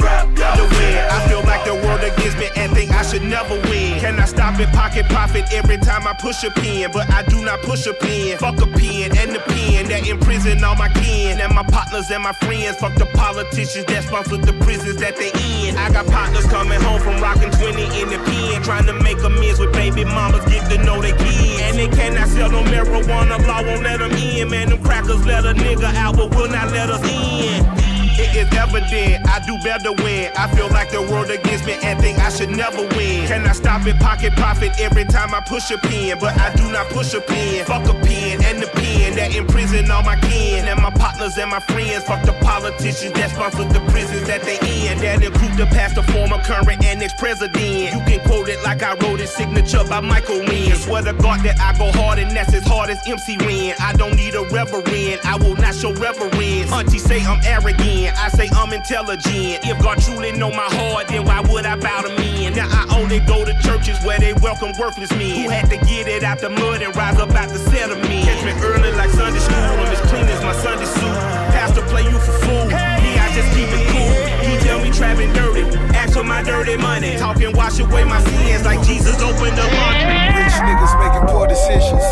Rap 0.00 0.34
to 0.56 0.64
win. 0.76 0.98
I 1.10 1.26
feel 1.28 1.42
like 1.44 1.64
the 1.64 1.74
world 1.74 2.02
against 2.04 2.38
me 2.38 2.48
and 2.56 2.72
think 2.72 2.90
I 2.92 3.02
should 3.02 3.22
never 3.22 3.54
win. 3.68 4.00
Can 4.00 4.18
I 4.20 4.26
stop 4.26 4.58
it, 4.60 4.68
pocket 4.72 5.06
profit 5.06 5.44
every 5.52 5.78
time 5.78 6.06
I 6.06 6.12
push 6.14 6.44
a 6.44 6.50
pen? 6.50 6.90
But 6.92 7.10
I 7.10 7.22
do 7.24 7.42
not 7.44 7.62
push 7.62 7.86
a 7.86 7.94
pen. 7.94 8.36
Fuck 8.38 8.60
a 8.60 8.66
pen 8.66 9.16
and 9.16 9.32
the 9.34 9.40
pen 9.40 9.88
that 9.88 10.06
imprison 10.06 10.62
all 10.62 10.76
my 10.76 10.88
kin. 10.88 11.40
And 11.40 11.54
my 11.54 11.62
partners 11.62 12.10
and 12.10 12.22
my 12.22 12.32
friends. 12.32 12.76
Fuck 12.76 12.94
the 12.96 13.06
politicians 13.14 13.86
that 13.86 14.04
sponsor 14.04 14.36
the 14.36 14.52
prisons 14.64 14.96
that 15.00 15.16
they 15.16 15.32
in. 15.68 15.76
I 15.76 15.90
got 15.90 16.06
partners 16.06 16.46
coming 16.46 16.80
home 16.80 17.00
from 17.00 17.20
rocking 17.20 17.50
20 17.50 18.00
in 18.00 18.08
the 18.08 18.18
pen. 18.18 18.53
Trying 18.62 18.86
to 18.86 18.94
make 19.02 19.18
amends 19.18 19.58
with 19.58 19.72
baby 19.72 20.04
mamas, 20.04 20.44
get 20.46 20.70
to 20.70 20.78
know 20.84 21.02
their 21.02 21.16
kids. 21.16 21.60
And 21.60 21.78
they 21.78 21.88
cannot 21.88 22.28
sell 22.28 22.50
no 22.50 22.62
marijuana, 22.62 23.46
law 23.46 23.62
won't 23.62 23.82
let 23.82 23.98
them 23.98 24.12
in. 24.12 24.48
Man, 24.50 24.70
them 24.70 24.82
crackers 24.82 25.26
let 25.26 25.44
a 25.44 25.52
nigga 25.52 25.94
out, 25.94 26.16
but 26.16 26.34
will 26.34 26.48
not 26.48 26.70
let 26.72 26.88
us 26.88 27.02
in. 27.04 27.83
It 28.16 28.36
is 28.36 28.48
evident 28.54 29.26
I 29.28 29.40
do 29.40 29.58
better 29.58 29.92
when 29.92 30.30
I 30.36 30.46
feel 30.54 30.68
like 30.68 30.90
the 30.90 31.02
world 31.02 31.30
against 31.30 31.66
me 31.66 31.74
and 31.82 31.98
think 31.98 32.18
I 32.18 32.30
should 32.30 32.50
never 32.50 32.82
win. 32.94 33.26
Can 33.26 33.46
I 33.46 33.52
stop 33.52 33.86
it, 33.86 33.98
pocket 33.98 34.34
profit 34.34 34.78
every 34.80 35.04
time 35.04 35.34
I 35.34 35.40
push 35.40 35.70
a 35.70 35.78
pen? 35.78 36.18
But 36.20 36.38
I 36.38 36.54
do 36.54 36.70
not 36.70 36.88
push 36.90 37.12
a 37.14 37.20
pen. 37.20 37.64
Fuck 37.64 37.88
a 37.88 37.94
pen 38.06 38.44
and 38.44 38.62
the 38.62 38.68
pen 38.68 39.16
that 39.16 39.34
imprison 39.34 39.90
all 39.90 40.02
my 40.02 40.16
kin 40.20 40.66
and 40.66 40.80
my 40.80 40.90
partners 40.90 41.36
and 41.38 41.50
my 41.50 41.60
friends. 41.60 42.04
Fuck 42.04 42.24
the 42.24 42.32
politicians 42.34 43.12
that 43.14 43.30
sponsor 43.30 43.64
the 43.64 43.80
prisons 43.90 44.26
that 44.28 44.42
they 44.42 44.58
in. 44.62 44.98
That 44.98 45.22
include 45.22 45.56
the 45.56 45.66
past, 45.66 45.96
the 45.96 46.02
former, 46.04 46.38
current, 46.42 46.84
and 46.84 47.02
ex-president. 47.02 47.94
You 47.94 48.00
can 48.06 48.20
quote 48.26 48.48
it 48.48 48.62
like 48.62 48.82
I 48.82 48.94
wrote 48.94 49.20
it, 49.20 49.28
signature 49.28 49.84
by 49.88 50.00
Michael 50.00 50.40
Ren. 50.46 50.74
Swear 50.76 51.02
to 51.02 51.12
God 51.14 51.40
that 51.40 51.58
I 51.60 51.76
go 51.78 51.90
hard 51.92 52.18
and 52.18 52.30
that's 52.30 52.54
as 52.54 52.66
hard 52.66 52.90
as 52.90 53.00
MC 53.06 53.36
Ren. 53.38 53.74
I 53.80 53.92
don't 53.94 54.14
need 54.14 54.34
a 54.34 54.44
reverend, 54.50 55.20
I 55.24 55.36
will 55.36 55.56
not 55.56 55.74
show 55.74 55.92
reverence. 55.94 56.70
Auntie 56.72 56.98
say 56.98 57.24
I'm 57.24 57.40
arrogant. 57.44 58.03
I 58.12 58.28
say 58.28 58.48
I'm 58.52 58.72
intelligent. 58.72 59.64
If 59.64 59.80
God 59.80 59.98
truly 60.00 60.32
know 60.32 60.50
my 60.50 60.68
heart, 60.76 61.08
then 61.08 61.24
why 61.24 61.40
would 61.40 61.64
I 61.64 61.76
bow 61.76 62.02
to 62.02 62.08
men? 62.16 62.52
Now 62.54 62.68
I 62.68 63.00
only 63.00 63.20
go 63.20 63.44
to 63.44 63.54
churches 63.62 63.96
where 64.04 64.18
they 64.18 64.32
welcome 64.34 64.72
worthless 64.78 65.10
men 65.12 65.42
who 65.42 65.48
had 65.48 65.70
to 65.70 65.76
get 65.86 66.08
it 66.08 66.22
out 66.22 66.40
the 66.40 66.50
mud 66.50 66.82
and 66.82 66.94
rise 66.96 67.18
up 67.18 67.30
out 67.30 67.48
the 67.48 67.58
sediment. 67.58 68.24
Catch 68.24 68.44
me 68.44 68.52
early 68.60 68.92
like 68.92 69.10
Sunday 69.10 69.40
school. 69.40 69.56
I'm 69.56 69.88
as 69.88 70.00
clean 70.10 70.26
as 70.26 70.42
my 70.42 70.52
Sunday 70.52 70.84
suit. 70.84 71.16
Pastor 71.56 71.82
play 71.88 72.04
you 72.04 72.18
for 72.18 72.36
fool. 72.44 72.66
Me, 72.66 73.10
I 73.16 73.30
just 73.32 73.48
keep 73.56 73.68
it 73.68 73.84
cool. 73.88 74.12
He 74.44 74.58
tell 74.66 74.80
me 74.82 74.90
trapping 74.90 75.32
dirty. 75.32 75.62
Ask 75.94 76.14
for 76.14 76.24
my 76.24 76.42
dirty 76.42 76.76
money. 76.76 77.16
Talking 77.16 77.56
wash 77.56 77.78
away 77.78 78.04
my 78.04 78.20
sins 78.22 78.64
like 78.64 78.84
Jesus 78.86 79.20
opened 79.22 79.56
the 79.56 79.64
laundry. 79.64 80.18
Rich 80.42 80.58
niggas 80.66 80.94
making 81.00 81.26
poor 81.28 81.46
decisions. 81.46 82.04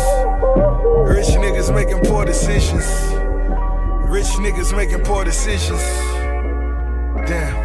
Rich 1.05 1.35
niggas 1.37 1.73
making 1.73 1.99
poor 2.05 2.25
decisions. 2.25 3.32
Rich 4.13 4.37
niggas 4.37 4.75
making 4.75 5.01
poor 5.01 5.25
decisions. 5.25 5.81
Damn. 7.25 7.57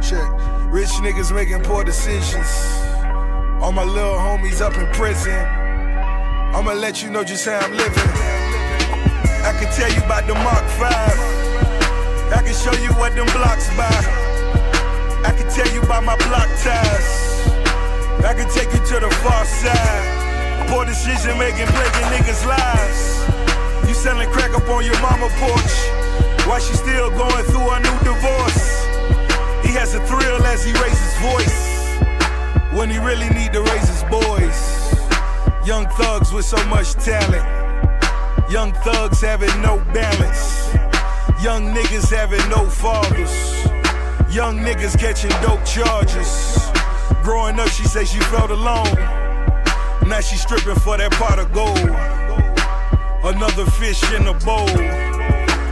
Check. 0.00 0.26
Rich 0.72 0.88
niggas 1.04 1.30
making 1.30 1.60
poor 1.60 1.84
decisions. 1.84 2.48
All 3.60 3.70
my 3.70 3.84
little 3.84 4.14
homies 4.14 4.62
up 4.62 4.78
in 4.78 4.86
prison. 4.94 5.44
I'ma 6.56 6.72
let 6.72 7.02
you 7.02 7.10
know 7.10 7.22
just 7.22 7.44
how 7.44 7.58
I'm 7.58 7.72
living. 7.76 8.08
I 9.44 9.52
can 9.60 9.70
tell 9.76 9.92
you 9.92 10.02
about 10.06 10.26
the 10.26 10.32
Mark 10.32 10.64
5. 10.80 10.88
I 12.32 12.40
can 12.42 12.54
show 12.54 12.72
you 12.80 12.90
what 12.94 13.14
them 13.14 13.26
blocks 13.36 13.68
buy. 13.76 13.92
I 15.28 15.34
can 15.36 15.50
tell 15.50 15.68
you 15.74 15.82
about 15.82 16.04
my 16.04 16.16
block 16.16 16.48
ties. 16.64 17.44
I 18.24 18.32
can 18.32 18.48
take 18.48 18.72
you 18.72 18.80
to 18.86 19.00
the 19.04 19.10
far 19.20 19.44
side. 19.44 20.68
Poor 20.70 20.86
decision 20.86 21.36
making, 21.36 21.66
breaking 21.76 22.08
niggas' 22.08 22.46
lives. 22.46 23.37
Selling 23.98 24.30
crack 24.30 24.54
up 24.54 24.68
on 24.68 24.84
your 24.84 24.98
mama 25.00 25.28
porch. 25.42 25.74
While 26.46 26.60
she 26.60 26.72
still 26.74 27.10
going 27.10 27.44
through 27.46 27.68
a 27.68 27.80
new 27.80 27.98
divorce. 28.06 28.86
He 29.66 29.74
has 29.74 29.92
a 29.96 30.06
thrill 30.06 30.40
as 30.46 30.64
he 30.64 30.72
raises 30.74 31.14
voice. 31.18 31.98
When 32.78 32.90
he 32.90 32.98
really 32.98 33.28
need 33.30 33.52
to 33.54 33.60
raise 33.60 33.88
his 33.88 34.04
boys. 34.04 34.94
Young 35.66 35.88
thugs 35.98 36.32
with 36.32 36.44
so 36.44 36.64
much 36.68 36.92
talent. 36.92 37.42
Young 38.48 38.72
thugs 38.86 39.20
having 39.20 39.50
no 39.60 39.78
balance. 39.92 40.72
Young 41.42 41.74
niggas 41.74 42.08
having 42.14 42.48
no 42.48 42.70
fathers. 42.70 43.34
Young 44.32 44.58
niggas 44.60 44.96
catching 44.96 45.34
dope 45.42 45.64
charges. 45.66 46.70
Growing 47.24 47.58
up, 47.58 47.68
she 47.68 47.82
say 47.82 48.04
she 48.04 48.20
felt 48.30 48.52
alone. 48.52 48.94
Now 50.06 50.20
she 50.20 50.36
stripping 50.36 50.76
for 50.76 50.96
that 50.96 51.10
pot 51.14 51.40
of 51.40 51.52
gold. 51.52 52.27
Another 53.28 53.66
fish 53.66 54.02
in 54.14 54.24
the 54.24 54.32
bowl. 54.42 54.64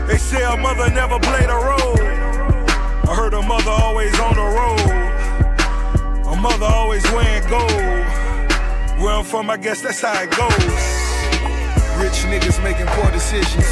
They 0.05 0.17
say 0.17 0.43
a 0.43 0.55
mother 0.57 0.91
never 0.91 1.19
played 1.19 1.49
a 1.49 1.55
role. 1.55 1.97
I 3.09 3.15
heard 3.15 3.33
a 3.33 3.41
mother 3.41 3.71
always 3.71 4.13
on 4.19 4.35
the 4.35 4.45
road. 4.59 6.33
A 6.33 6.35
mother 6.39 6.67
always 6.67 7.03
wearing 7.11 7.41
gold. 7.49 7.71
Where 9.01 9.11
I'm 9.11 9.25
from, 9.25 9.49
I 9.49 9.57
guess 9.57 9.81
that's 9.81 10.01
how 10.01 10.13
it 10.21 10.29
goes. 10.37 10.53
Rich 11.97 12.29
niggas 12.29 12.61
making 12.63 12.85
poor 12.93 13.09
decisions. 13.09 13.65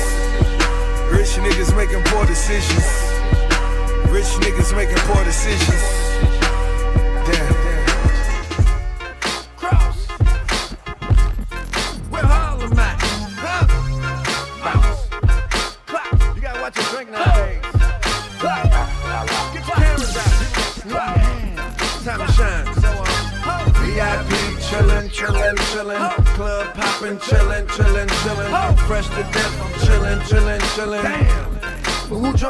Rich 1.13 1.37
niggas 1.45 1.75
making 1.77 2.01
poor 2.05 2.25
decisions. 2.25 2.89
Rich 4.09 4.33
niggas 4.41 4.75
making 4.75 4.97
poor 5.05 5.23
decisions. 5.23 6.14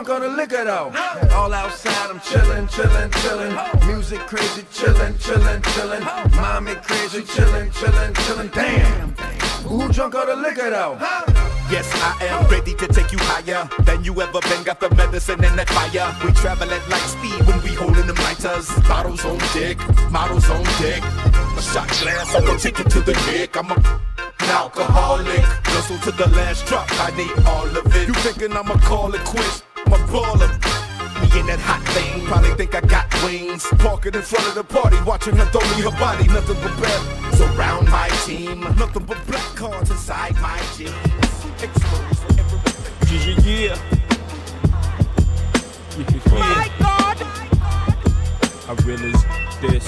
Drunk 0.06 0.24
on 0.24 0.30
the 0.30 0.38
liquor 0.38 0.64
though? 0.64 0.91
All 1.36 1.53
outside, 1.53 2.10
I'm 2.10 2.20
chillin', 2.20 2.68
chillin', 2.70 3.10
chillin'. 3.12 3.88
Music 3.88 4.20
crazy, 4.20 4.62
chillin', 4.72 5.14
chillin', 5.14 5.62
chillin'. 5.62 6.36
Mommy 6.36 6.76
crazy, 6.76 7.22
chillin', 7.22 7.72
chillin', 7.72 8.14
chillin'. 8.14 8.51
Damn. 8.53 9.12
Who 9.68 9.91
drunk 9.91 10.16
on 10.16 10.28
the 10.28 10.36
liquor 10.36 10.70
though? 10.70 10.97
Yes, 11.72 11.89
I 11.95 12.26
am 12.26 12.47
ready 12.49 12.76
to 12.76 12.88
take 12.88 13.12
you 13.12 13.18
higher 13.22 13.68
than 13.84 14.03
you 14.03 14.14
ever 14.22 14.39
been. 14.41 14.64
Got 14.64 14.80
the 14.80 14.93
medicine 14.95 15.43
and 15.43 15.58
that 15.58 15.70
fire. 15.70 16.16
We 16.24 16.32
travel 16.34 16.70
at 16.70 16.89
light 16.89 17.01
speed 17.01 17.47
when 17.47 17.62
we 17.64 17.70
holding 17.70 18.06
them 18.06 18.18
lighters. 18.18 18.70
Bottles 18.88 19.26
on 19.26 19.39
dick, 19.53 19.80
models 20.12 20.49
on 20.49 20.64
dick. 20.80 21.03
A 21.03 21.62
shot 21.62 21.89
glass, 22.01 22.36
I'm 22.36 22.45
gonna 22.45 22.60
take 22.60 22.80
it 22.80 22.89
to 22.91 23.01
the 23.01 23.14
neck. 23.32 23.58
I'm 23.58 23.72
a 23.72 24.01
alcoholic. 24.39 25.41
Hustle 25.74 25.97
to 25.99 26.12
the 26.12 26.28
last 26.36 26.66
drop, 26.68 26.88
I 26.91 27.10
need 27.18 27.34
all 27.47 27.66
of 27.66 27.95
it. 27.95 28.08
You 28.08 28.14
thinking 28.14 28.56
I'ma 28.56 28.78
call 28.80 29.14
it 29.16 29.24
quits? 29.26 29.64
I'm 29.86 29.94
a 29.94 29.98
baller. 30.08 30.50
Me 31.22 31.40
in 31.40 31.46
that 31.48 31.60
hot 31.60 31.82
thing, 31.94 32.26
probably 32.26 32.54
think 32.56 32.76
I 32.76 32.82
got 32.82 33.14
wings. 33.24 33.66
Parking 33.80 34.16
in 34.16 34.22
front 34.22 34.48
of 34.48 34.56
the 34.56 34.64
party, 34.64 34.98
watching 35.06 35.36
her 35.36 35.46
throw 35.46 35.62
me 35.76 35.82
her 35.84 35.92
body. 35.98 36.28
Nothing 36.28 36.58
but 36.62 36.76
bad 36.82 37.36
surround 37.36 37.88
my 37.90 38.10
team. 38.26 38.62
Nothing 38.62 39.06
but 39.06 39.26
black 39.28 39.56
cards 39.56 39.92
inside 39.92 40.36
my 40.42 40.60
jeans. 40.76 40.92
Exposed 41.62 42.20
for 42.20 42.34
everything. 42.40 42.76
Yeah, 43.46 43.76
yeah. 43.76 43.96
My 46.32 46.70
God! 46.80 47.18
I 48.68 48.74
realize 48.84 49.24
this. 49.62 49.86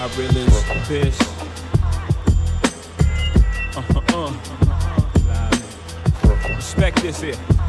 I 0.00 0.02
realize 0.16 0.88
this. 0.88 1.20
Uh-huh. 3.76 4.32
Respect 6.56 6.96
this 7.02 7.20
here. 7.20 7.59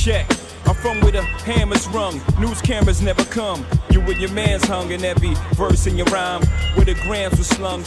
Check. 0.00 0.26
I'm 0.64 0.74
from 0.76 0.98
where 1.02 1.12
the 1.12 1.20
hammers 1.20 1.86
rung, 1.88 2.22
news 2.38 2.62
cameras 2.62 3.02
never 3.02 3.22
come. 3.26 3.66
You 3.90 4.00
and 4.00 4.18
your 4.18 4.30
man's 4.30 4.64
hung 4.64 4.92
in 4.92 5.04
every 5.04 5.34
verse 5.56 5.86
in 5.86 5.98
your 5.98 6.06
rhyme, 6.06 6.40
where 6.74 6.86
the 6.86 6.94
grams 7.02 7.36
were 7.36 7.44
slung. 7.44 7.84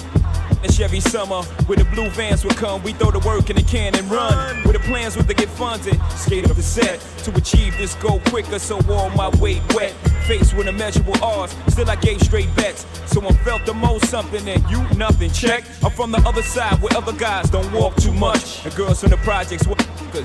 A 0.63 0.71
Chevy 0.71 0.99
summer 0.99 1.41
where 1.67 1.77
the 1.77 1.85
blue 1.85 2.09
vans 2.09 2.43
would 2.43 2.55
come. 2.55 2.81
We 2.83 2.93
throw 2.93 3.11
the 3.11 3.19
work 3.19 3.49
in 3.49 3.55
the 3.55 3.63
can 3.63 3.95
and 3.95 4.09
run. 4.09 4.63
Where 4.63 4.73
the 4.73 4.79
plans 4.79 5.15
were 5.15 5.23
to 5.23 5.33
get 5.33 5.49
funded, 5.49 5.99
skate 6.11 6.49
up 6.49 6.55
the 6.55 6.63
set 6.63 6.99
to 7.23 7.35
achieve 7.35 7.77
this 7.77 7.95
goal 7.95 8.19
quicker. 8.27 8.59
So 8.59 8.79
all 8.89 9.09
my 9.11 9.29
weight 9.39 9.61
wet, 9.73 9.91
faced 10.27 10.55
with 10.55 10.67
immeasurable 10.67 11.21
odds. 11.23 11.55
Still 11.67 11.89
I 11.89 11.95
gave 11.97 12.21
straight 12.21 12.53
bets. 12.55 12.85
So 13.05 13.25
I 13.25 13.31
felt 13.43 13.65
the 13.65 13.73
most 13.73 14.07
something 14.07 14.47
and 14.47 14.63
you 14.69 14.81
nothing. 14.95 15.31
Check. 15.31 15.63
I'm 15.83 15.91
from 15.91 16.11
the 16.11 16.19
other 16.27 16.43
side 16.43 16.81
where 16.81 16.95
other 16.95 17.13
guys 17.13 17.49
don't 17.49 17.71
walk 17.71 17.95
too 17.97 18.13
much. 18.13 18.65
And 18.65 18.73
girls 18.75 19.01
from 19.01 19.11
the 19.11 19.17
projects 19.17 19.67
were 19.67 19.75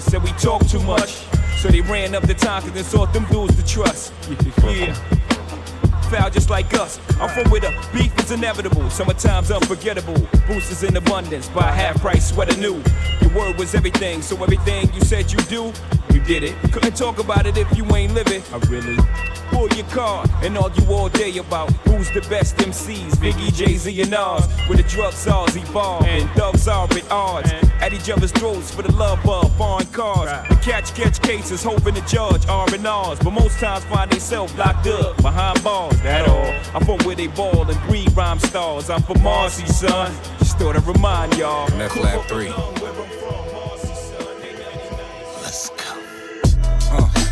said 0.01 0.23
we 0.23 0.31
talk 0.33 0.67
too 0.69 0.83
much. 0.83 1.25
So 1.59 1.69
they 1.69 1.81
ran 1.81 2.15
up 2.15 2.23
the 2.23 2.35
time 2.35 2.65
and 2.65 2.87
sought 2.87 3.13
them 3.13 3.25
dudes 3.27 3.57
to 3.57 3.67
trust. 3.67 4.13
Yeah 4.69 4.95
foul 6.09 6.31
just 6.31 6.51
like 6.51 6.73
us. 6.75 6.99
I'm 7.21 7.29
from 7.29 7.51
where 7.51 7.61
the 7.61 7.73
beef 7.93 8.17
is 8.19 8.31
inevitable, 8.31 8.89
summertime's 8.91 9.51
unforgettable. 9.51 10.17
Boosters 10.47 10.83
in 10.83 10.97
abundance, 10.97 11.49
buy 11.49 11.71
half 11.71 12.01
price 12.01 12.31
sweater 12.31 12.59
new. 12.59 12.83
Your 13.21 13.31
word 13.35 13.59
was 13.59 13.75
everything, 13.75 14.23
so 14.23 14.43
everything 14.43 14.93
you 14.95 15.01
said 15.03 15.31
you 15.31 15.39
do, 15.41 15.73
you 16.19 16.25
did 16.25 16.43
it. 16.43 16.57
Couldn't 16.73 16.97
talk 16.97 17.19
about 17.19 17.47
it 17.47 17.57
if 17.57 17.77
you 17.77 17.85
ain't 17.95 18.15
living. 18.15 18.43
I 18.53 18.59
really 18.69 18.97
pull 19.51 19.69
your 19.71 19.87
card 19.87 20.29
and 20.43 20.59
argue 20.59 20.87
all 20.91 21.09
day 21.09 21.37
about 21.39 21.71
who's 21.87 22.11
the 22.13 22.21
best 22.29 22.57
MCs. 22.57 23.13
Biggie, 23.17 23.55
Jay 23.55 23.77
Z, 23.77 24.01
and 24.01 24.11
Nas. 24.11 24.47
Where 24.67 24.77
the 24.77 24.85
drug 24.85 25.13
czars 25.13 25.57
evolve 25.57 26.05
and 26.05 26.29
thugs 26.31 26.67
are 26.67 26.85
at 26.85 27.11
odds. 27.11 27.51
At 27.81 27.93
each 27.93 28.11
other's 28.11 28.33
throats 28.33 28.75
for 28.75 28.83
the 28.83 28.93
love 28.93 29.27
of 29.29 29.55
foreign 29.57 29.87
cars. 29.87 30.31
The 30.49 30.57
catch 30.57 30.95
catch 30.95 31.21
cases, 31.23 31.63
hoping 31.63 31.95
the 31.95 32.01
judge 32.03 32.47
R 32.49 32.67
and 32.73 32.87
R's. 32.87 33.19
But 33.21 33.31
most 33.31 33.59
times 33.59 33.85
find 33.85 34.11
themselves 34.11 34.55
locked 34.57 34.87
up 34.87 35.17
behind 35.23 35.63
bars. 35.63 36.01
That 36.03 36.29
all. 36.29 36.53
I'm 36.75 36.85
from 36.85 36.99
where 37.07 37.17
they 37.17 37.29
ball 37.29 37.69
and 37.69 37.81
breed 37.89 38.15
rhyme 38.17 38.39
stars. 38.41 38.91
I'm 38.91 39.03
from 39.03 39.23
Marcy, 39.23 39.67
son. 39.67 40.13
Just 40.39 40.59
thought 40.59 40.77
I'd 40.77 40.87
remind 40.87 41.37
y'all. 41.37 41.69
Meth 41.77 41.97
Lab 41.97 42.25
3. 42.27 42.78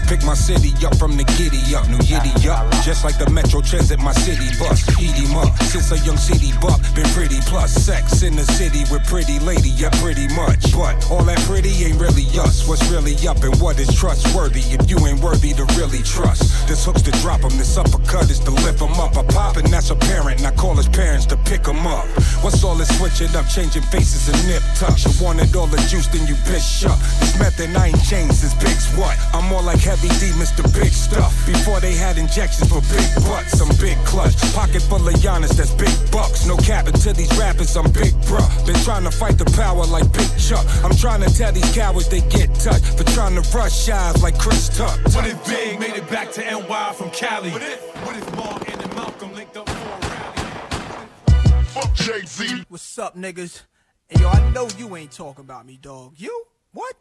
Pick 0.07 0.23
my 0.23 0.35
city 0.35 0.71
up 0.87 0.95
from 0.97 1.17
the 1.17 1.25
giddy 1.35 1.75
up, 1.75 1.89
new 1.91 1.99
yiddy 2.07 2.31
up. 2.47 2.71
Just 2.87 3.03
like 3.03 3.19
the 3.19 3.29
Metro 3.29 3.61
Transit, 3.61 3.99
my 3.99 4.13
city 4.13 4.47
bus. 4.55 4.87
Eat 5.03 5.19
him 5.19 5.35
up. 5.35 5.51
Since 5.67 5.91
a 5.91 5.99
young 6.07 6.17
city 6.17 6.55
buck, 6.63 6.79
been 6.95 7.09
pretty 7.11 7.41
plus. 7.51 7.75
Sex 7.75 8.23
in 8.23 8.37
the 8.37 8.45
city 8.45 8.87
with 8.91 9.03
pretty 9.07 9.41
lady, 9.41 9.71
yeah, 9.71 9.91
pretty 9.99 10.29
much. 10.39 10.71
But 10.71 11.11
all 11.11 11.25
that 11.25 11.39
pretty 11.43 11.75
ain't 11.83 11.99
really 11.99 12.23
us. 12.39 12.69
What's 12.69 12.87
really 12.89 13.19
up 13.27 13.43
and 13.43 13.55
what 13.61 13.81
is 13.81 13.91
trustworthy 13.91 14.63
if 14.71 14.89
you 14.89 14.99
ain't 15.07 15.19
worthy 15.19 15.53
to 15.55 15.65
really 15.75 16.03
trust? 16.03 16.69
This 16.69 16.85
hook's 16.85 17.03
to 17.03 17.11
drop 17.23 17.43
him, 17.43 17.59
this 17.59 17.77
uppercut 17.77 18.31
is 18.31 18.39
to 18.47 18.53
lift 18.63 18.81
him 18.81 18.95
up. 19.03 19.17
A 19.17 19.25
pop 19.25 19.57
and 19.57 19.67
that's 19.67 19.91
apparent. 19.91 20.41
Now 20.41 20.53
call 20.53 20.77
his 20.77 20.89
parents 20.89 21.27
to 21.27 21.37
pick 21.37 21.67
him 21.67 21.83
up. 21.87 22.07
What's 22.47 22.63
all 22.63 22.77
this 22.77 22.95
switching 22.97 23.35
up, 23.35 23.49
changing 23.49 23.83
faces 23.91 24.31
and 24.31 24.39
nip 24.47 24.63
tucks? 24.79 25.03
You 25.03 25.11
wanted 25.19 25.51
all 25.57 25.67
the 25.67 25.83
juice, 25.91 26.07
then 26.07 26.29
you 26.29 26.39
bitch 26.47 26.87
up. 26.87 26.99
This 27.19 27.39
method 27.41 27.75
I 27.75 27.89
ain't 27.89 28.03
changed 28.05 28.35
since 28.35 28.55
Big's 28.55 28.87
what? 28.97 29.19
I'm 29.35 29.45
more 29.51 29.63
like 29.63 29.81
heavy 29.97 30.09
D, 30.21 30.33
Mr. 30.33 30.63
Big 30.75 30.93
Stuff. 30.93 31.47
Before 31.47 31.81
they 31.81 31.93
had 31.93 32.19
injections 32.19 32.69
for 32.69 32.81
big 32.93 33.15
butts, 33.25 33.61
I'm 33.61 33.69
big 33.81 33.97
clutch. 34.05 34.37
Pocket 34.53 34.83
full 34.83 35.07
of 35.07 35.15
Giannis, 35.15 35.57
that's 35.57 35.73
big 35.73 35.95
bucks. 36.11 36.47
No 36.47 36.57
cap 36.57 36.87
to 36.87 37.13
these 37.13 37.33
rappers, 37.39 37.77
I'm 37.77 37.91
big 37.93 38.13
bruh. 38.29 38.67
Been 38.67 38.77
trying 38.85 39.05
to 39.05 39.11
fight 39.11 39.39
the 39.39 39.45
power 39.57 39.85
like 39.87 40.11
Big 40.13 40.29
Chuck. 40.39 40.65
I'm 40.85 40.95
trying 40.97 41.23
to 41.23 41.33
tell 41.33 41.53
these 41.53 41.71
cowards 41.75 42.09
they 42.09 42.21
get 42.29 42.55
touched 42.55 42.85
for 42.99 43.05
trying 43.13 43.35
to 43.41 43.57
rush 43.57 43.89
eyes 43.89 44.23
like 44.23 44.39
Chris 44.39 44.69
Tuck. 44.77 44.99
What 45.15 45.27
if 45.27 45.45
Big 45.47 45.81
made 45.81 45.95
it 45.95 46.09
back 46.11 46.31
to 46.33 46.41
NY 46.41 46.93
from 46.95 47.11
Cali? 47.11 47.51
What 47.51 47.63
if, 47.63 48.07
what 48.07 48.17
if 48.17 48.37
Martin 48.37 48.81
and 48.81 48.95
Malcolm 48.95 49.35
linked 49.35 49.57
up 49.57 49.69
for 49.69 49.79
a 49.79 49.99
rally? 50.01 51.65
Fuck 51.65 51.95
Jay-Z. 51.95 52.65
What's 52.69 52.99
up, 52.99 53.17
niggas? 53.17 53.63
And 54.11 54.21
yo, 54.21 54.29
I 54.29 54.51
know 54.51 54.69
you 54.79 54.95
ain't 54.97 55.11
talking 55.11 55.45
about 55.45 55.67
me, 55.67 55.79
dog. 55.81 56.15
You? 56.17 56.45
What? 56.77 56.95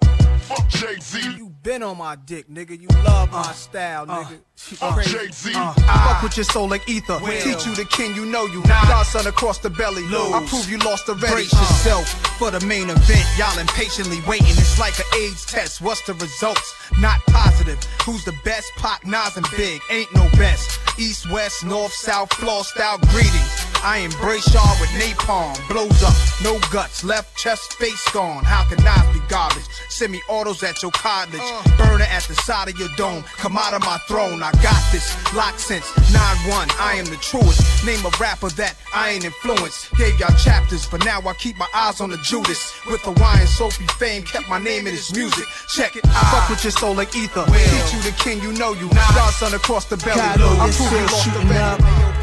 Fuck 0.43 0.69
Jay-Z. 0.69 1.35
You 1.35 1.49
been 1.61 1.83
on 1.83 1.97
my 1.97 2.15
dick, 2.15 2.47
nigga. 2.49 2.79
You 2.79 2.87
love 3.03 3.29
my 3.29 3.41
uh, 3.41 3.51
style, 3.51 4.05
uh, 4.09 4.23
nigga. 4.23 4.31
You 4.31 4.77
Fuck. 4.77 5.03
Jay-Z. 5.03 5.51
Uh, 5.53 5.73
ah. 5.79 6.13
Fuck 6.13 6.23
with 6.23 6.37
your 6.37 6.45
soul 6.45 6.69
like 6.69 6.87
ether. 6.87 7.19
Will. 7.21 7.41
Teach 7.41 7.65
you 7.65 7.75
the 7.75 7.83
king, 7.83 8.15
you 8.15 8.25
know 8.25 8.45
you. 8.45 8.61
Nah. 8.61 8.85
Godson 8.85 9.27
across 9.27 9.57
the 9.57 9.69
belly. 9.69 10.03
Lose. 10.03 10.31
I 10.31 10.45
prove 10.47 10.71
you 10.71 10.77
lost 10.77 11.09
already. 11.09 11.27
Brace 11.27 11.53
uh. 11.53 11.59
yourself 11.59 12.07
for 12.37 12.51
the 12.51 12.65
main 12.65 12.89
event. 12.89 13.25
Y'all 13.37 13.59
impatiently 13.59 14.21
waiting. 14.25 14.47
It's 14.47 14.79
like 14.79 14.97
an 14.97 15.07
AIDS 15.17 15.45
test. 15.45 15.81
What's 15.81 15.99
the 16.07 16.13
results? 16.13 16.73
Not 16.97 17.19
positive. 17.27 17.83
Who's 18.05 18.23
the 18.23 18.33
best? 18.45 18.71
Pac, 18.77 19.05
Nas, 19.05 19.35
and 19.35 19.45
Big. 19.57 19.81
Ain't 19.91 20.13
no 20.15 20.29
best. 20.37 20.79
East, 20.97 21.29
west, 21.29 21.65
north, 21.65 21.91
south, 21.91 22.31
floor 22.35 22.63
style 22.63 22.97
greetings. 23.09 23.64
I 23.85 23.97
embrace 23.97 24.51
y'all 24.51 24.75
with 24.81 24.89
napalm. 24.97 25.53
Blows 25.69 26.01
up, 26.01 26.15
no 26.43 26.57
guts, 26.73 27.03
left 27.03 27.37
chest, 27.37 27.73
face 27.73 28.03
gone. 28.11 28.43
How 28.43 28.63
can 28.67 28.79
I 28.81 29.13
be 29.13 29.19
garbage? 29.29 29.63
Send 29.89 30.11
me 30.11 30.19
autos 30.27 30.63
at 30.63 30.81
your 30.81 30.89
cottage. 30.89 31.39
Uh. 31.39 31.77
Burner 31.77 32.05
at 32.05 32.23
the 32.23 32.33
side 32.33 32.67
of 32.67 32.79
your 32.79 32.89
dome. 32.97 33.21
Come 33.37 33.55
out 33.57 33.75
of 33.75 33.81
my 33.81 33.99
throne. 34.07 34.41
I 34.41 34.51
got 34.63 34.81
this. 34.91 35.05
Locked 35.35 35.59
since 35.59 35.85
9-1. 36.09 36.73
I 36.81 36.95
am 36.97 37.05
the 37.05 37.17
truest. 37.17 37.85
Name 37.85 38.03
a 38.03 38.11
rapper 38.19 38.49
that 38.57 38.73
I 38.91 39.11
ain't 39.11 39.23
influenced. 39.23 39.93
Gave 39.97 40.19
y'all 40.19 40.35
chapters, 40.35 40.87
but 40.87 41.05
now 41.05 41.21
I 41.21 41.33
keep 41.35 41.55
my 41.55 41.67
eyes 41.75 42.01
on 42.01 42.09
the 42.09 42.17
Judas. 42.17 42.73
With 42.89 43.03
the 43.03 43.11
wine, 43.21 43.45
Sophie 43.45 43.85
fame, 43.99 44.23
kept 44.23 44.49
my 44.49 44.57
name 44.57 44.87
in 44.87 44.93
his 44.93 45.13
music. 45.13 45.45
Check 45.69 45.95
it. 45.95 46.01
I 46.07 46.21
fuck 46.33 46.49
with 46.49 46.63
your 46.63 46.71
soul 46.71 46.95
like 46.95 47.15
ether. 47.15 47.45
Teach 47.45 47.93
you 47.93 48.01
the 48.01 48.15
king, 48.17 48.41
you 48.41 48.51
know 48.53 48.73
you. 48.73 48.89
Godson 49.13 49.53
across 49.53 49.85
the 49.85 49.97
belly. 49.97 50.19
Kyle, 50.19 50.41
I 50.59 50.65
you're 50.65 50.73
prove 50.73 50.91
you 50.91 51.07
still 51.07 52.14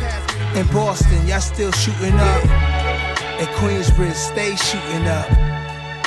In 0.54 0.66
Boston, 0.66 1.26
y'all 1.26 1.40
still 1.40 1.72
shooting 1.72 2.12
up. 2.12 2.44
In 3.40 3.46
Queensbridge, 3.56 4.12
stay 4.12 4.54
shooting 4.54 5.06
up. 5.08 5.30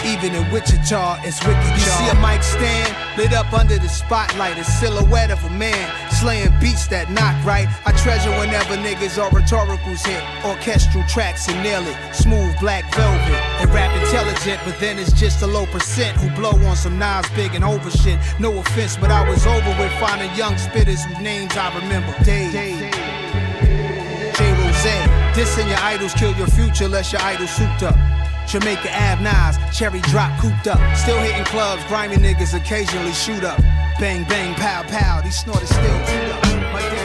Even 0.05 0.35
in 0.35 0.51
Wichita, 0.51 1.17
it's 1.23 1.43
wicked. 1.47 1.65
You 1.73 1.79
see 1.79 2.09
a 2.09 2.15
mic 2.21 2.43
stand 2.43 2.95
lit 3.17 3.33
up 3.33 3.51
under 3.53 3.79
the 3.79 3.89
spotlight, 3.89 4.59
a 4.59 4.63
silhouette 4.63 5.31
of 5.31 5.43
a 5.45 5.49
man 5.49 5.89
slaying 6.11 6.53
beats 6.61 6.85
that 6.89 7.09
knock 7.09 7.33
right. 7.43 7.67
I 7.87 7.91
treasure 8.03 8.29
whenever 8.37 8.77
niggas 8.77 9.17
or 9.17 9.35
rhetoricals 9.35 10.05
hit 10.05 10.21
orchestral 10.45 11.03
tracks 11.09 11.49
and 11.49 11.63
nail 11.63 11.81
it. 11.81 11.97
Smooth 12.13 12.53
black 12.59 12.85
velvet 12.93 13.41
and 13.61 13.73
rap 13.73 13.89
intelligent, 13.99 14.61
but 14.63 14.79
then 14.79 14.99
it's 14.99 15.11
just 15.13 15.41
a 15.41 15.47
low 15.47 15.65
percent 15.65 16.15
who 16.17 16.29
blow 16.35 16.53
on 16.69 16.75
some 16.75 16.99
Nas 16.99 17.25
big 17.35 17.55
and 17.55 17.63
over 17.63 17.89
shit. 17.89 18.19
No 18.39 18.55
offense, 18.59 18.95
but 18.95 19.09
I 19.09 19.27
was 19.27 19.47
over 19.47 19.69
with 19.81 19.91
finding 19.93 20.29
young 20.37 20.53
spitters 20.53 21.03
whose 21.03 21.19
names 21.19 21.57
I 21.57 21.73
remember. 21.79 22.13
Dave. 22.23 22.51
J. 22.51 23.04
Rose. 24.85 25.15
Dissing 25.35 25.67
your 25.67 25.79
idols 25.79 26.13
kill 26.13 26.33
your 26.35 26.47
future 26.47 26.85
unless 26.85 27.11
your 27.11 27.21
idol 27.21 27.47
souped 27.47 27.83
up. 27.83 27.95
Jamaica 28.47 28.89
Ave 28.89 29.23
Nas, 29.23 29.57
cherry 29.77 29.99
drop 30.01 30.39
cooped 30.39 30.67
up. 30.67 30.79
Still 30.97 31.19
hitting 31.19 31.43
clubs, 31.45 31.83
grimy 31.85 32.15
niggas 32.15 32.55
occasionally 32.55 33.11
shoot 33.11 33.43
up. 33.43 33.59
Bang, 33.99 34.23
bang, 34.29 34.55
pow, 34.55 34.83
pow, 34.83 35.21
these 35.21 35.37
snorters 35.37 35.69
still 35.69 35.95
up. 35.95 37.04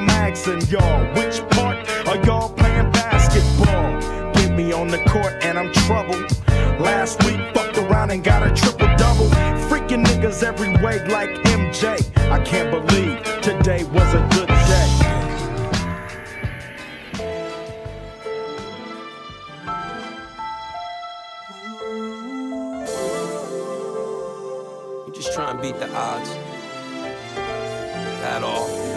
I'm 0.00 0.08
asking 0.08 0.62
y'all, 0.70 1.04
which 1.14 1.46
part 1.50 1.76
are 2.08 2.16
y'all 2.24 2.48
playing 2.54 2.90
basketball? 2.90 4.32
Get 4.32 4.56
me 4.56 4.72
on 4.72 4.88
the 4.88 4.96
court 5.04 5.34
and 5.44 5.58
I'm 5.58 5.70
troubled. 5.74 6.24
Last 6.80 7.22
week, 7.24 7.38
fucked 7.52 7.76
around 7.76 8.10
and 8.10 8.24
got 8.24 8.42
a 8.42 8.50
triple 8.54 8.88
double. 8.96 9.28
Freaking 9.68 10.02
niggas 10.02 10.42
every 10.42 10.70
way 10.82 11.06
like 11.08 11.28
MJ. 11.44 12.00
I 12.30 12.42
can't 12.42 12.70
believe 12.70 13.22
today 13.42 13.84
was 13.84 14.14
a 14.14 14.26
good 14.32 14.48
day. 14.48 14.86
just 25.12 25.34
try 25.34 25.50
and 25.50 25.60
beat 25.60 25.78
the 25.78 25.94
odds. 25.94 26.30
At 28.24 28.42
all. 28.42 28.89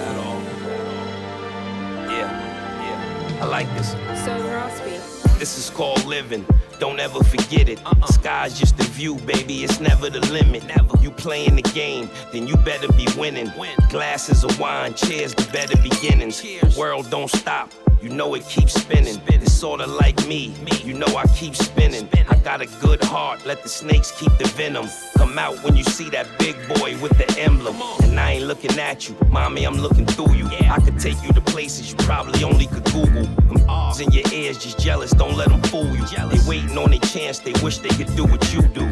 I 3.44 3.46
like 3.46 3.68
this. 3.76 3.92
So 4.24 4.32
raspy. 4.48 4.92
This 5.38 5.58
is 5.58 5.70
called 5.70 6.06
living. 6.06 6.46
Don't 6.80 6.98
ever 6.98 7.22
forget 7.26 7.68
it. 7.68 7.78
Uh-uh. 7.86 8.06
Sky's 8.06 8.58
just 8.58 8.78
the 8.78 8.86
view, 8.86 9.16
baby. 9.16 9.66
It's 9.66 9.82
never 9.82 10.10
the 10.10 10.22
limit. 10.32 10.66
Never. 10.66 10.98
You 11.02 11.12
playing 11.12 11.58
the 11.58 11.62
game, 11.62 12.10
then 12.32 12.48
you 12.48 12.56
better 12.56 12.88
be 12.94 13.06
winning. 13.18 13.52
Win. 13.58 13.76
Glasses 13.90 14.46
of 14.46 14.58
wine, 14.62 14.94
cheers 14.94 15.36
to 15.36 15.52
better 15.52 15.76
beginnings. 15.82 16.42
Cheers. 16.42 16.78
World 16.78 17.10
don't 17.10 17.30
stop. 17.30 17.70
You 18.04 18.10
know 18.10 18.36
it 18.36 18.46
keeps 18.50 18.74
spinning. 18.74 19.22
It's 19.28 19.54
sorta 19.54 19.88
like 19.88 20.28
me. 20.28 20.54
You 20.84 20.94
know 20.94 21.08
I 21.16 21.26
keep 21.28 21.56
spinning. 21.56 22.10
I 22.30 22.36
got 22.36 22.60
a 22.60 22.66
good 22.82 23.02
heart. 23.02 23.46
Let 23.46 23.64
the 23.64 23.70
snakes 23.70 24.12
keep 24.12 24.38
the 24.38 24.46
venom. 24.58 24.90
Come 25.16 25.40
out 25.40 25.64
when 25.64 25.78
you 25.78 25.86
see 25.86 26.10
that 26.10 26.28
big 26.38 26.58
boy 26.68 26.98
with 27.02 27.18
the 27.18 27.40
emblem. 27.40 27.78
And 28.04 28.20
I 28.20 28.32
ain't 28.34 28.44
looking 28.44 28.78
at 28.78 29.08
you, 29.08 29.16
mommy. 29.30 29.64
I'm 29.64 29.78
looking 29.78 30.06
through 30.06 30.34
you. 30.34 30.48
I 30.48 30.82
could 30.82 31.00
take 31.00 31.16
you 31.24 31.32
to 31.32 31.40
places 31.40 31.92
you 31.92 31.98
probably 32.00 32.44
only 32.44 32.68
could 32.68 32.84
Google. 32.92 33.24
Them 33.24 34.02
in 34.02 34.12
your 34.12 34.34
ears, 34.34 34.58
just 34.58 34.80
jealous. 34.80 35.12
Don't 35.12 35.38
let 35.38 35.48
them 35.48 35.62
fool 35.64 35.88
you. 35.96 36.06
They 36.06 36.40
waiting 36.46 36.78
on 36.78 36.90
their 36.90 37.00
chance. 37.00 37.40
They 37.40 37.54
wish 37.64 37.78
they 37.78 37.90
could 37.90 38.14
do 38.18 38.26
what 38.26 38.54
you 38.54 38.64
do. 38.64 38.86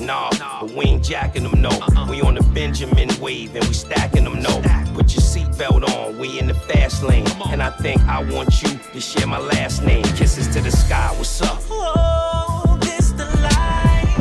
Nah, 0.00 0.30
but 0.60 0.70
we 0.70 0.84
ain't 0.84 1.02
jacking 1.02 1.44
them, 1.44 1.60
no. 1.60 1.70
We 2.08 2.20
on 2.20 2.34
the 2.34 2.42
Benjamin 2.54 3.08
wave 3.20 3.56
and 3.56 3.64
we 3.64 3.74
stacking 3.74 4.24
them, 4.24 4.40
no. 4.42 4.60
Put 4.92 5.14
your 5.14 5.22
seatbelt 5.22 5.88
on, 5.88 6.18
we 6.18 6.38
in 6.38 6.46
the 6.46 6.54
fast 6.54 7.02
lane. 7.02 7.26
And 7.48 7.62
I 7.62 7.70
think 7.70 8.02
I 8.02 8.22
want 8.30 8.43
you 8.62 8.78
to 8.92 9.00
share 9.00 9.26
my 9.26 9.38
last 9.38 9.82
name. 9.82 10.04
Kisses 10.16 10.48
to 10.54 10.60
the 10.60 10.70
sky, 10.70 11.12
what's 11.16 11.40
up? 11.42 11.60
Oh, 11.70 12.78
this 12.80 13.10
the 13.12 13.24
life. 13.42 14.16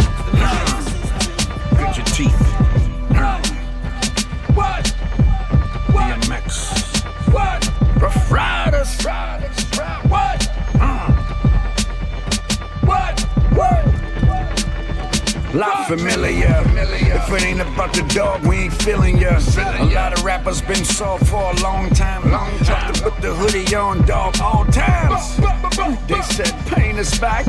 Get 1.78 1.98
your 1.98 2.06
teeth. 2.06 2.42
What? 4.56 4.84
DMX. 5.94 7.04
What? 7.34 8.02
Rough 8.02 8.32
Riders. 8.32 9.04
What? 9.04 10.10
What? 10.10 10.53
Lot 15.54 15.88
familiar. 15.88 16.64
If 16.66 17.32
it 17.32 17.44
ain't 17.44 17.62
about 17.62 17.94
the 17.94 18.02
dog, 18.12 18.44
we 18.44 18.56
ain't 18.56 18.74
feeling 18.74 19.20
ya. 19.20 19.40
A 19.58 19.86
lot 19.86 20.18
of 20.18 20.24
rappers 20.26 20.64
been 20.64 20.84
soft 20.84 21.28
for 21.28 21.52
a 21.52 21.56
long 21.62 21.92
time. 21.92 22.32
Long 22.32 22.58
time. 22.60 22.92
to 22.92 23.04
put 23.04 23.22
the 23.22 23.36
hoodie 23.36 23.76
on, 23.76 24.04
dog, 24.08 24.40
all 24.42 24.66
times. 24.66 25.38
They 26.08 26.22
said 26.22 26.52
pain 26.66 26.98
is 26.98 27.20
back. 27.20 27.46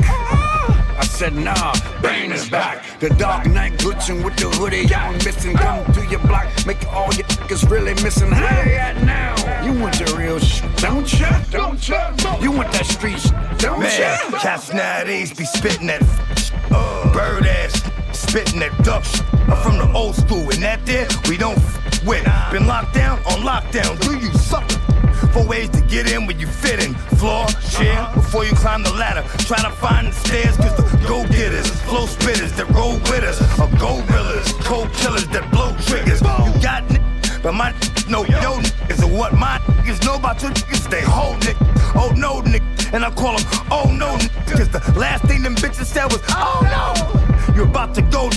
I 0.97 1.05
said 1.05 1.33
nah, 1.35 1.73
pain 2.01 2.31
is 2.31 2.49
back. 2.49 2.99
The 2.99 3.09
dark 3.09 3.45
night 3.47 3.73
glitching 3.73 4.23
with 4.23 4.35
the 4.37 4.49
hoodie 4.49 4.93
on, 4.93 5.13
missing. 5.25 5.55
Come 5.55 5.91
to 5.93 6.05
your 6.05 6.19
block, 6.21 6.47
make 6.65 6.85
all 6.87 7.13
your 7.13 7.27
niggas 7.27 7.69
really 7.69 7.93
missing. 8.03 8.29
They 8.29 8.77
at 8.77 9.01
now? 9.03 9.35
You 9.63 9.73
want 9.79 9.95
the 9.95 10.13
real 10.17 10.39
shit, 10.39 10.75
don't 10.77 11.11
ya? 11.19 11.41
Don't 11.51 11.87
ya? 11.87 12.15
You 12.39 12.51
want 12.51 12.71
that 12.73 12.85
street 12.85 13.19
shit, 13.19 13.33
don't 13.59 13.79
Man, 13.79 14.19
ya? 14.31 14.39
cats 14.39 14.73
nowadays 14.73 15.33
be 15.33 15.45
spitting 15.45 15.87
that 15.87 16.01
uh, 16.71 17.11
bird 17.13 17.45
ass, 17.45 17.81
spitting 18.13 18.59
that 18.59 18.75
duck 18.83 19.03
shit. 19.03 19.23
I'm 19.49 19.57
from 19.63 19.77
the 19.77 19.91
old 19.93 20.15
school, 20.15 20.49
and 20.51 20.63
that 20.63 20.85
there 20.85 21.07
we 21.29 21.37
don't 21.37 21.57
f- 21.57 22.03
with. 22.05 22.23
Been 22.51 22.67
locked 22.67 22.93
down 22.93 23.19
on 23.19 23.41
lockdown. 23.41 23.99
Do 24.01 24.17
you 24.17 24.31
sucker? 24.33 24.79
Four 25.35 25.47
ways 25.47 25.67
to 25.71 25.81
get 25.81 26.09
in 26.09 26.25
where 26.27 26.37
you 26.37 26.47
fit 26.47 26.81
in. 26.81 26.93
Floor, 27.19 27.45
chair, 27.69 28.07
before 28.15 28.45
you 28.45 28.55
climb 28.55 28.83
the 28.83 28.93
ladder. 28.93 29.21
Try 29.39 29.61
to 29.61 29.69
find 29.69 30.07
the 30.07 30.13
stairs, 30.13 30.55
cause 30.55 30.73
the 30.77 31.05
go-getters, 31.05 31.67
flow 31.81 32.05
spitters 32.05 32.55
that 32.55 32.69
roll 32.69 32.93
with 33.11 33.25
us 33.25 33.37
are 33.59 33.67
gorillas, 33.77 34.53
cold 34.63 34.93
killers 34.93 35.27
that 35.35 35.51
blow 35.51 35.75
triggers. 35.87 36.21
You 36.21 36.61
got 36.63 36.89
n- 36.89 37.03
but 37.43 37.51
my 37.53 37.71
n- 37.71 37.75
know 38.07 38.23
yo 38.23 38.59
niggas 38.61 39.03
and 39.03 39.13
what 39.13 39.33
my 39.33 39.57
niggas 39.75 40.05
know 40.05 40.15
about 40.15 40.41
your 40.41 40.51
niggas, 40.51 40.89
they 40.89 41.01
hold 41.01 41.35
nigga. 41.41 41.67
Oh 41.95 42.13
no 42.15 42.41
nigga, 42.41 42.93
and 42.93 43.03
I 43.03 43.11
call 43.11 43.35
them 43.35 43.45
oh 43.71 43.91
no 43.91 44.15
nigga, 44.15 44.57
cause 44.57 44.69
the 44.69 44.97
last 44.97 45.25
thing 45.25 45.43
them 45.43 45.55
bitches 45.55 45.83
said 45.83 46.05
was 46.05 46.21
oh 46.29 46.61
no. 46.63 47.53
You're 47.55 47.67
about 47.67 47.93
to 47.95 48.01
go 48.03 48.29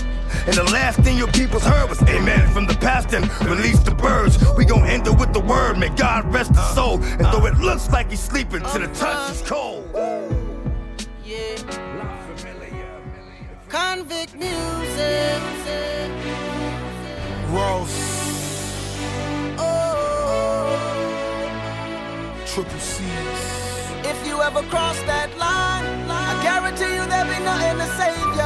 and 0.48 0.56
the 0.56 0.64
last 0.64 0.98
thing 1.00 1.18
your 1.18 1.30
peoples 1.32 1.62
heard 1.62 1.90
was 1.90 2.00
amen 2.04 2.50
from 2.52 2.64
the 2.66 2.74
past 2.74 3.12
and 3.12 3.24
release 3.46 3.80
the 3.80 3.94
birds. 3.94 4.42
We 4.56 4.64
gon' 4.64 4.86
end 4.86 5.06
it 5.06 5.18
with 5.18 5.34
the 5.34 5.40
word, 5.40 5.76
may 5.76 5.90
God 5.90 6.32
rest 6.32 6.56
his 6.56 6.66
soul. 6.74 7.02
And 7.02 7.26
though 7.26 7.44
it 7.44 7.58
looks 7.58 7.90
like 7.90 8.08
he's 8.08 8.20
sleeping, 8.20 8.60
to 8.60 8.78
the 8.78 8.88
touch 8.94 9.30
is 9.30 9.42
cold. 9.42 9.84
Convict 13.68 14.34
music. 14.34 15.42
Ross. 17.50 17.94
Oh. 19.58 20.78
Triple 22.46 22.78
C's. 22.78 23.58
If 24.04 24.26
you 24.26 24.40
ever 24.40 24.62
cross 24.70 24.98
that 25.02 25.28
line, 25.36 25.84
I 26.10 26.42
guarantee 26.42 26.94
you 26.94 27.04
there'll 27.06 27.28
be 27.28 27.38
nothing 27.44 27.76
to 27.76 27.86
save 27.98 28.36
ya. 28.36 28.37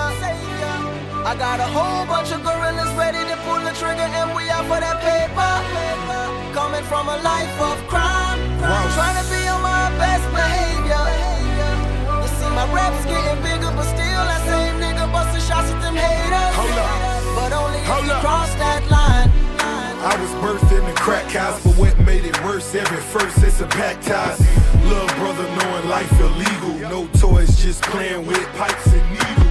I 1.25 1.37
got 1.39 1.61
a 1.61 1.69
whole 1.71 2.05
bunch 2.07 2.33
of 2.33 2.43
gorillas 2.43 2.91
ready 2.99 3.23
to 3.31 3.37
pull 3.47 3.63
the 3.63 3.73
trigger, 3.79 4.05
and 4.05 4.35
we 4.35 4.51
out 4.51 4.67
for 4.67 4.83
that 4.83 4.99
paper. 5.01 5.53
Coming 6.53 6.83
from 6.91 7.09
a 7.09 7.17
life 7.23 7.57
of 7.63 7.79
crime, 7.87 8.39
trying 8.59 9.17
to 9.23 9.27
be 9.31 9.41
on 9.47 9.63
my 9.63 9.87
best 10.03 10.27
behavior. 10.35 10.99
You 12.21 12.29
see, 12.37 12.51
my 12.53 12.67
rap's 12.75 13.07
getting 13.07 13.39
bigger, 13.41 13.71
but 13.71 13.87
still 13.87 14.23
that 14.27 14.43
same 14.51 14.77
nigga 14.83 15.07
busting 15.15 15.47
shots 15.47 15.71
at 15.71 15.79
them 15.81 15.95
haters. 15.95 16.53
Hold 16.59 16.77
up. 16.77 16.91
But 17.39 17.51
only 17.55 17.79
if 17.79 17.87
Hold 17.87 18.05
you 18.05 18.13
up. 18.13 18.21
cross 18.21 18.51
that 18.59 18.83
line. 18.91 19.31
I 20.03 20.19
was 20.19 20.31
birthed 20.43 20.75
in 20.77 20.85
the 20.85 20.97
crack 20.99 21.31
house, 21.31 21.63
but 21.63 21.79
what 21.79 21.97
made 22.01 22.25
it 22.27 22.37
worse? 22.43 22.75
Every 22.75 22.99
first 22.99 23.39
it's 23.45 23.61
a 23.61 23.67
baptized. 23.79 24.43
Little 24.85 25.07
brother 25.23 25.47
knowing 25.55 25.89
life 25.89 26.11
illegal. 26.19 26.75
No 26.91 27.07
toys, 27.17 27.63
just 27.63 27.81
playing 27.83 28.27
with 28.27 28.43
pipes 28.59 28.87
and 28.93 29.09
needles. 29.15 29.42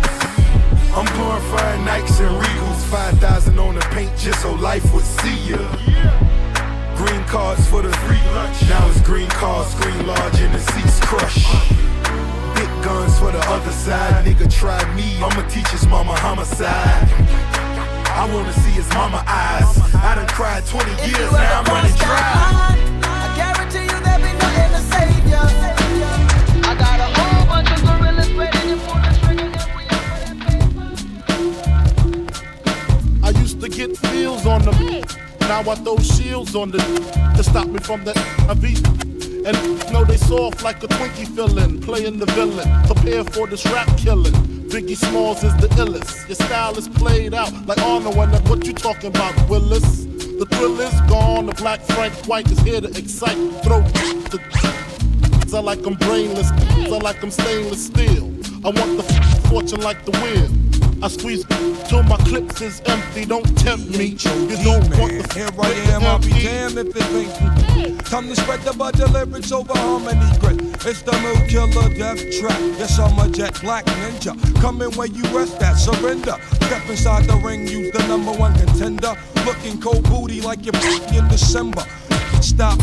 I'm 0.94 1.06
glorifying 1.16 1.86
Nikes 1.86 2.20
and 2.20 2.36
Regals. 2.44 2.84
5,000 2.92 3.58
on 3.58 3.76
the 3.76 3.82
paint 3.92 4.12
just 4.18 4.42
so 4.42 4.54
life 4.56 4.84
would 4.94 5.06
see 5.06 5.52
ya. 5.52 5.58
Green 6.98 7.24
cards 7.26 7.66
for 7.68 7.82
the 7.82 7.92
free 8.04 8.22
lunch. 8.36 8.62
Now 8.68 8.88
it's 8.90 9.02
green 9.02 9.30
cards, 9.30 9.74
green 9.76 10.06
large, 10.06 10.40
and 10.42 10.54
the 10.54 10.60
seats 10.60 11.00
crush. 11.00 11.46
Big 12.56 12.70
guns 12.84 13.18
for 13.20 13.32
the 13.32 13.44
other 13.48 13.72
side. 13.72 14.26
Nigga 14.26 14.52
try 14.52 14.80
me, 14.94 15.16
I'ma 15.24 15.48
teach 15.48 15.70
his 15.70 15.88
mama 15.88 16.14
homicide. 16.20 17.08
I 18.12 18.30
wanna 18.34 18.54
see 18.54 18.72
his 18.72 18.90
mama 18.94 19.24
eyes. 19.26 19.80
I 19.96 20.16
done 20.16 20.28
cried 20.28 20.66
20 20.66 20.92
If 20.92 21.08
years, 21.08 21.32
now 21.32 21.62
I'm 21.62 21.66
running 21.74 21.96
dry. 21.96 23.11
Get 33.88 33.98
feels 33.98 34.46
on 34.46 34.62
them. 34.62 35.02
Now 35.42 35.62
I 35.62 35.76
throw 35.76 35.98
shields 35.98 36.56
on 36.56 36.70
the 36.70 36.78
to 37.36 37.44
stop 37.44 37.68
me 37.68 37.80
from 37.80 38.04
the 38.04 38.12
IV. 38.54 38.64
And 39.48 39.58
know 39.92 40.04
they 40.06 40.18
soft 40.18 40.64
like 40.64 40.84
a 40.84 40.88
Twinkie 40.88 41.28
filling, 41.36 41.82
playing 41.82 42.20
the 42.20 42.28
villain. 42.28 42.70
Prepare 42.86 43.24
for 43.24 43.48
this 43.48 43.66
rap 43.66 43.88
killing. 43.98 44.34
Biggie 44.70 44.96
Smalls 44.96 45.44
is 45.44 45.56
the 45.58 45.68
illest. 45.82 46.28
Your 46.28 46.36
style 46.36 46.78
is 46.78 46.88
played 46.88 47.34
out 47.34 47.52
like 47.66 47.80
Arnold 47.80 48.16
and 48.18 48.50
what 48.50 48.66
you 48.68 48.74
talking 48.74 49.10
about, 49.10 49.34
Willis? 49.50 50.06
The 50.42 50.46
thrill 50.52 50.80
is 50.80 51.02
gone. 51.10 51.48
The 51.48 51.54
black 51.54 51.82
Frank 51.82 52.14
White 52.28 52.52
is 52.52 52.60
here 52.60 52.82
to 52.82 52.90
excite. 52.90 53.40
Throw 53.64 53.82
the 54.30 54.40
I 55.54 55.60
like 55.60 55.86
I'm 55.86 55.96
brainless, 55.96 56.50
I 56.50 56.98
like 57.00 57.22
I'm 57.22 57.30
stainless 57.30 57.88
steel. 57.88 58.32
I 58.64 58.70
want 58.70 58.96
the 58.96 59.04
fortune 59.50 59.82
like 59.82 60.06
the 60.06 60.12
wheel. 60.22 60.61
I 61.04 61.08
squeeze 61.08 61.44
till 61.90 62.04
my 62.04 62.18
clips 62.18 62.62
is 62.62 62.82
empty. 62.86 63.26
Don't 63.26 63.46
tempt 63.58 63.90
me. 63.98 64.06
You 64.06 64.58
don't 64.64 64.88
want 65.00 65.18
the 65.18 65.34
Here 65.34 65.50
I 65.58 65.72
am, 65.94 66.04
I'll 66.04 66.20
be 66.20 66.30
damned 66.30 66.78
if 66.78 66.96
it 66.96 67.04
ain't 67.12 68.06
Time 68.06 68.28
to 68.28 68.36
spread 68.36 68.62
the 68.62 68.74
budget 68.74 69.10
lyrics 69.12 69.52
over 69.52 69.74
harmony 69.74 70.38
grit. 70.40 70.62
It's 70.86 71.02
the 71.02 71.12
new 71.22 71.48
killer 71.48 71.90
death 71.96 72.20
trap. 72.40 72.60
Yes, 72.78 73.00
I'm 73.00 73.18
a 73.18 73.28
jet 73.32 73.60
black 73.62 73.86
ninja. 73.86 74.36
Coming 74.62 74.92
where 74.92 75.08
you 75.08 75.24
rest 75.36 75.62
at, 75.64 75.74
surrender. 75.74 76.36
Step 76.66 76.88
inside 76.88 77.26
the 77.26 77.38
ring, 77.38 77.68
use 77.68 77.92
the 77.92 78.06
number 78.08 78.32
one 78.34 78.54
contender. 78.54 79.16
Looking 79.46 79.82
cold 79.82 80.04
booty 80.04 80.42
like 80.42 80.66
you're 80.66 80.76
in 81.16 81.28
December. 81.30 81.84
Stop. 82.42 82.80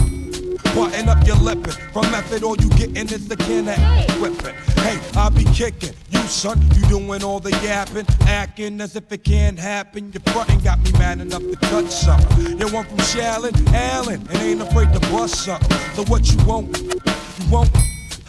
Button 0.78 1.08
up 1.08 1.26
your 1.26 1.34
lippin'. 1.38 1.72
From 1.92 2.08
method, 2.12 2.44
all 2.44 2.56
you 2.56 2.68
gettin' 2.70 3.08
is 3.12 3.26
the 3.26 3.36
can 3.36 3.66
of 3.68 4.20
whippin'. 4.20 4.54
Hey, 4.84 5.00
I 5.18 5.28
be 5.28 5.42
kicking. 5.46 5.92
You 6.10 6.20
son, 6.20 6.62
you 6.72 6.86
doing 6.86 7.24
all 7.24 7.40
the 7.40 7.50
yappin', 7.50 8.06
acting 8.28 8.80
as 8.80 8.94
if 8.94 9.10
it 9.10 9.24
can't 9.24 9.58
happen. 9.58 10.12
Your 10.12 10.22
frontin' 10.32 10.60
got 10.60 10.78
me 10.78 10.92
mad 10.92 11.20
enough 11.20 11.42
to 11.42 11.56
touch 11.56 11.90
something. 11.90 12.60
You 12.60 12.72
want 12.72 12.86
from 12.86 12.98
Shallon, 12.98 13.54
Allen, 13.74 14.24
and 14.30 14.38
ain't 14.38 14.62
afraid 14.62 14.92
to 14.92 15.00
bust 15.10 15.44
something. 15.44 15.76
So 15.96 16.04
what 16.04 16.32
you 16.32 16.38
want? 16.46 16.80
You 16.80 17.50
want? 17.50 17.70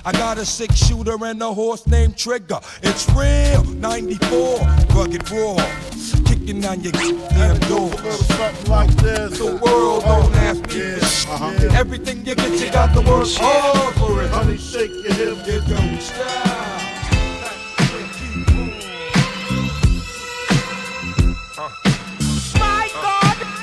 I 0.03 0.11
got 0.11 0.39
a 0.39 0.45
six 0.45 0.75
shooter 0.75 1.23
and 1.23 1.39
a 1.43 1.53
horse 1.53 1.85
named 1.85 2.17
Trigger. 2.17 2.59
It's 2.81 3.07
real, 3.11 3.63
94, 3.75 4.59
rugged 4.95 5.29
raw. 5.29 6.18
Kick 6.49 6.55
kicking 6.55 6.61
down 6.61 6.81
your 6.81 6.93
damn 7.29 7.59
door. 7.69 7.91
Something 7.91 8.71
like 8.71 8.89
this. 8.95 9.37
The 9.37 9.55
world 9.57 10.03
don't 10.03 10.35
ask 10.37 10.61
me 10.61 10.95
for 10.95 11.05
shit. 11.05 11.29
Uh-huh. 11.29 11.77
Everything 11.77 12.25
you 12.25 12.33
get, 12.33 12.59
you 12.59 12.71
got 12.71 12.91
to 12.95 13.01
work 13.01 13.27
hard 13.37 13.93
for 13.95 14.23
it. 14.23 14.31
Honey, 14.31 14.57
shake 14.57 14.89
your 14.89 15.13
hip. 15.13 15.45
You 15.45 15.61
don't 15.67 16.01
stop. 16.01 16.55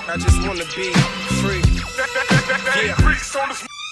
I 0.09 0.17
just 0.19 0.41
wanna 0.47 0.65
be 0.77 0.93
free. 1.43 1.63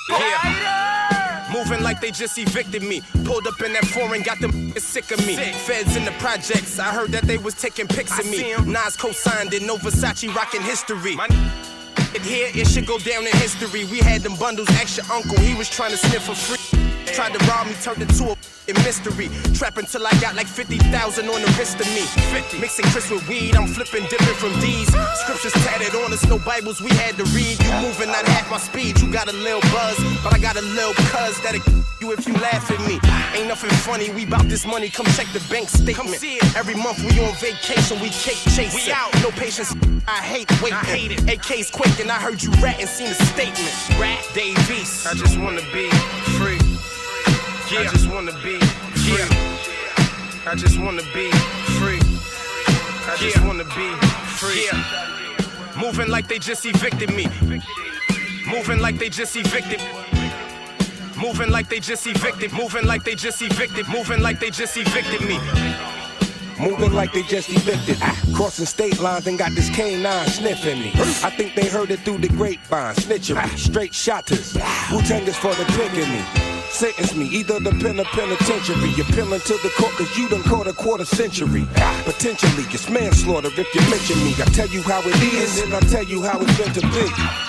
Yeah. 0.08 0.40
Yeah. 0.44 1.13
Moving 1.54 1.84
like 1.84 2.00
they 2.00 2.10
just 2.10 2.36
evicted 2.36 2.82
me. 2.82 3.00
Pulled 3.24 3.46
up 3.46 3.60
in 3.62 3.72
that 3.74 3.86
foreign, 3.86 4.22
got 4.22 4.40
them 4.40 4.72
sick 4.76 5.12
of 5.12 5.24
me. 5.24 5.36
Feds 5.36 5.94
in 5.94 6.04
the 6.04 6.10
projects, 6.18 6.80
I 6.80 6.92
heard 6.92 7.12
that 7.12 7.22
they 7.22 7.38
was 7.38 7.54
taking 7.54 7.86
pics 7.86 8.18
of 8.18 8.28
me. 8.28 8.54
Nas 8.66 8.96
co-signed 8.96 9.54
it, 9.54 9.62
no 9.62 9.76
Versace 9.76 10.34
rocking 10.34 10.62
history. 10.62 11.16
It 12.12 12.22
here, 12.22 12.50
it 12.52 12.66
should 12.66 12.86
go 12.86 12.98
down 12.98 13.24
in 13.24 13.32
history. 13.36 13.84
We 13.84 13.98
had 13.98 14.22
them 14.22 14.34
bundles, 14.34 14.68
ask 14.70 14.96
your 14.96 15.06
uncle, 15.12 15.38
he 15.38 15.54
was 15.54 15.70
trying 15.70 15.92
to 15.92 15.96
sniff 15.96 16.24
for 16.24 16.34
free. 16.34 16.83
Tried 17.12 17.32
to 17.34 17.44
rob 17.46 17.66
me, 17.66 17.74
turned 17.82 18.02
into 18.02 18.32
a 18.32 18.36
in 18.66 18.76
mystery. 18.82 19.28
Trapping 19.54 19.86
till 19.86 20.06
I 20.06 20.12
got 20.20 20.34
like 20.34 20.46
50,000 20.46 20.80
on 21.28 21.40
the 21.42 21.50
wrist 21.58 21.80
of 21.80 21.86
me. 21.92 22.02
50. 22.32 22.60
Mixing 22.60 22.86
Chris 22.86 23.10
with 23.10 23.26
weed, 23.28 23.56
I'm 23.56 23.66
flipping, 23.68 24.08
dipping 24.08 24.38
from 24.40 24.52
D's. 24.60 24.88
Scriptures 25.20 25.52
tatted 25.64 25.94
on 25.94 26.12
us, 26.12 26.26
no 26.28 26.38
Bibles 26.38 26.80
we 26.80 26.90
had 26.90 27.16
to 27.16 27.24
read. 27.36 27.60
You 27.62 27.72
moving 27.82 28.08
not 28.08 28.24
half 28.26 28.50
my 28.50 28.58
speed, 28.58 29.00
you 29.00 29.12
got 29.12 29.28
a 29.28 29.36
little 29.36 29.60
buzz, 29.72 29.96
but 30.22 30.34
I 30.34 30.38
got 30.38 30.56
a 30.56 30.62
little 30.62 30.94
cuz 31.12 31.40
that'll 31.42 31.60
you 32.00 32.12
if 32.12 32.26
you 32.26 32.34
laugh 32.34 32.70
at 32.70 32.80
me. 32.88 32.98
Ain't 33.36 33.48
nothing 33.48 33.70
funny, 33.70 34.10
we 34.10 34.24
bout 34.26 34.48
this 34.48 34.66
money, 34.66 34.88
come 34.88 35.06
check 35.06 35.26
the 35.32 35.42
bank 35.50 35.68
statement. 35.68 36.22
Every 36.56 36.74
month 36.74 36.98
we 37.04 37.20
on 37.20 37.34
vacation, 37.36 38.00
we 38.00 38.08
cake 38.08 38.40
chasing. 38.56 38.74
We 38.74 38.92
out. 38.92 39.12
No 39.22 39.30
patience, 39.30 39.74
I 40.08 40.20
hate 40.22 40.50
waiting. 40.62 40.78
I 40.78 40.84
hate 40.84 41.12
it. 41.12 41.28
AK's 41.28 41.70
quaking, 41.70 42.10
I 42.10 42.18
heard 42.18 42.42
you 42.42 42.50
ratting, 42.62 42.86
seen 42.86 43.08
the 43.08 43.14
statement. 43.32 44.00
Rat 44.00 44.24
Davies. 44.34 45.06
I 45.06 45.14
just 45.14 45.38
wanna 45.38 45.62
be 45.72 45.90
free. 46.38 46.63
Yeah. 47.70 47.80
I 47.80 47.84
just 47.84 48.10
wanna 48.10 48.32
be 48.42 48.58
free. 48.60 49.16
Yeah. 49.16 50.50
I 50.50 50.54
just 50.54 50.78
wanna 50.78 51.02
be 51.14 51.30
free. 51.80 51.98
I 53.06 53.16
just 53.18 53.40
wanna 53.42 53.64
be 53.64 53.90
free. 54.36 54.66
Yeah. 54.66 55.80
Moving 55.80 56.08
like 56.08 56.28
they 56.28 56.38
just 56.38 56.66
evicted 56.66 57.14
me. 57.14 57.26
Moving 58.46 58.80
like 58.80 58.98
they 58.98 59.08
just 59.08 59.34
evicted. 59.36 59.80
Moving 61.16 61.50
like 61.50 61.70
they 61.70 61.80
just 61.80 62.06
evicted. 62.06 62.52
Moving 62.52 62.84
like 62.84 63.02
they 63.02 63.14
just 63.14 63.40
evicted. 63.40 63.88
Moving 63.88 64.20
like 64.20 64.40
they 64.40 64.50
just 64.50 64.76
evicted 64.76 65.26
me. 65.26 65.38
Moving 66.60 66.92
like 66.92 67.12
they 67.14 67.22
just 67.22 67.48
evicted. 67.48 67.96
Ah, 68.02 68.20
crossing 68.34 68.66
state 68.66 69.00
lines 69.00 69.26
and 69.26 69.38
got 69.38 69.52
this 69.52 69.70
canine 69.70 70.26
sniffing 70.28 70.80
me. 70.80 70.92
I 71.24 71.30
think 71.30 71.54
they 71.54 71.66
heard 71.66 71.90
it 71.90 72.00
through 72.00 72.18
the 72.18 72.28
grapevine. 72.28 72.94
Snitchery, 72.94 73.38
ah. 73.38 73.54
straight 73.56 73.94
shotters. 73.94 74.54
Wu 74.92 75.00
Tang 75.02 75.26
is 75.26 75.36
for 75.36 75.54
the 75.54 75.64
picking 75.64 76.10
me. 76.12 76.53
Sentence 76.74 77.14
me, 77.14 77.26
either 77.26 77.60
the 77.60 77.70
pen 77.70 78.00
or 78.00 78.04
penitentiary. 78.04 78.90
Appealing 79.00 79.40
to 79.42 79.54
the 79.62 79.70
court 79.78 79.92
cause 79.94 80.18
you 80.18 80.28
done 80.28 80.42
caught 80.42 80.66
a 80.66 80.72
quarter 80.72 81.04
century. 81.04 81.68
Potentially, 82.02 82.64
it's 82.74 82.90
manslaughter 82.90 83.46
if 83.54 83.72
you 83.72 83.80
mention 83.88 84.18
me. 84.24 84.34
I 84.42 84.44
tell 84.50 84.66
you 84.66 84.82
how 84.82 85.00
it 85.04 85.14
is, 85.22 85.62
and 85.62 85.72
I 85.72 85.78
tell 85.86 86.02
you 86.02 86.24
how 86.24 86.40
it's 86.40 86.58
meant 86.58 86.74
to 86.74 86.80
be. 86.80 87.06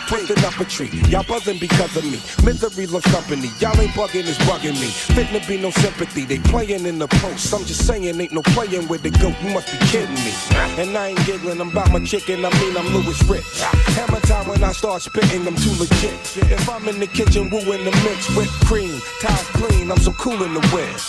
Twisting 0.08 0.46
up 0.46 0.60
a 0.60 0.66
tree, 0.66 0.94
y'all 1.10 1.24
buzzing 1.24 1.58
because 1.58 1.98
of 1.98 2.06
me. 2.06 2.22
Misery 2.46 2.86
loves 2.86 3.06
company, 3.08 3.50
y'all 3.60 3.74
ain't 3.82 3.90
bugging, 3.98 4.30
it's 4.30 4.38
bugging 4.46 4.80
me. 4.80 4.94
Fitting 4.94 5.42
to 5.42 5.48
be 5.48 5.58
no 5.58 5.72
sympathy, 5.72 6.26
they 6.26 6.38
playing 6.38 6.86
in 6.86 7.00
the 7.00 7.08
post. 7.08 7.52
I'm 7.52 7.66
just 7.66 7.88
saying, 7.88 8.22
ain't 8.22 8.32
no 8.32 8.44
playing 8.54 8.88
with 8.88 9.02
the 9.02 9.10
goat, 9.10 9.34
you 9.42 9.50
must 9.50 9.72
be 9.74 9.84
kidding 9.88 10.14
me. 10.14 10.34
And 10.78 10.96
I 10.96 11.08
ain't 11.10 11.26
giggling, 11.26 11.60
I'm 11.60 11.72
about 11.72 11.92
my 11.92 12.06
chicken, 12.06 12.46
I 12.46 12.52
mean 12.62 12.78
I'm 12.78 12.86
Louis 12.94 13.18
Rich. 13.24 13.62
Hammer 13.98 14.20
time 14.20 14.48
when 14.48 14.64
I 14.64 14.72
start 14.72 15.02
spitting, 15.02 15.48
I'm 15.48 15.56
too 15.56 15.74
legit. 15.82 16.14
If 16.38 16.70
I'm 16.70 16.88
in 16.88 17.00
the 17.00 17.08
kitchen 17.08 17.50
wooing 17.50 17.84
the 17.84 17.92
mix, 18.06 18.30
whipped 18.38 18.54
cream, 18.70 19.02
towel 19.22 19.44
clean, 19.54 19.92
I'm 19.92 19.98
so 20.00 20.12
cool 20.14 20.44
in 20.44 20.54
the 20.54 20.62
whip. 20.74 21.00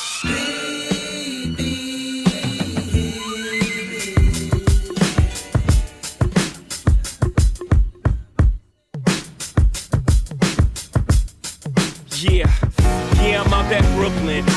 Yeah, 12.19 12.51
yeah, 13.23 13.43
I'm 13.43 13.53
out 13.53 13.73
at 13.73 13.85
Brooklyn. 13.97 14.56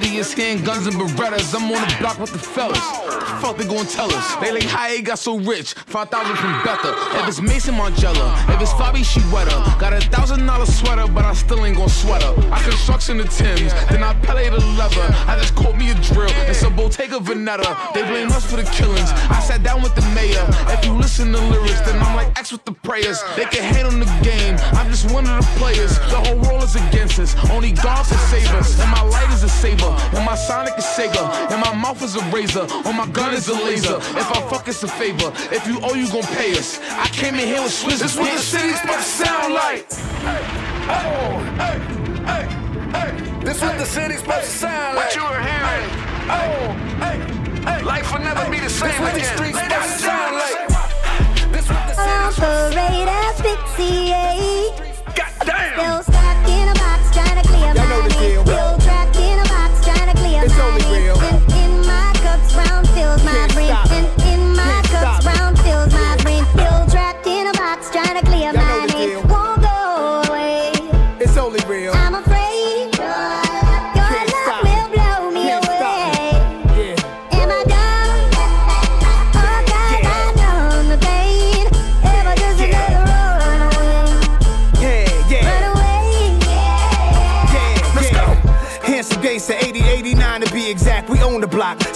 city 0.00 0.07
it's 0.18 0.34
handguns 0.34 0.86
and 0.86 0.96
berettas. 0.96 1.54
I'm 1.54 1.70
on 1.70 1.80
the 1.88 1.96
block 2.00 2.18
with 2.18 2.32
the 2.32 2.38
fellas. 2.38 2.78
The 2.78 3.38
fuck 3.40 3.56
they 3.56 3.66
gon' 3.66 3.86
tell 3.86 4.12
us? 4.12 4.36
They 4.36 4.50
like 4.50 4.64
how 4.64 4.88
he 4.88 5.00
got 5.00 5.18
so 5.18 5.38
rich. 5.38 5.74
5,000 5.74 6.36
from 6.36 6.52
Betha. 6.64 6.90
If 7.18 7.28
it's 7.28 7.40
Mason 7.40 7.74
Margiela, 7.74 8.26
if 8.52 8.60
it's 8.60 8.72
Fabi, 8.72 9.04
she 9.04 9.20
wetter. 9.32 9.54
Got 9.78 9.92
a 9.92 10.00
thousand 10.00 10.44
dollar 10.44 10.66
sweater, 10.66 11.06
but 11.12 11.24
I 11.24 11.34
still 11.34 11.64
ain't 11.64 11.76
gon' 11.76 11.88
sweat 11.88 12.22
her. 12.22 12.34
I 12.50 12.60
construction 12.62 13.18
the 13.18 13.24
Timbs, 13.24 13.72
then 13.90 14.02
I 14.02 14.14
pellet 14.22 14.50
the 14.50 14.64
leather. 14.78 15.06
I 15.30 15.38
just 15.38 15.54
caught 15.54 15.76
me 15.76 15.90
a 15.90 15.94
drill 15.94 16.30
and 16.30 16.56
some 16.56 16.74
Bottega 16.74 17.18
Veneta. 17.18 17.92
They 17.94 18.02
blame 18.02 18.28
us 18.32 18.50
for 18.50 18.56
the 18.56 18.68
killings. 18.74 19.10
I 19.30 19.40
sat 19.40 19.62
down 19.62 19.82
with 19.82 19.94
the 19.94 20.02
mayor. 20.14 20.44
If 20.74 20.84
you 20.84 20.92
listen 20.92 21.32
to 21.32 21.38
lyrics, 21.38 21.80
then 21.82 22.00
I'm 22.02 22.16
like 22.16 22.36
X 22.38 22.50
with 22.50 22.64
the 22.64 22.72
prayers. 22.72 23.22
They 23.36 23.44
can 23.44 23.62
hate 23.62 23.86
on 23.86 24.00
the 24.00 24.10
game. 24.22 24.56
I'm 24.72 24.90
just 24.90 25.10
one 25.12 25.26
of 25.28 25.38
the 25.38 25.48
players. 25.58 25.98
The 26.10 26.18
whole 26.26 26.38
world 26.40 26.64
is 26.64 26.74
against 26.74 27.18
us. 27.18 27.36
Only 27.50 27.72
God 27.72 28.04
can 28.06 28.18
save 28.30 28.50
us. 28.54 28.80
And 28.80 28.90
my 28.90 29.02
light 29.02 29.30
is 29.32 29.44
a 29.44 29.48
saber. 29.48 29.94
And 30.16 30.24
my 30.24 30.34
Sonic 30.34 30.76
is 30.78 30.84
Sega. 30.84 31.24
And 31.52 31.60
my 31.60 31.74
mouth 31.74 32.02
is 32.02 32.16
a 32.16 32.22
razor. 32.30 32.66
Or 32.86 32.92
my 32.92 33.06
gun 33.08 33.34
is 33.34 33.48
a 33.48 33.54
laser. 33.54 33.96
If 33.96 34.30
I 34.30 34.40
fuck, 34.48 34.66
it's 34.68 34.82
a 34.82 34.88
favor. 34.88 35.32
If 35.52 35.66
you 35.66 35.78
owe, 35.82 35.94
you 35.94 36.10
gon' 36.10 36.22
pay 36.36 36.52
us. 36.58 36.80
I 36.92 37.06
came 37.08 37.34
in 37.34 37.46
here 37.46 37.62
with 37.62 37.72
Swiss. 37.72 38.00
This 38.00 38.16
what 38.16 38.30
the 38.32 38.38
city's 38.38 38.80
supposed 38.80 38.98
to 38.98 39.26
sound 39.26 39.54
like. 39.54 39.88
This 43.44 43.60
what 43.62 43.78
the 43.78 43.84
city's 43.84 44.20
supposed 44.20 44.44
to 44.44 44.50
sound 44.50 44.96
like. 44.96 45.06
What 45.06 45.16
you 45.16 45.22
were 45.22 45.40
hearing. 45.40 45.88
Life 47.84 48.12
will 48.12 48.20
never 48.20 48.50
be 48.50 48.58
the 48.60 48.68
same 48.70 48.88
this 48.90 49.00
what 49.00 49.14
again. 49.14 49.22
These 49.22 49.28
streets 49.36 49.58
supposed 49.60 49.92
to 49.92 49.98
sound 49.98 50.34
like. 50.36 50.68
This 51.52 51.68
what 51.68 51.84
the 51.88 51.94
city's 51.94 52.38
Operate 52.38 53.08
asphyxiate. 53.08 54.72
Goddamn. 55.14 55.78
Still 55.78 56.02
stuck 56.14 56.48
in 56.48 56.68
a 56.68 56.74
box 56.74 57.00
trying 57.14 57.36
to 57.42 57.48
clear 57.48 57.66
Y'all 57.66 57.74
know 57.74 58.00
my 58.00 58.08
the 58.08 58.14
name. 58.14 58.44
deal. 58.44 58.47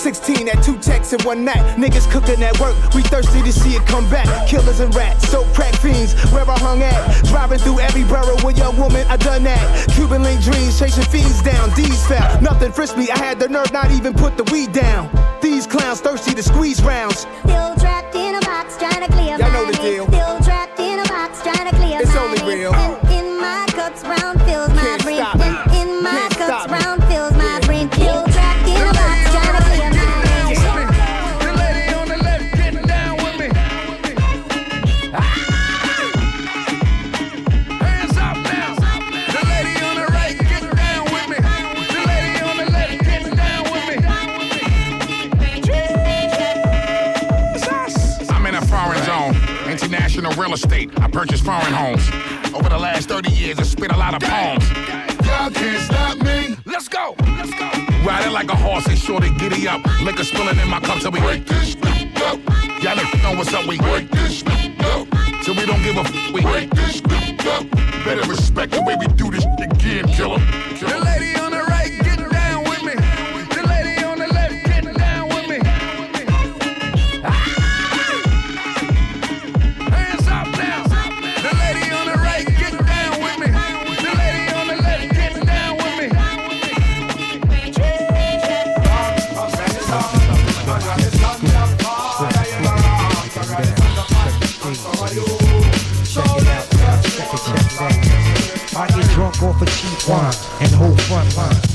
16 0.02 0.48
at 0.48 0.60
two 0.64 0.76
texts 0.78 1.12
in 1.12 1.20
one 1.22 1.44
night. 1.44 1.62
Niggas 1.78 2.10
cooking 2.10 2.42
at 2.42 2.58
work, 2.58 2.74
we 2.92 3.02
thirsty 3.02 3.40
to 3.40 3.52
see 3.52 3.76
it 3.76 3.86
come 3.86 4.10
back. 4.10 4.26
Killers 4.48 4.80
and 4.80 4.92
rats, 4.96 5.28
so 5.28 5.44
crack 5.54 5.72
fiends, 5.76 6.14
where 6.32 6.42
I 6.50 6.58
hung 6.58 6.82
at. 6.82 7.24
Driving 7.26 7.60
through 7.60 7.78
every 7.78 8.02
borough 8.02 8.34
with 8.44 8.58
young 8.58 8.76
woman, 8.76 9.06
I 9.06 9.16
done 9.16 9.44
that. 9.44 9.88
Cuban 9.94 10.24
link 10.24 10.42
dreams, 10.42 10.76
chasing 10.76 11.04
fiends 11.04 11.40
down. 11.42 11.70
D's 11.76 12.04
fell, 12.08 12.42
nothing 12.42 12.72
frisked 12.72 12.98
me. 12.98 13.10
I 13.10 13.18
had 13.18 13.38
the 13.38 13.48
nerve 13.48 13.72
not 13.72 13.92
even 13.92 14.12
put 14.12 14.36
the 14.36 14.42
weed 14.50 14.72
down. 14.72 15.08
These 15.40 15.68
clowns 15.68 16.00
thirsty 16.00 16.34
to 16.34 16.42
squeeze 16.42 16.82
rounds. 16.82 17.20
Still 17.44 17.76
trapped 17.76 18.16
in 18.16 18.34
a 18.34 18.40
box, 18.40 18.76
trying 18.78 19.06
to 19.06 19.12
clear 19.12 19.38
Y'all 19.38 19.51
purchased 51.12 51.44
foreign 51.44 51.72
homes. 51.72 52.08
Over 52.54 52.68
the 52.68 52.78
last 52.78 53.08
30 53.08 53.30
years, 53.30 53.58
I 53.58 53.62
spit 53.62 53.92
a 53.92 53.96
lot 53.96 54.14
of 54.14 54.22
poems. 54.22 54.68
Y'all 55.26 55.50
can't 55.50 55.80
stop 55.82 56.16
me. 56.18 56.56
Let's 56.64 56.88
go. 56.88 57.14
Let's 57.20 57.50
go. 57.50 57.70
Riding 58.04 58.32
like 58.32 58.50
a 58.50 58.56
horse 58.56 58.86
and 58.86 58.98
sure 58.98 59.20
to 59.20 59.30
giddy 59.38 59.68
up. 59.68 59.80
Liquor 60.00 60.24
spilling 60.24 60.58
in 60.58 60.68
my 60.68 60.80
cup 60.80 61.00
till 61.00 61.12
we 61.12 61.20
break 61.20 61.46
this 61.46 61.76
up. 61.76 62.38
Y'all 62.82 62.96
don't 62.96 63.22
know 63.22 63.36
what's 63.36 63.52
up. 63.52 63.66
We 63.66 63.78
break 63.78 64.10
this 64.10 64.42
up. 64.46 65.06
So 65.44 65.52
we 65.52 65.66
don't 65.66 65.82
give 65.82 65.96
a 65.96 66.00
f- 66.00 66.32
we 66.32 66.40
break 66.42 66.70
this 66.70 67.00
up. 67.46 67.70
Better 68.04 68.28
respect 68.28 68.72
the 68.72 68.82
way 68.82 68.96
we 68.98 69.06
do 69.08 69.30
this 69.30 69.44
again, 69.58 70.08
killer. 70.08 70.40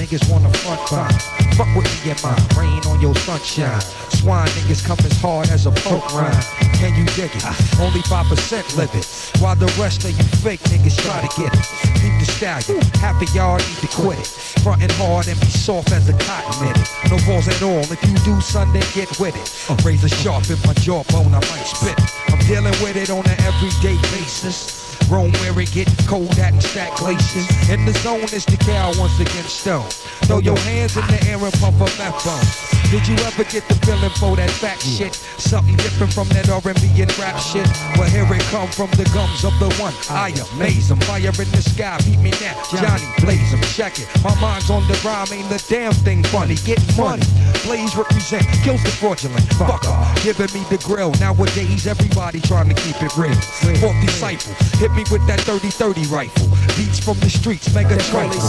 Niggas 0.08 0.32
wanna 0.32 0.48
front 0.64 0.80
line. 0.94 1.20
Fuck 1.60 1.68
with 1.76 1.84
me 2.06 2.12
and 2.12 2.24
my 2.24 2.32
Rain 2.56 2.80
on 2.88 3.02
your 3.02 3.14
sunshine. 3.28 3.82
Swine 4.08 4.48
niggas 4.56 4.80
come 4.88 4.98
as 5.00 5.20
hard 5.20 5.50
as 5.50 5.66
a 5.66 5.72
poke 5.84 6.08
rhyme. 6.16 6.32
Can 6.80 6.96
you 6.96 7.04
dig 7.20 7.36
it? 7.36 7.44
Only 7.78 8.00
5% 8.08 8.78
live 8.78 8.96
it. 8.96 9.04
While 9.42 9.58
the 9.58 9.68
rest 9.76 10.06
of 10.06 10.12
you 10.12 10.24
fake 10.40 10.62
niggas 10.72 10.96
try 11.04 11.20
to 11.20 11.28
get 11.36 11.52
it. 11.52 11.60
Keep 12.00 12.24
the 12.24 12.28
stallion. 12.32 12.82
Half 13.04 13.22
of 13.22 13.36
y'all 13.36 13.58
need 13.58 13.80
to 13.84 13.88
quit 13.88 14.20
it. 14.20 14.28
Frontin' 14.64 14.96
hard 14.96 15.28
and 15.28 15.38
be 15.42 15.48
soft 15.48 15.92
as 15.92 16.08
a 16.08 16.14
cotton 16.24 16.56
minute. 16.64 16.88
No 17.12 17.20
balls 17.28 17.50
at 17.50 17.62
all. 17.62 17.84
If 17.92 18.00
you 18.08 18.16
do 18.24 18.40
Sunday, 18.40 18.84
get 18.96 19.12
with 19.20 19.36
it. 19.36 19.84
Razor 19.84 20.08
sharp 20.08 20.50
in 20.50 20.56
my 20.64 20.74
jawbone, 20.80 21.36
I 21.36 21.44
might 21.52 21.68
spit. 21.68 22.00
I'm 22.32 22.40
dealing 22.48 22.80
with 22.80 22.96
it 22.96 23.10
on 23.10 23.28
an 23.28 23.38
everyday 23.44 24.00
basis. 24.16 24.87
Rome 25.10 25.32
where 25.34 25.60
it 25.62 25.72
get 25.72 25.88
cold 26.08 26.38
at 26.40 26.54
and 26.54 26.64
stack 26.64 26.98
glaciers. 26.98 27.48
In 27.70 27.86
the 27.86 27.94
zone 27.94 28.24
is 28.34 28.46
the 28.46 28.58
cow 28.58 28.92
once 28.98 29.20
again 29.20 29.44
stone. 29.46 29.90
Throw 30.28 30.40
your 30.40 30.58
hands 30.60 30.98
in 30.98 31.08
the 31.08 31.24
air 31.28 31.38
and 31.38 31.54
pump 31.54 31.76
a 31.78 31.86
meth 31.98 32.24
bone. 32.26 32.77
Did 32.90 33.06
you 33.06 33.16
ever 33.26 33.44
get 33.44 33.68
the 33.68 33.76
feeling 33.86 34.10
for 34.12 34.36
that 34.38 34.50
fat 34.50 34.80
shit? 34.80 35.14
Something 35.14 35.76
different 35.76 36.14
from 36.14 36.30
that 36.30 36.50
R&B 36.50 37.02
and 37.02 37.12
rap 37.20 37.38
shit. 37.38 37.68
Well, 37.98 38.10
here 38.10 38.24
it 38.32 38.42
come 38.48 38.70
from 38.70 38.90
the 38.92 39.04
gums 39.14 39.44
of 39.44 39.52
the 39.60 39.68
one. 39.76 39.94
I 40.10 40.30
amaze 40.30 40.68
amaze 40.68 40.92
'em. 40.92 41.00
Fire 41.02 41.42
in 41.42 41.52
the 41.52 41.62
sky, 41.62 41.98
beat 42.06 42.20
me 42.20 42.32
now. 42.42 42.56
Johnny 42.72 43.08
blaze 43.20 43.54
'em. 43.54 43.62
Check 43.76 44.00
it. 44.00 44.08
My 44.24 44.34
mind's 44.36 44.70
on 44.70 44.88
the 44.88 44.98
rhyme, 45.04 45.28
ain't 45.32 45.50
the 45.50 45.62
damn 45.70 45.94
thing 45.94 46.24
funny. 46.26 46.56
Get 46.66 46.80
money. 46.98 47.24
Blaze 47.64 47.96
represent, 47.96 48.46
kills 48.64 48.82
the 48.84 48.92
fraudulent. 48.92 49.46
Fucker, 49.60 50.24
giving 50.24 50.52
me 50.54 50.66
the 50.70 50.78
grill. 50.78 51.12
Nowadays, 51.20 51.88
everybody 51.88 52.40
trying 52.40 52.70
to 52.70 52.76
keep 52.76 53.02
it 53.02 53.16
real. 53.18 53.36
Fourth 53.82 54.00
disciple, 54.06 54.54
hit 54.80 54.92
me 54.94 55.04
with 55.12 55.26
that 55.28 55.40
30-30 55.42 56.06
rifle. 56.08 56.48
Beats 56.78 57.00
from 57.00 57.20
the 57.20 57.30
streets, 57.30 57.68
mega 57.74 57.98
trifle. 58.10 58.40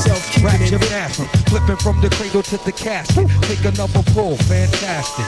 Rap 0.43 0.61
gymnastic, 0.61 1.29
flipping 1.49 1.77
from 1.77 2.01
the 2.01 2.11
cradle 2.11 2.43
to 2.43 2.57
the 2.65 2.73
casket. 2.73 3.27
Take 3.43 3.65
another 3.65 4.03
pull, 4.15 4.28
Oh, 4.31 4.37
fantastic. 4.37 5.25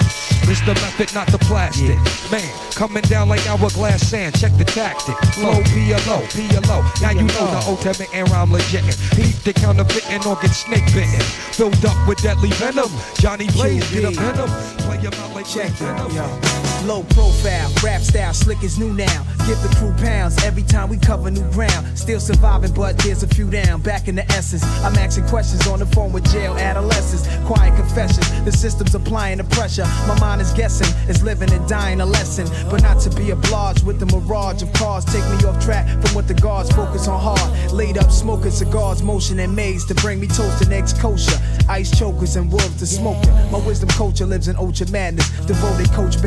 It's 0.47 0.61
the 0.61 0.75
method, 0.75 1.15
not 1.15 1.27
the 1.29 1.39
plastic. 1.39 1.97
Man, 2.31 2.53
coming 2.75 3.03
down 3.05 3.31
like 3.31 3.41
hourglass 3.49 4.07
sand. 4.07 4.39
Check 4.39 4.53
the 4.59 4.65
tactic. 4.65 5.17
Flow, 5.33 5.55
PLO, 5.73 6.21
PLO. 6.29 7.01
Now 7.01 7.11
you 7.11 7.23
know 7.23 7.47
the 7.49 7.65
ultimate 7.67 8.15
and 8.15 8.29
rhyme 8.29 8.53
legit. 8.53 8.85
Beat 9.17 9.37
the 9.43 9.55
counterfeiting 9.55 10.27
or 10.29 10.37
get 10.37 10.51
snake 10.51 10.85
bitten. 10.93 11.19
Filled 11.57 11.83
up 11.87 11.97
with 12.07 12.21
deadly 12.21 12.51
venom. 12.51 12.91
Johnny 13.15 13.49
Blaze, 13.53 13.91
get 13.91 14.05
a 14.05 14.11
venom. 14.11 14.51
Play 14.85 14.99
him 14.99 15.15
out 15.15 15.35
like 15.35 15.47
Check 15.47 15.73
it, 15.81 16.13
yo. 16.13 16.70
Low 16.87 17.03
profile, 17.03 17.71
rap 17.85 18.01
style, 18.01 18.33
slick 18.33 18.63
is 18.63 18.79
new 18.79 18.93
now. 18.95 19.25
Give 19.47 19.61
the 19.63 19.75
crew 19.77 19.93
pounds 20.03 20.43
every 20.45 20.63
time 20.63 20.89
we 20.89 20.97
cover 20.97 21.31
new 21.31 21.49
ground. 21.51 21.87
Still 21.99 22.21
surviving, 22.21 22.73
but 22.73 22.97
there's 22.99 23.23
a 23.23 23.27
few 23.27 23.51
down. 23.51 23.83
Back 23.83 24.09
in 24.09 24.15
the 24.15 24.25
essence, 24.33 24.65
I'm 24.83 24.97
asking 24.97 25.27
questions 25.27 25.67
on 25.67 25.79
the 25.79 25.87
phone 25.87 26.11
with 26.11 26.31
jail 26.33 26.55
adolescents. 26.55 27.29
Quiet 27.47 27.77
confessions, 27.77 28.27
the 28.45 28.53
system's 28.53 28.95
applying 28.95 29.39
the 29.39 29.45
pressure. 29.45 29.85
My 30.09 30.19
mind 30.21 30.41
is 30.41 30.53
guessing, 30.53 30.89
it's 31.07 31.23
living 31.23 31.53
and 31.53 31.69
dying 31.69 32.01
a 32.01 32.07
lesson. 32.07 32.49
But 32.71 32.83
not 32.83 33.01
to 33.01 33.11
be 33.11 33.31
obliged 33.31 33.85
with 33.85 34.01
the 34.01 34.07
mirage 34.07 34.63
of 34.63 34.73
cars. 34.73 35.05
Take 35.05 35.25
me 35.31 35.47
off 35.47 35.63
track 35.63 35.87
from 36.01 36.15
what 36.15 36.29
the 36.29 36.35
guards 36.35 36.71
focus 36.73 37.09
on 37.09 37.21
hard. 37.21 37.73
Laid 37.73 37.99
up 37.99 38.11
smoking 38.11 38.53
cigars, 38.53 39.03
motion 39.03 39.39
and 39.41 39.55
maze 39.55 39.85
to 39.87 39.95
bring 39.97 40.19
me 40.19 40.27
toast 40.27 40.63
and 40.63 40.73
eggs 40.73 40.95
kosher. 40.95 41.39
Ice 41.69 41.97
chokers 41.97 42.37
and 42.37 42.51
wolves 42.51 42.79
to 42.79 42.87
smoking. 42.87 43.33
My 43.51 43.59
wisdom 43.67 43.91
culture 43.91 44.27
lives 44.27 44.49
in 44.49 44.57
ultra 44.57 44.89
madness. 44.91 45.29
Devoted 45.47 45.91
coach 45.93 46.21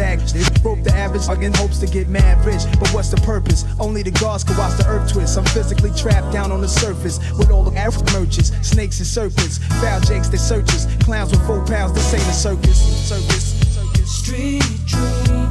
bag. 0.43 0.61
Broke 0.63 0.83
the 0.83 0.93
average 0.93 1.27
in 1.43 1.53
hopes 1.53 1.79
to 1.79 1.87
get 1.87 2.07
mad 2.07 2.43
rich. 2.45 2.61
But 2.79 2.89
what's 2.89 3.09
the 3.09 3.17
purpose? 3.17 3.65
Only 3.79 4.03
the 4.03 4.11
gods 4.11 4.43
can 4.43 4.57
watch 4.57 4.77
the 4.77 4.87
earth 4.87 5.11
twist. 5.11 5.37
I'm 5.37 5.45
physically 5.45 5.91
trapped 5.91 6.31
down 6.31 6.51
on 6.51 6.61
the 6.61 6.67
surface 6.67 7.19
with 7.37 7.51
all 7.51 7.63
the 7.63 7.77
African 7.77 8.13
merchants, 8.13 8.51
snakes 8.67 8.99
and 8.99 9.07
serpents, 9.07 9.57
foul 9.81 9.99
jakes 10.01 10.29
that 10.29 10.39
searches, 10.39 10.87
clowns 11.03 11.31
with 11.31 11.45
four 11.45 11.65
pounds. 11.65 11.93
This 11.93 12.13
ain't 12.13 12.23
a 12.23 12.33
circus. 12.33 12.77
Circus. 13.07 13.75
circus. 13.75 14.11
Street 14.11 14.63
dreamer, 14.85 15.42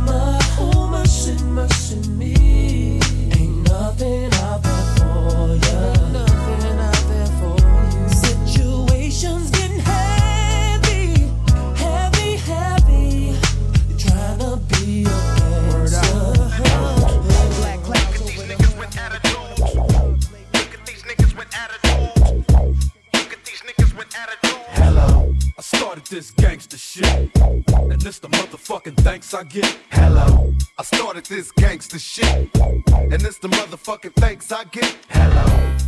started 25.92 26.10
this 26.10 26.30
gangster 26.30 26.78
shit. 26.78 27.04
And 27.04 28.00
this 28.00 28.18
the 28.18 28.28
motherfucking 28.28 28.96
thanks 29.02 29.34
I 29.34 29.42
get. 29.42 29.78
Hello. 29.90 30.54
I 30.78 30.84
started 30.84 31.26
this 31.26 31.50
gangster 31.50 31.98
shit. 31.98 32.48
And 32.54 33.20
this 33.20 33.36
the 33.36 33.48
motherfucking 33.48 34.14
thanks 34.14 34.50
I 34.50 34.64
get. 34.64 34.96
Hello. 35.10 35.44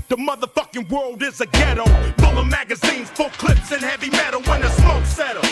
The 0.09 0.16
motherfucking 0.16 0.90
world 0.90 1.22
is 1.22 1.40
a 1.40 1.46
ghetto. 1.46 1.86
Full 2.18 2.38
of 2.38 2.46
magazines, 2.46 3.09
full 3.09 3.30
clips, 3.30 3.72
and 3.72 3.80
heavy 3.80 4.11
metal 4.11 4.42
when 4.42 4.61
the 4.61 4.68
smoke 4.72 5.07
settle. 5.07 5.48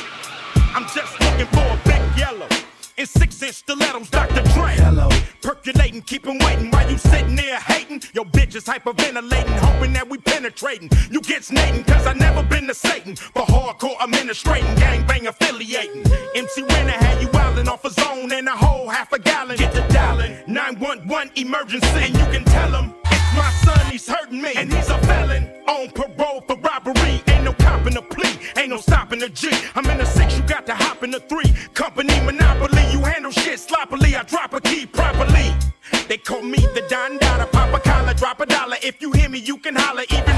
I'm 0.75 0.85
just 0.95 1.19
looking 1.19 1.47
for 1.47 1.65
a 1.65 1.81
big 1.87 2.19
yellow. 2.19 2.49
In 2.99 3.07
six 3.07 3.43
inch 3.43 3.55
stilettos, 3.55 4.11
Dr. 4.11 4.43
Dre. 4.53 4.75
Hello. 4.77 5.09
Percolating, 5.41 6.03
keeping 6.03 6.39
waiting 6.39 6.71
while 6.71 6.89
you 6.91 6.99
sitting 6.99 7.35
there 7.35 7.59
hating. 7.59 8.03
Your 8.13 8.27
bitch 8.27 8.55
is 8.55 8.65
hyperventilating, 8.65 9.59
hoping 9.59 9.93
that 9.95 10.09
we 10.09 10.19
penetrating. 10.19 10.91
You 11.11 11.21
get 11.23 11.43
snating, 11.43 11.85
cause 11.85 12.07
I 12.07 12.13
never 12.13 12.43
been 12.43 12.67
to 12.69 12.75
Satan. 12.75 13.17
For 13.17 13.43
hardcore 13.43 13.97
administrating, 14.33 14.75
gangbang 14.77 15.29
affiliating. 15.29 16.05
MC 16.35 16.63
Renner 16.63 16.93
had 16.93 17.21
you 17.21 17.29
wildin' 17.29 17.69
off 17.69 17.85
a 17.85 17.91
zone 17.91 18.33
and 18.33 18.49
a 18.49 18.53
whole 18.53 18.89
half 18.89 19.13
a 19.13 19.19
gallon. 19.19 19.57
Get 19.59 19.75
the 19.75 19.83
dialing, 19.93 20.33
911 20.47 21.33
emergency. 21.37 21.87
And 22.01 22.15
you 22.15 22.25
can 22.33 22.45
tell 22.45 22.73
him, 22.73 22.95
it's 23.05 23.37
my 23.37 23.51
son, 23.65 23.91
he's 23.91 24.09
hurting 24.09 24.41
me. 24.41 24.53
And 24.57 24.73
he's 24.73 24.89
a 24.89 24.99
felon 25.01 25.51
on 25.69 25.91
parole 25.91 26.41
for 26.47 26.57
robbery. 26.57 27.23
Ain't 27.29 27.45
no 27.45 27.53
copping 27.53 27.97
a 27.97 28.03
plea, 28.03 28.39
ain't 28.57 28.71
no 28.71 28.79
stopping 28.79 29.19
the 29.19 29.29
G. 29.29 29.51
I'm 29.75 29.85
in 29.91 29.99
the 29.99 30.07
six, 30.07 30.37
you 30.37 30.43
got 30.45 30.65
to 30.67 30.75
hop 30.75 31.03
in 31.03 31.11
the 31.11 31.21
three. 31.21 31.53
Company 31.75 32.19
monopoly, 32.21 32.85
you 32.91 33.01
handle 33.01 33.33
shit 33.33 33.61
sloppily. 33.61 34.17
I 34.17 34.23
drop 34.23 34.55
a 34.55 34.61
key 34.63 34.87
properly. 34.87 35.53
They 36.09 36.17
call 36.17 36.43
me 36.43 36.59
the 36.75 36.87
Don 36.89 37.19
Dada, 37.19 37.47
pop 37.47 37.75
a 37.75 37.81
collar, 37.81 38.15
drop 38.15 38.41
a 38.41 38.47
dollar. 38.47 38.77
If 38.83 39.03
you 39.03 39.13
hear 39.13 39.29
me, 39.29 39.41
you 39.41 39.59
can 39.59 39.77
holler, 39.77 40.05
even 40.11 40.37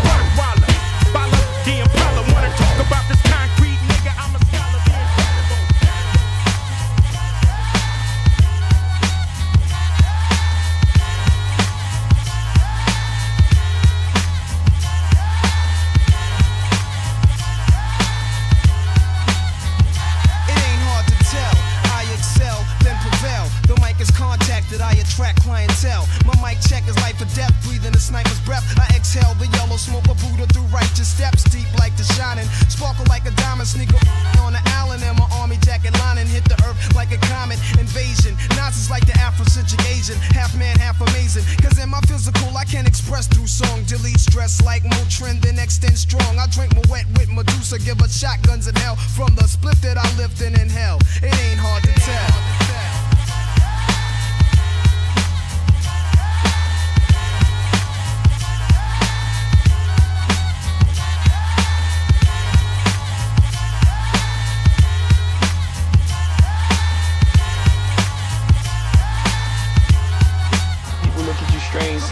a 27.95 27.99
sniper's 27.99 28.41
breath. 28.41 28.67
I 28.79 28.87
exhale 28.97 29.35
the 29.39 29.47
yellow 29.57 29.77
smoke 29.77 30.07
of 30.11 30.19
Buddha 30.19 30.47
through 30.53 30.67
righteous 30.75 31.09
steps, 31.09 31.45
deep 31.45 31.71
like 31.79 31.97
the 31.97 32.05
shining. 32.19 32.47
Sparkle 32.69 33.07
like 33.09 33.25
a 33.27 33.33
diamond, 33.39 33.69
sneaker 33.69 33.99
on 34.43 34.53
the 34.53 34.63
island, 34.83 35.03
and 35.03 35.17
my 35.19 35.29
army 35.39 35.57
jacket 35.63 35.95
lining 36.01 36.27
hit 36.27 36.45
the 36.45 36.59
earth 36.67 36.77
like 36.95 37.13
a 37.13 37.21
comet 37.31 37.59
invasion. 37.79 38.35
Nazis 38.57 38.91
like 38.91 39.07
the 39.07 39.17
Afrocentric 39.23 39.81
Asian, 39.95 40.19
half 40.35 40.55
man, 40.59 40.77
half 40.79 41.01
amazing. 41.01 41.45
Cause 41.63 41.79
in 41.79 41.89
my 41.89 42.01
physical, 42.11 42.51
I 42.57 42.65
can 42.65 42.87
express 42.87 43.27
through 43.27 43.47
song. 43.47 43.85
Delete 43.85 44.21
stress 44.21 44.61
like 44.63 44.83
Motrin, 44.83 45.41
then 45.41 45.59
extend 45.59 45.97
strong. 45.97 46.39
I 46.39 46.47
drink 46.49 46.75
my 46.75 46.83
wet 46.91 47.07
with 47.15 47.31
Medusa, 47.31 47.79
give 47.79 48.01
her 48.01 48.09
shotguns 48.09 48.67
in 48.67 48.75
hell 48.75 48.97
from 48.97 49.35
the 49.37 49.47
split 49.47 49.81
that 49.83 49.97
I 49.97 50.07
lived 50.19 50.43
in 50.43 50.59
in 50.59 50.69
hell. 50.69 50.99
It 51.23 51.35
ain't 51.47 51.61
hard 51.61 51.83
to 51.85 51.95
tell. 52.01 52.94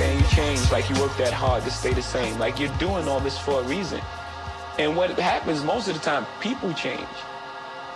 At 0.01 0.15
you 0.15 0.21
strange 0.21 0.21
saying 0.21 0.21
you 0.21 0.27
changed, 0.57 0.73
like 0.73 0.89
you 0.91 1.01
worked 1.01 1.19
that 1.19 1.33
hard 1.33 1.65
to 1.65 1.71
stay 1.71 1.93
the 1.93 2.03
same. 2.03 2.39
Like 2.39 2.59
you're 2.59 2.77
doing 2.79 3.09
all 3.09 3.21
this 3.21 3.39
for 3.39 3.61
a 3.61 3.65
reason. 3.65 4.01
And 4.79 4.97
what 4.97 5.11
happens 5.19 5.63
most 5.65 5.89
of 5.89 5.95
the 5.95 6.01
time, 6.01 6.27
people 6.41 6.73
change. 6.73 7.09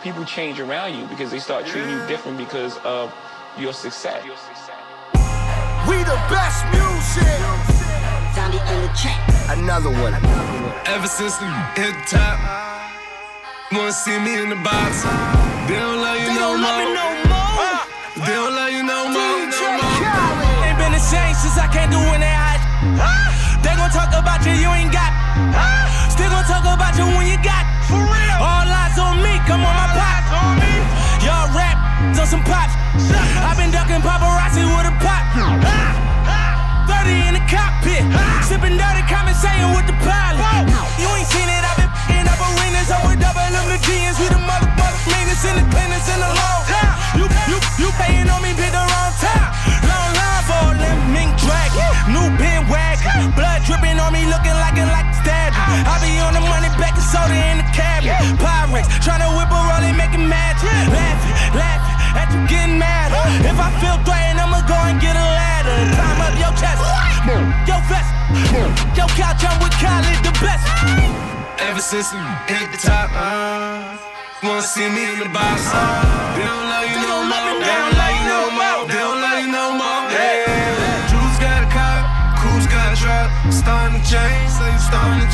People 0.03 0.25
change 0.25 0.61
around 0.61 0.95
you 0.95 1.07
because 1.07 1.31
they 1.31 1.39
start 1.39 1.67
treating 1.67 1.91
you 1.91 2.07
different 2.07 2.39
because 2.39 2.77
of 2.85 3.13
your 3.59 3.73
success. 3.73 4.23
We 5.89 5.97
the 6.05 6.21
best 6.29 6.65
music. 6.75 7.39
Found 8.35 8.55
it 8.55 8.61
in 8.61 8.83
the 8.83 8.93
chat. 8.95 9.19
Another 9.57 9.91
one. 9.91 10.15
Ever 10.87 11.07
since 11.07 11.41
we 11.41 11.49
hit 11.75 11.95
the 11.95 12.19
top, 12.19 12.39
wanna 13.73 13.93
see 13.93 14.19
me 14.19 14.43
in 14.43 14.51
the 14.51 14.57
box. 14.57 15.03
They 15.67 15.77
don't 15.77 16.01
love 16.01 16.21
you 16.21 16.35
no 16.35 16.57
more. 16.61 17.17
They 18.17 18.33
don't 18.33 18.55
love 18.55 18.66
more. 21.13 21.19
Ain't 21.19 21.31
been 21.31 21.31
the 21.31 21.35
same 21.35 21.35
since 21.35 21.59
I 21.59 21.67
can't 21.69 21.91
do 21.91 21.99
when 22.11 22.21
they 22.21 22.35
hot. 22.35 22.61
They 23.63 23.75
gon' 23.75 23.91
talk 23.91 24.11
about 24.15 24.43
you, 24.47 24.53
you 24.53 24.71
ain't 24.71 24.93
got. 24.93 25.13
Still 26.11 26.31
gon' 26.31 26.45
talk 26.45 26.65
about 26.67 26.97
you 26.99 27.07
when 27.15 27.27
you 27.27 27.39
got. 27.43 27.65
For 27.87 27.99
real. 27.99 28.37
All 28.43 28.67
eyes 28.67 28.99
on 28.99 29.23
me, 29.23 29.39
come 29.47 29.63
on 29.63 29.75
my 29.75 29.89
pop. 29.95 30.23
Y'all 31.23 31.51
rap 31.55 31.79
on 32.19 32.27
some 32.27 32.43
pops. 32.43 32.75
i 33.43 33.55
been 33.55 33.71
ducking 33.71 34.03
paparazzi 34.03 34.67
with 34.67 34.91
a 34.91 34.95
pop. 34.99 35.25
30 36.91 37.29
in 37.29 37.35
the 37.39 37.45
cockpit. 37.47 38.03
Sipping 38.43 38.75
dirty, 38.75 39.03
conversating 39.07 39.71
with 39.75 39.87
the 39.87 39.97
pilot. 40.03 40.67
You 40.99 41.07
ain't 41.15 41.29
seen 41.31 41.47
it, 41.47 41.63
I've 41.63 41.79
been 41.79 41.91
in 42.19 42.27
up 42.27 42.41
arenas. 42.41 42.91
I'm 42.91 43.03
with 43.07 43.21
double 43.23 43.47
them 43.47 43.67
the 43.71 43.79
G's. 43.79 44.19
We 44.19 44.27
the 44.31 44.43
mother, 44.43 44.71
mother, 44.75 45.01
meanest 45.11 45.47
independence 45.47 46.07
in 46.11 46.19
the 46.19 46.31
law. 46.31 46.57
You, 47.19 47.25
you, 47.51 47.59
you 47.79 47.89
paying 47.97 48.29
on 48.29 48.43
me, 48.43 48.53
pick 48.59 48.71
the 48.75 48.83
wrong 48.83 49.13
time. 49.23 49.49
Long 49.87 50.06
them 50.77 50.99
mink 51.13 51.33
drag. 51.41 51.71
New 52.09 52.27
pin 52.41 52.67
wag. 52.71 52.99
Blood 53.35 53.63
dripping 53.67 53.99
on 54.01 54.13
me, 54.13 54.25
looking 54.27 54.57
like 54.63 54.77
it 54.79 54.89
like 54.89 55.09
a 55.11 55.17
statue. 55.23 55.57
I 55.85 55.95
be 56.03 56.17
on 56.23 56.33
the 56.35 56.43
money, 56.45 56.71
back 56.81 56.95
and 56.97 57.07
soda 57.07 57.35
in 57.35 57.59
the 57.61 57.69
cabinet. 57.75 58.17
Pyrex, 58.41 58.87
tryna 59.05 59.29
whip 59.37 59.51
a 59.51 59.59
roll 59.59 59.83
and 59.85 59.97
make 59.97 60.15
it 60.15 60.25
magic. 60.25 60.71
Laughing, 60.91 61.35
laughing 61.55 61.97
at 62.17 62.29
you 62.33 62.41
getting 62.49 62.79
mad. 62.79 63.13
If 63.45 63.59
I 63.59 63.69
feel 63.83 63.99
threatened, 64.07 64.41
I'ma 64.41 64.65
go 64.65 64.79
and 64.89 64.99
get 65.01 65.15
a 65.15 65.27
ladder. 65.39 65.77
Climb 65.95 66.21
up 66.25 66.35
your 66.41 66.53
chest, 66.57 66.81
your 67.69 67.83
vest, 67.91 68.11
your 68.97 69.11
couch, 69.19 69.45
I'm 69.45 69.59
with 69.61 69.75
Khaled, 69.77 70.21
the 70.25 70.33
best. 70.41 70.65
Ever 71.61 71.81
since 71.81 72.13
we 72.13 72.21
hit 72.49 72.71
the 72.73 72.79
top, 72.79 73.11
uh, 73.13 73.97
wanna 74.43 74.63
see 74.63 74.89
me 74.89 75.05
in 75.13 75.19
the 75.21 75.29
box. 75.29 75.61
Uh, 75.73 76.66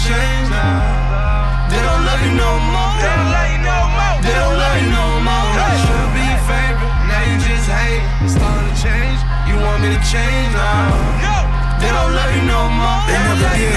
you 0.02 0.10
change 0.10 0.50
now. 0.50 1.70
They 1.70 1.78
don't 1.78 2.02
love 2.02 2.22
you 2.26 2.34
no 2.34 2.50
more. 2.58 2.94
They 2.98 3.06
don't 3.06 3.30
love 3.30 3.50
you 3.54 3.62
no 3.62 3.78
more. 3.94 4.18
They 4.22 4.34
don't 4.34 4.56
love 4.58 4.76
you 4.82 4.90
no 4.90 5.06
more. 5.22 5.50
You 5.54 5.78
Should 5.78 6.10
be 6.14 6.24
your 6.26 6.42
favorite, 6.42 6.94
now 7.06 7.22
you 7.22 7.36
just 7.38 7.70
hate. 7.70 8.02
It's 8.26 8.34
starting 8.34 8.66
to 8.66 8.74
change. 8.82 9.18
You 9.46 9.54
want 9.62 9.82
me 9.82 9.94
to 9.94 10.00
change 10.02 10.50
now? 10.54 10.90
They 11.78 11.90
don't 11.90 12.14
love 12.14 12.30
you 12.34 12.44
no 12.46 12.70
more. 12.70 13.02
They 13.06 13.18
never 13.18 13.50
did. 13.58 13.74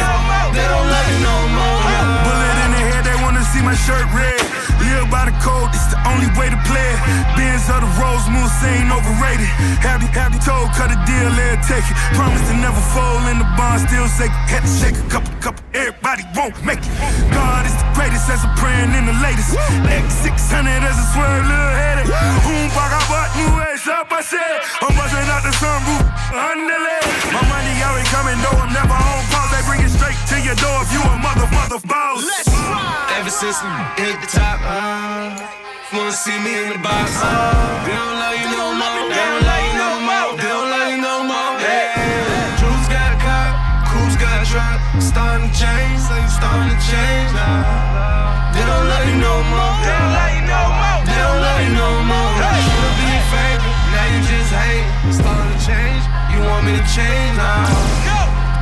They 0.53 0.65
don't 0.65 0.87
love 0.89 1.07
you 1.09 1.19
no 1.25 1.37
more. 1.57 1.81
Bullet 2.25 2.57
in 2.65 2.71
the 2.73 2.83
head, 2.89 3.01
they 3.05 3.17
wanna 3.21 3.43
see 3.53 3.61
my 3.61 3.75
shirt 3.75 4.05
red. 4.13 4.41
Live 4.81 5.09
by 5.09 5.29
the 5.29 5.35
code, 5.41 5.73
it's 5.73 5.89
the 5.93 5.94
only 6.09 6.29
way 6.37 6.49
to 6.49 6.59
play 6.69 6.87
it. 6.93 6.99
Benz 7.37 7.65
of 7.69 7.81
the 7.81 7.91
Rose 7.97 8.25
Moon 8.29 8.45
ain't 8.65 8.91
overrated. 8.91 9.49
Happy, 9.81 10.07
happy 10.13 10.37
have 10.37 10.45
told, 10.45 10.67
cut 10.73 10.89
a 10.89 10.97
deal, 11.05 11.29
let 11.37 11.59
it 11.59 11.63
take 11.65 11.85
it. 11.85 11.95
Promise 12.17 12.43
to 12.49 12.55
never 12.57 12.81
fold 12.93 13.25
in 13.29 13.37
the 13.37 13.49
bond, 13.57 13.85
still 13.85 14.07
shake 14.17 14.33
it. 14.33 14.45
Had 14.49 14.63
to 14.65 14.71
shake 14.71 14.97
a 14.97 15.05
couple, 15.09 15.31
couple, 15.41 15.61
everybody 15.73 16.23
won't 16.35 16.55
make 16.65 16.81
it. 16.81 16.93
God 17.31 17.65
is 17.65 17.75
the 17.77 17.87
greatest 17.93 18.29
as 18.29 18.41
I'm 18.45 18.53
praying 18.57 18.93
in 18.97 19.05
the 19.05 19.17
latest. 19.21 19.53
X600 19.85 20.81
as 20.81 20.97
a 20.97 21.05
swerve, 21.13 21.45
little 21.45 21.73
headed. 21.77 22.07
Boom, 22.45 22.67
bag, 22.73 22.91
I 22.93 23.01
bought 23.09 23.29
new 23.37 23.51
ace 23.69 23.87
up, 23.87 24.11
I 24.11 24.21
said. 24.21 24.55
I'm 24.81 24.93
busting 24.97 25.29
out 25.29 25.43
the 25.45 25.53
sunroof, 25.57 26.05
underlay. 26.33 27.05
My 27.33 27.43
money 27.49 27.73
already 27.85 28.07
coming, 28.09 28.37
though 28.41 28.57
I'm 28.59 28.71
never 28.73 28.95
on 28.95 29.21
pause. 29.33 29.49
They 29.53 29.61
bring 29.65 29.81
it 29.81 29.91
straight 29.93 30.19
to 30.33 30.37
your 30.41 30.57
door 30.61 30.85
if 30.85 30.89
you 30.93 31.01
a 31.01 31.15
mother, 31.21 31.47
mother 31.53 31.79
boss. 31.85 32.21
Let's 32.23 32.49
ride. 32.49 33.19
Ever 33.19 33.29
since 33.29 33.57
we 33.61 33.69
hit 34.03 34.15
the 34.21 34.27
top, 34.27 34.59
uh, 34.61 35.64
wanna 35.97 36.11
see 36.11 36.37
me 36.39 36.51
in 36.63 36.69
the 36.69 36.79
box. 36.79 37.11
Uh, 37.23 37.85
they 37.85 37.93
don't 37.95 38.17
love 38.19 38.35
you 38.35 38.49
no 38.51 38.65
more. 38.75 39.07
They 39.07 39.15
don't 39.15 39.43
love 39.47 39.63
you 39.63 39.75
no 39.79 39.91
more. 40.03 40.27
They 40.35 40.49
don't 40.49 40.69
love 40.69 40.89
you 40.91 40.99
no 41.01 41.15
more. 41.23 41.51
Yeah. 41.63 42.59
Juice 42.59 42.87
got 42.91 43.15
a 43.15 43.19
car, 43.23 43.47
Coos 43.87 44.15
got 44.19 44.43
a 44.43 44.45
truck. 44.45 44.79
Starting 44.99 45.47
to 45.49 45.53
change, 45.55 45.99
so 46.03 46.13
you 46.19 46.29
starting 46.29 46.69
to 46.73 46.79
change 46.83 47.31
now. 47.31 48.51
They 48.55 48.63
don't 48.67 48.85
love 48.91 49.05
you 49.07 49.17
no 49.23 49.35
more. 49.51 49.75
They 49.83 49.95
don't 49.95 50.13
love 50.19 50.33
you 50.35 50.43
no 50.47 50.61
more. 50.79 50.99
They 51.07 51.19
don't 51.23 51.39
love 51.47 51.59
you 51.63 51.71
no 51.79 51.89
more. 52.11 52.31
Should 52.43 52.95
be 52.99 53.05
your 53.15 53.25
favorite, 53.31 53.79
now 53.95 54.05
you 54.11 54.19
just 54.27 54.51
hate. 54.51 54.87
It's 55.07 55.17
starting 55.23 55.51
to 55.53 55.59
change. 55.63 56.03
You 56.31 56.39
want 56.43 56.63
me 56.67 56.71
to 56.75 56.85
change 56.91 57.33
now? 57.39 57.71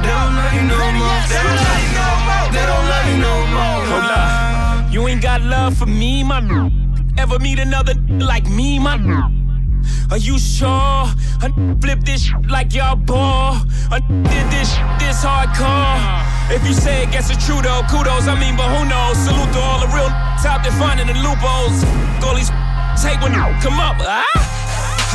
They 0.04 0.12
don't 0.14 0.34
love 0.38 0.54
you 0.54 0.66
no 0.70 0.80
more. 1.02 1.22
They 1.32 1.42
don't 1.42 1.58
love 1.66 1.82
you 1.82 1.92
no 1.98 2.10
more. 2.28 2.46
They 2.54 2.66
don't 2.70 2.86
love 2.94 3.06
you 3.10 3.18
no 3.26 3.36
more. 3.56 3.80
Hold 3.90 4.12
up. 4.12 4.94
You 4.94 5.08
ain't 5.08 5.22
got 5.22 5.42
love 5.42 5.78
for 5.78 5.86
me, 5.88 6.24
my 6.24 6.38
n- 6.38 6.83
Ever 7.24 7.40
meet 7.40 7.58
another 7.58 7.94
like 8.20 8.46
me, 8.50 8.78
my 8.80 8.98
Are 10.12 10.18
you 10.18 10.38
sure? 10.38 10.68
I 10.68 11.48
flip 11.80 12.02
this 12.02 12.30
like 12.50 12.74
y'all 12.74 12.98
ball. 12.98 13.64
I 13.90 14.00
did 14.28 14.46
this 14.52 14.76
this 15.00 15.24
hardcore. 15.24 16.04
If 16.54 16.68
you 16.68 16.74
say 16.74 17.04
it, 17.04 17.12
guess 17.12 17.32
it's 17.32 17.46
true 17.46 17.62
though. 17.62 17.82
Kudos, 17.90 18.28
I 18.28 18.36
mean, 18.38 18.58
but 18.58 18.68
who 18.76 18.84
knows? 18.84 19.16
Salute 19.24 19.54
to 19.54 19.60
all 19.60 19.80
the 19.80 19.88
real 19.96 20.12
top 20.44 20.64
there 20.64 20.76
finding 20.76 21.08
the 21.08 21.16
loopholes. 21.24 21.88
All 22.28 22.36
these 22.36 22.52
take 23.00 23.22
when 23.24 23.32
come 23.64 23.80
up. 23.80 23.96
Ah? 24.04 24.28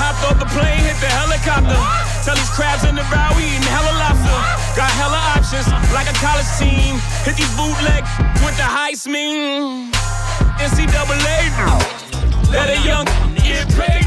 Hopped 0.00 0.32
off 0.32 0.38
the 0.40 0.46
plane, 0.46 0.80
hit 0.80 0.96
the 1.04 1.12
helicopter. 1.12 2.07
Tell 2.28 2.36
these 2.36 2.50
crabs 2.50 2.84
in 2.84 2.94
the 2.94 3.00
row, 3.08 3.32
we 3.38 3.44
eating 3.44 3.62
hella 3.72 3.88
lobster. 3.96 4.36
Got 4.76 4.90
hella 5.00 5.16
options, 5.32 5.66
like 5.96 6.10
a 6.10 6.16
college 6.20 6.44
team. 6.60 7.00
Hit 7.24 7.40
these 7.40 7.48
bootlegs 7.56 8.04
with 8.44 8.54
the 8.60 8.68
heist 8.68 9.08
mean. 9.08 9.90
NCAA, 10.60 11.48
let 12.52 12.68
a 12.68 12.76
young 12.84 13.06
get 13.32 13.66
paid. 13.72 14.04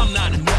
I'm 0.00 0.14
not 0.14 0.32
a 0.32 0.54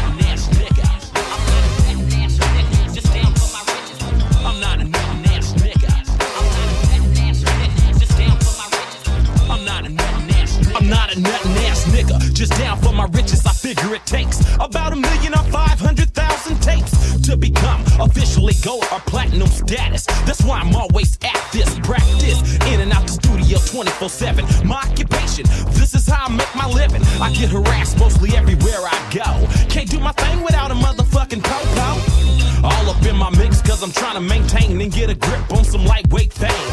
I'm 10.76 10.88
not 10.88 11.10
a 11.10 11.18
ass 11.66 11.84
nigga. 11.86 12.32
Just 12.32 12.52
down 12.52 12.78
for 12.80 12.92
my 12.92 13.06
riches. 13.06 13.44
I 13.44 13.55
a 13.66 13.94
it 13.94 14.06
takes 14.06 14.38
about 14.60 14.92
a 14.92 14.96
million 14.96 15.34
or 15.34 15.42
five 15.50 15.80
hundred 15.80 16.08
thousand 16.14 16.62
tapes 16.62 17.20
to 17.26 17.36
become 17.36 17.82
officially 17.98 18.54
gold 18.62 18.86
or 18.92 19.00
platinum 19.00 19.48
status. 19.48 20.06
That's 20.24 20.42
why 20.44 20.60
I'm 20.60 20.74
always 20.76 21.18
at 21.24 21.48
this 21.52 21.76
practice. 21.80 22.38
In 22.66 22.80
and 22.80 22.92
out 22.92 23.02
the 23.02 23.12
studio 23.12 23.58
24 23.58 24.08
7. 24.08 24.44
My 24.64 24.76
occupation, 24.76 25.46
this 25.74 25.94
is 25.94 26.06
how 26.06 26.26
I 26.26 26.30
make 26.30 26.54
my 26.54 26.68
living. 26.68 27.02
I 27.20 27.32
get 27.32 27.50
harassed 27.50 27.98
mostly 27.98 28.36
everywhere 28.36 28.86
I 28.86 28.96
go. 29.10 29.48
Can't 29.68 29.90
do 29.90 29.98
my 29.98 30.12
thing 30.12 30.44
without 30.44 30.70
a 30.70 30.74
motherfucking 30.74 31.42
popo. 31.42 32.26
All 32.62 32.90
up 32.90 33.04
in 33.04 33.16
my 33.16 33.30
mix, 33.30 33.62
cause 33.62 33.82
I'm 33.82 33.92
trying 33.92 34.14
to 34.14 34.20
maintain 34.20 34.80
and 34.80 34.92
get 34.92 35.10
a 35.10 35.14
grip 35.14 35.50
on 35.52 35.64
some 35.64 35.84
lightweight 35.84 36.32
thing. 36.32 36.66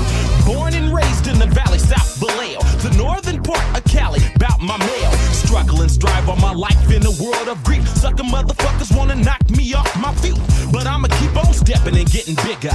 Born 0.45 0.75
and 0.75 0.93
raised 0.93 1.25
in 1.25 1.39
the 1.39 1.47
valley, 1.47 1.79
South 1.79 2.17
Vallejo, 2.17 2.61
the 2.87 2.95
northern 2.97 3.41
part 3.41 3.65
of 3.77 3.83
Cali, 3.85 4.19
bout 4.37 4.61
my 4.61 4.77
mail. 4.77 5.12
Struggle 5.45 5.81
and 5.81 5.91
strive 5.91 6.29
on 6.29 6.39
my 6.41 6.53
life 6.53 6.91
in 6.91 7.05
a 7.05 7.11
world 7.23 7.47
of 7.47 7.63
grief. 7.63 7.87
Sucker 7.87 8.23
motherfuckers 8.23 8.95
wanna 8.95 9.15
knock 9.15 9.49
me 9.49 9.73
off 9.73 9.95
my 9.99 10.13
feet. 10.15 10.39
But 10.71 10.87
I'ma 10.87 11.07
keep 11.19 11.35
on 11.35 11.53
stepping 11.53 11.97
and 11.97 12.09
getting 12.09 12.35
bigger. 12.35 12.71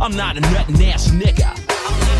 I'm 0.00 0.16
not 0.16 0.36
a 0.36 0.40
nuttin' 0.40 0.82
ass 0.82 1.08
nigga. 1.08 2.11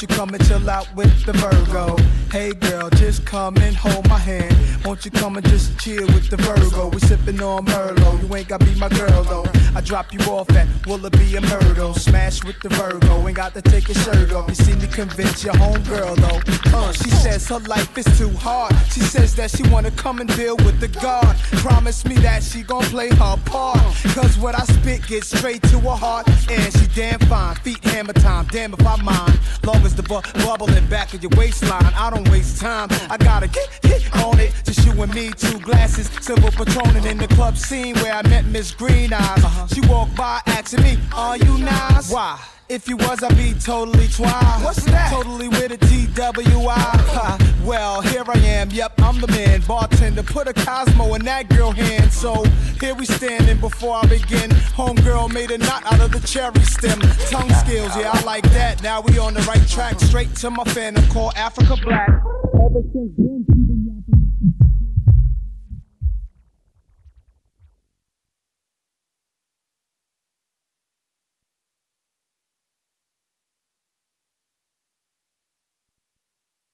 You 0.00 0.06
come 0.06 0.32
and 0.32 0.42
chill 0.46 0.70
out 0.70 0.88
with 0.96 1.26
the 1.26 1.34
Virgo? 1.34 1.94
Hey 2.32 2.52
girl, 2.52 2.88
just 2.88 3.26
come 3.26 3.58
and 3.58 3.76
hold 3.76 4.08
my 4.08 4.16
hand. 4.16 4.56
Won't 4.86 5.04
you 5.04 5.10
come 5.10 5.36
and 5.36 5.46
just 5.46 5.78
chill 5.78 6.06
with 6.06 6.30
the 6.30 6.38
Virgo? 6.38 6.88
We 6.88 7.00
sippin' 7.00 7.42
on 7.42 7.66
Merlot. 7.66 8.22
You 8.22 8.34
ain't 8.34 8.48
gotta 8.48 8.64
be 8.64 8.74
my 8.76 8.88
girl 8.88 9.24
though. 9.24 9.46
I 9.74 9.82
drop 9.82 10.14
you 10.14 10.20
off 10.20 10.48
at 10.86 11.12
be 11.12 11.36
a 11.36 11.40
Myrtle. 11.40 11.94
Smash 11.94 12.44
with 12.44 12.58
the 12.60 12.68
Virgo. 12.70 13.26
Ain't 13.26 13.36
got 13.36 13.54
to 13.54 13.62
take 13.62 13.88
your 13.88 13.96
shirt 13.96 14.32
off. 14.32 14.48
You 14.48 14.54
see 14.54 14.74
me 14.74 14.86
convince 14.86 15.44
your 15.44 15.54
homegirl 15.54 16.16
though. 16.16 16.76
Uh, 16.76 16.92
she 16.92 17.10
says 17.10 17.46
her 17.48 17.58
life 17.60 17.96
is 17.98 18.06
too 18.18 18.30
hard. 18.30 18.74
She 18.92 19.00
says 19.00 19.34
that 19.36 19.50
she 19.50 19.62
wanna 19.68 19.90
come 19.90 20.20
and 20.20 20.34
deal 20.36 20.56
with 20.58 20.80
the 20.80 20.88
God. 20.88 21.36
Promise 21.64 22.04
me 22.04 22.16
that 22.16 22.42
she 22.42 22.62
gon' 22.62 22.82
play 22.84 23.08
her 23.10 23.36
part. 23.44 23.78
Cause 24.14 24.38
what 24.38 24.54
I 24.54 24.64
spit 24.64 25.06
gets 25.06 25.36
straight 25.36 25.62
to 25.64 25.80
her 25.80 25.96
heart. 25.96 26.28
And 26.50 26.72
she 26.72 26.86
damn 26.94 27.20
fine. 27.20 27.56
Feet 27.56 27.82
hammer 27.84 28.12
time. 28.12 28.46
Damn 28.50 28.72
if 28.72 28.86
I 28.86 28.96
mind. 29.02 29.38
Long 29.64 29.84
as 29.84 29.94
the 29.94 30.02
bu- 30.02 30.22
bubble 30.44 30.70
in 30.74 30.86
back 30.88 31.12
of 31.14 31.22
your 31.22 31.32
waistline. 31.36 31.92
I 31.96 32.10
don't 32.10 32.28
waste 32.30 32.60
time. 32.60 32.88
I 33.10 33.16
gotta 33.16 33.48
get 33.48 33.68
hit 33.82 34.16
on 34.16 34.38
it. 34.40 34.52
Just 34.64 34.86
you 34.86 34.92
and 35.02 35.14
me, 35.14 35.30
two 35.30 35.58
glasses. 35.60 36.08
Silver 36.20 36.50
patronin 36.50 37.04
in 37.06 37.18
the 37.18 37.28
club 37.28 37.56
scene 37.56 37.94
where 37.96 38.14
I 38.14 38.22
met 38.28 38.46
Miss 38.46 38.72
Green 38.72 39.12
Eyes. 39.12 39.72
She 39.72 39.80
walked 39.82 40.16
by 40.16 40.40
asking 40.72 40.82
me, 40.84 41.02
Are 41.14 41.36
you 41.36 41.58
nice? 41.58 42.12
Why? 42.12 42.40
If 42.68 42.86
you 42.88 42.96
was, 42.96 43.22
I'd 43.24 43.36
be 43.36 43.52
totally 43.54 44.06
twice. 44.06 44.62
What's 44.62 44.84
that? 44.84 45.10
Totally 45.12 45.48
with 45.48 45.72
a 45.72 45.76
TWI. 45.76 46.70
Ha, 46.70 47.56
well, 47.64 48.00
here 48.00 48.22
I 48.24 48.38
am. 48.38 48.70
Yep, 48.70 48.92
I'm 48.98 49.20
the 49.20 49.26
man. 49.26 49.60
Bartender, 49.62 50.22
put 50.22 50.46
a 50.46 50.52
Cosmo 50.52 51.14
in 51.14 51.24
that 51.24 51.48
girl 51.48 51.72
hand. 51.72 52.12
So 52.12 52.44
here 52.80 52.94
we 52.94 53.06
standing 53.06 53.58
before 53.58 53.96
I 53.96 54.06
begin. 54.06 54.50
Homegirl 54.50 55.32
made 55.32 55.50
a 55.50 55.58
knot 55.58 55.84
out 55.92 56.00
of 56.00 56.12
the 56.12 56.24
cherry 56.24 56.60
stem. 56.60 57.00
Tongue 57.28 57.50
skills, 57.54 57.96
yeah, 57.96 58.12
I 58.12 58.22
like 58.22 58.48
that. 58.52 58.80
Now 58.84 59.00
we 59.00 59.18
on 59.18 59.34
the 59.34 59.42
right 59.42 59.66
track. 59.66 59.98
Straight 59.98 60.32
to 60.36 60.50
my 60.50 60.64
fan 60.64 60.94
called 61.08 61.32
Africa 61.34 61.74
Black. 61.82 62.08
Ever 62.08 62.82
since 62.92 63.10
then, 63.16 63.46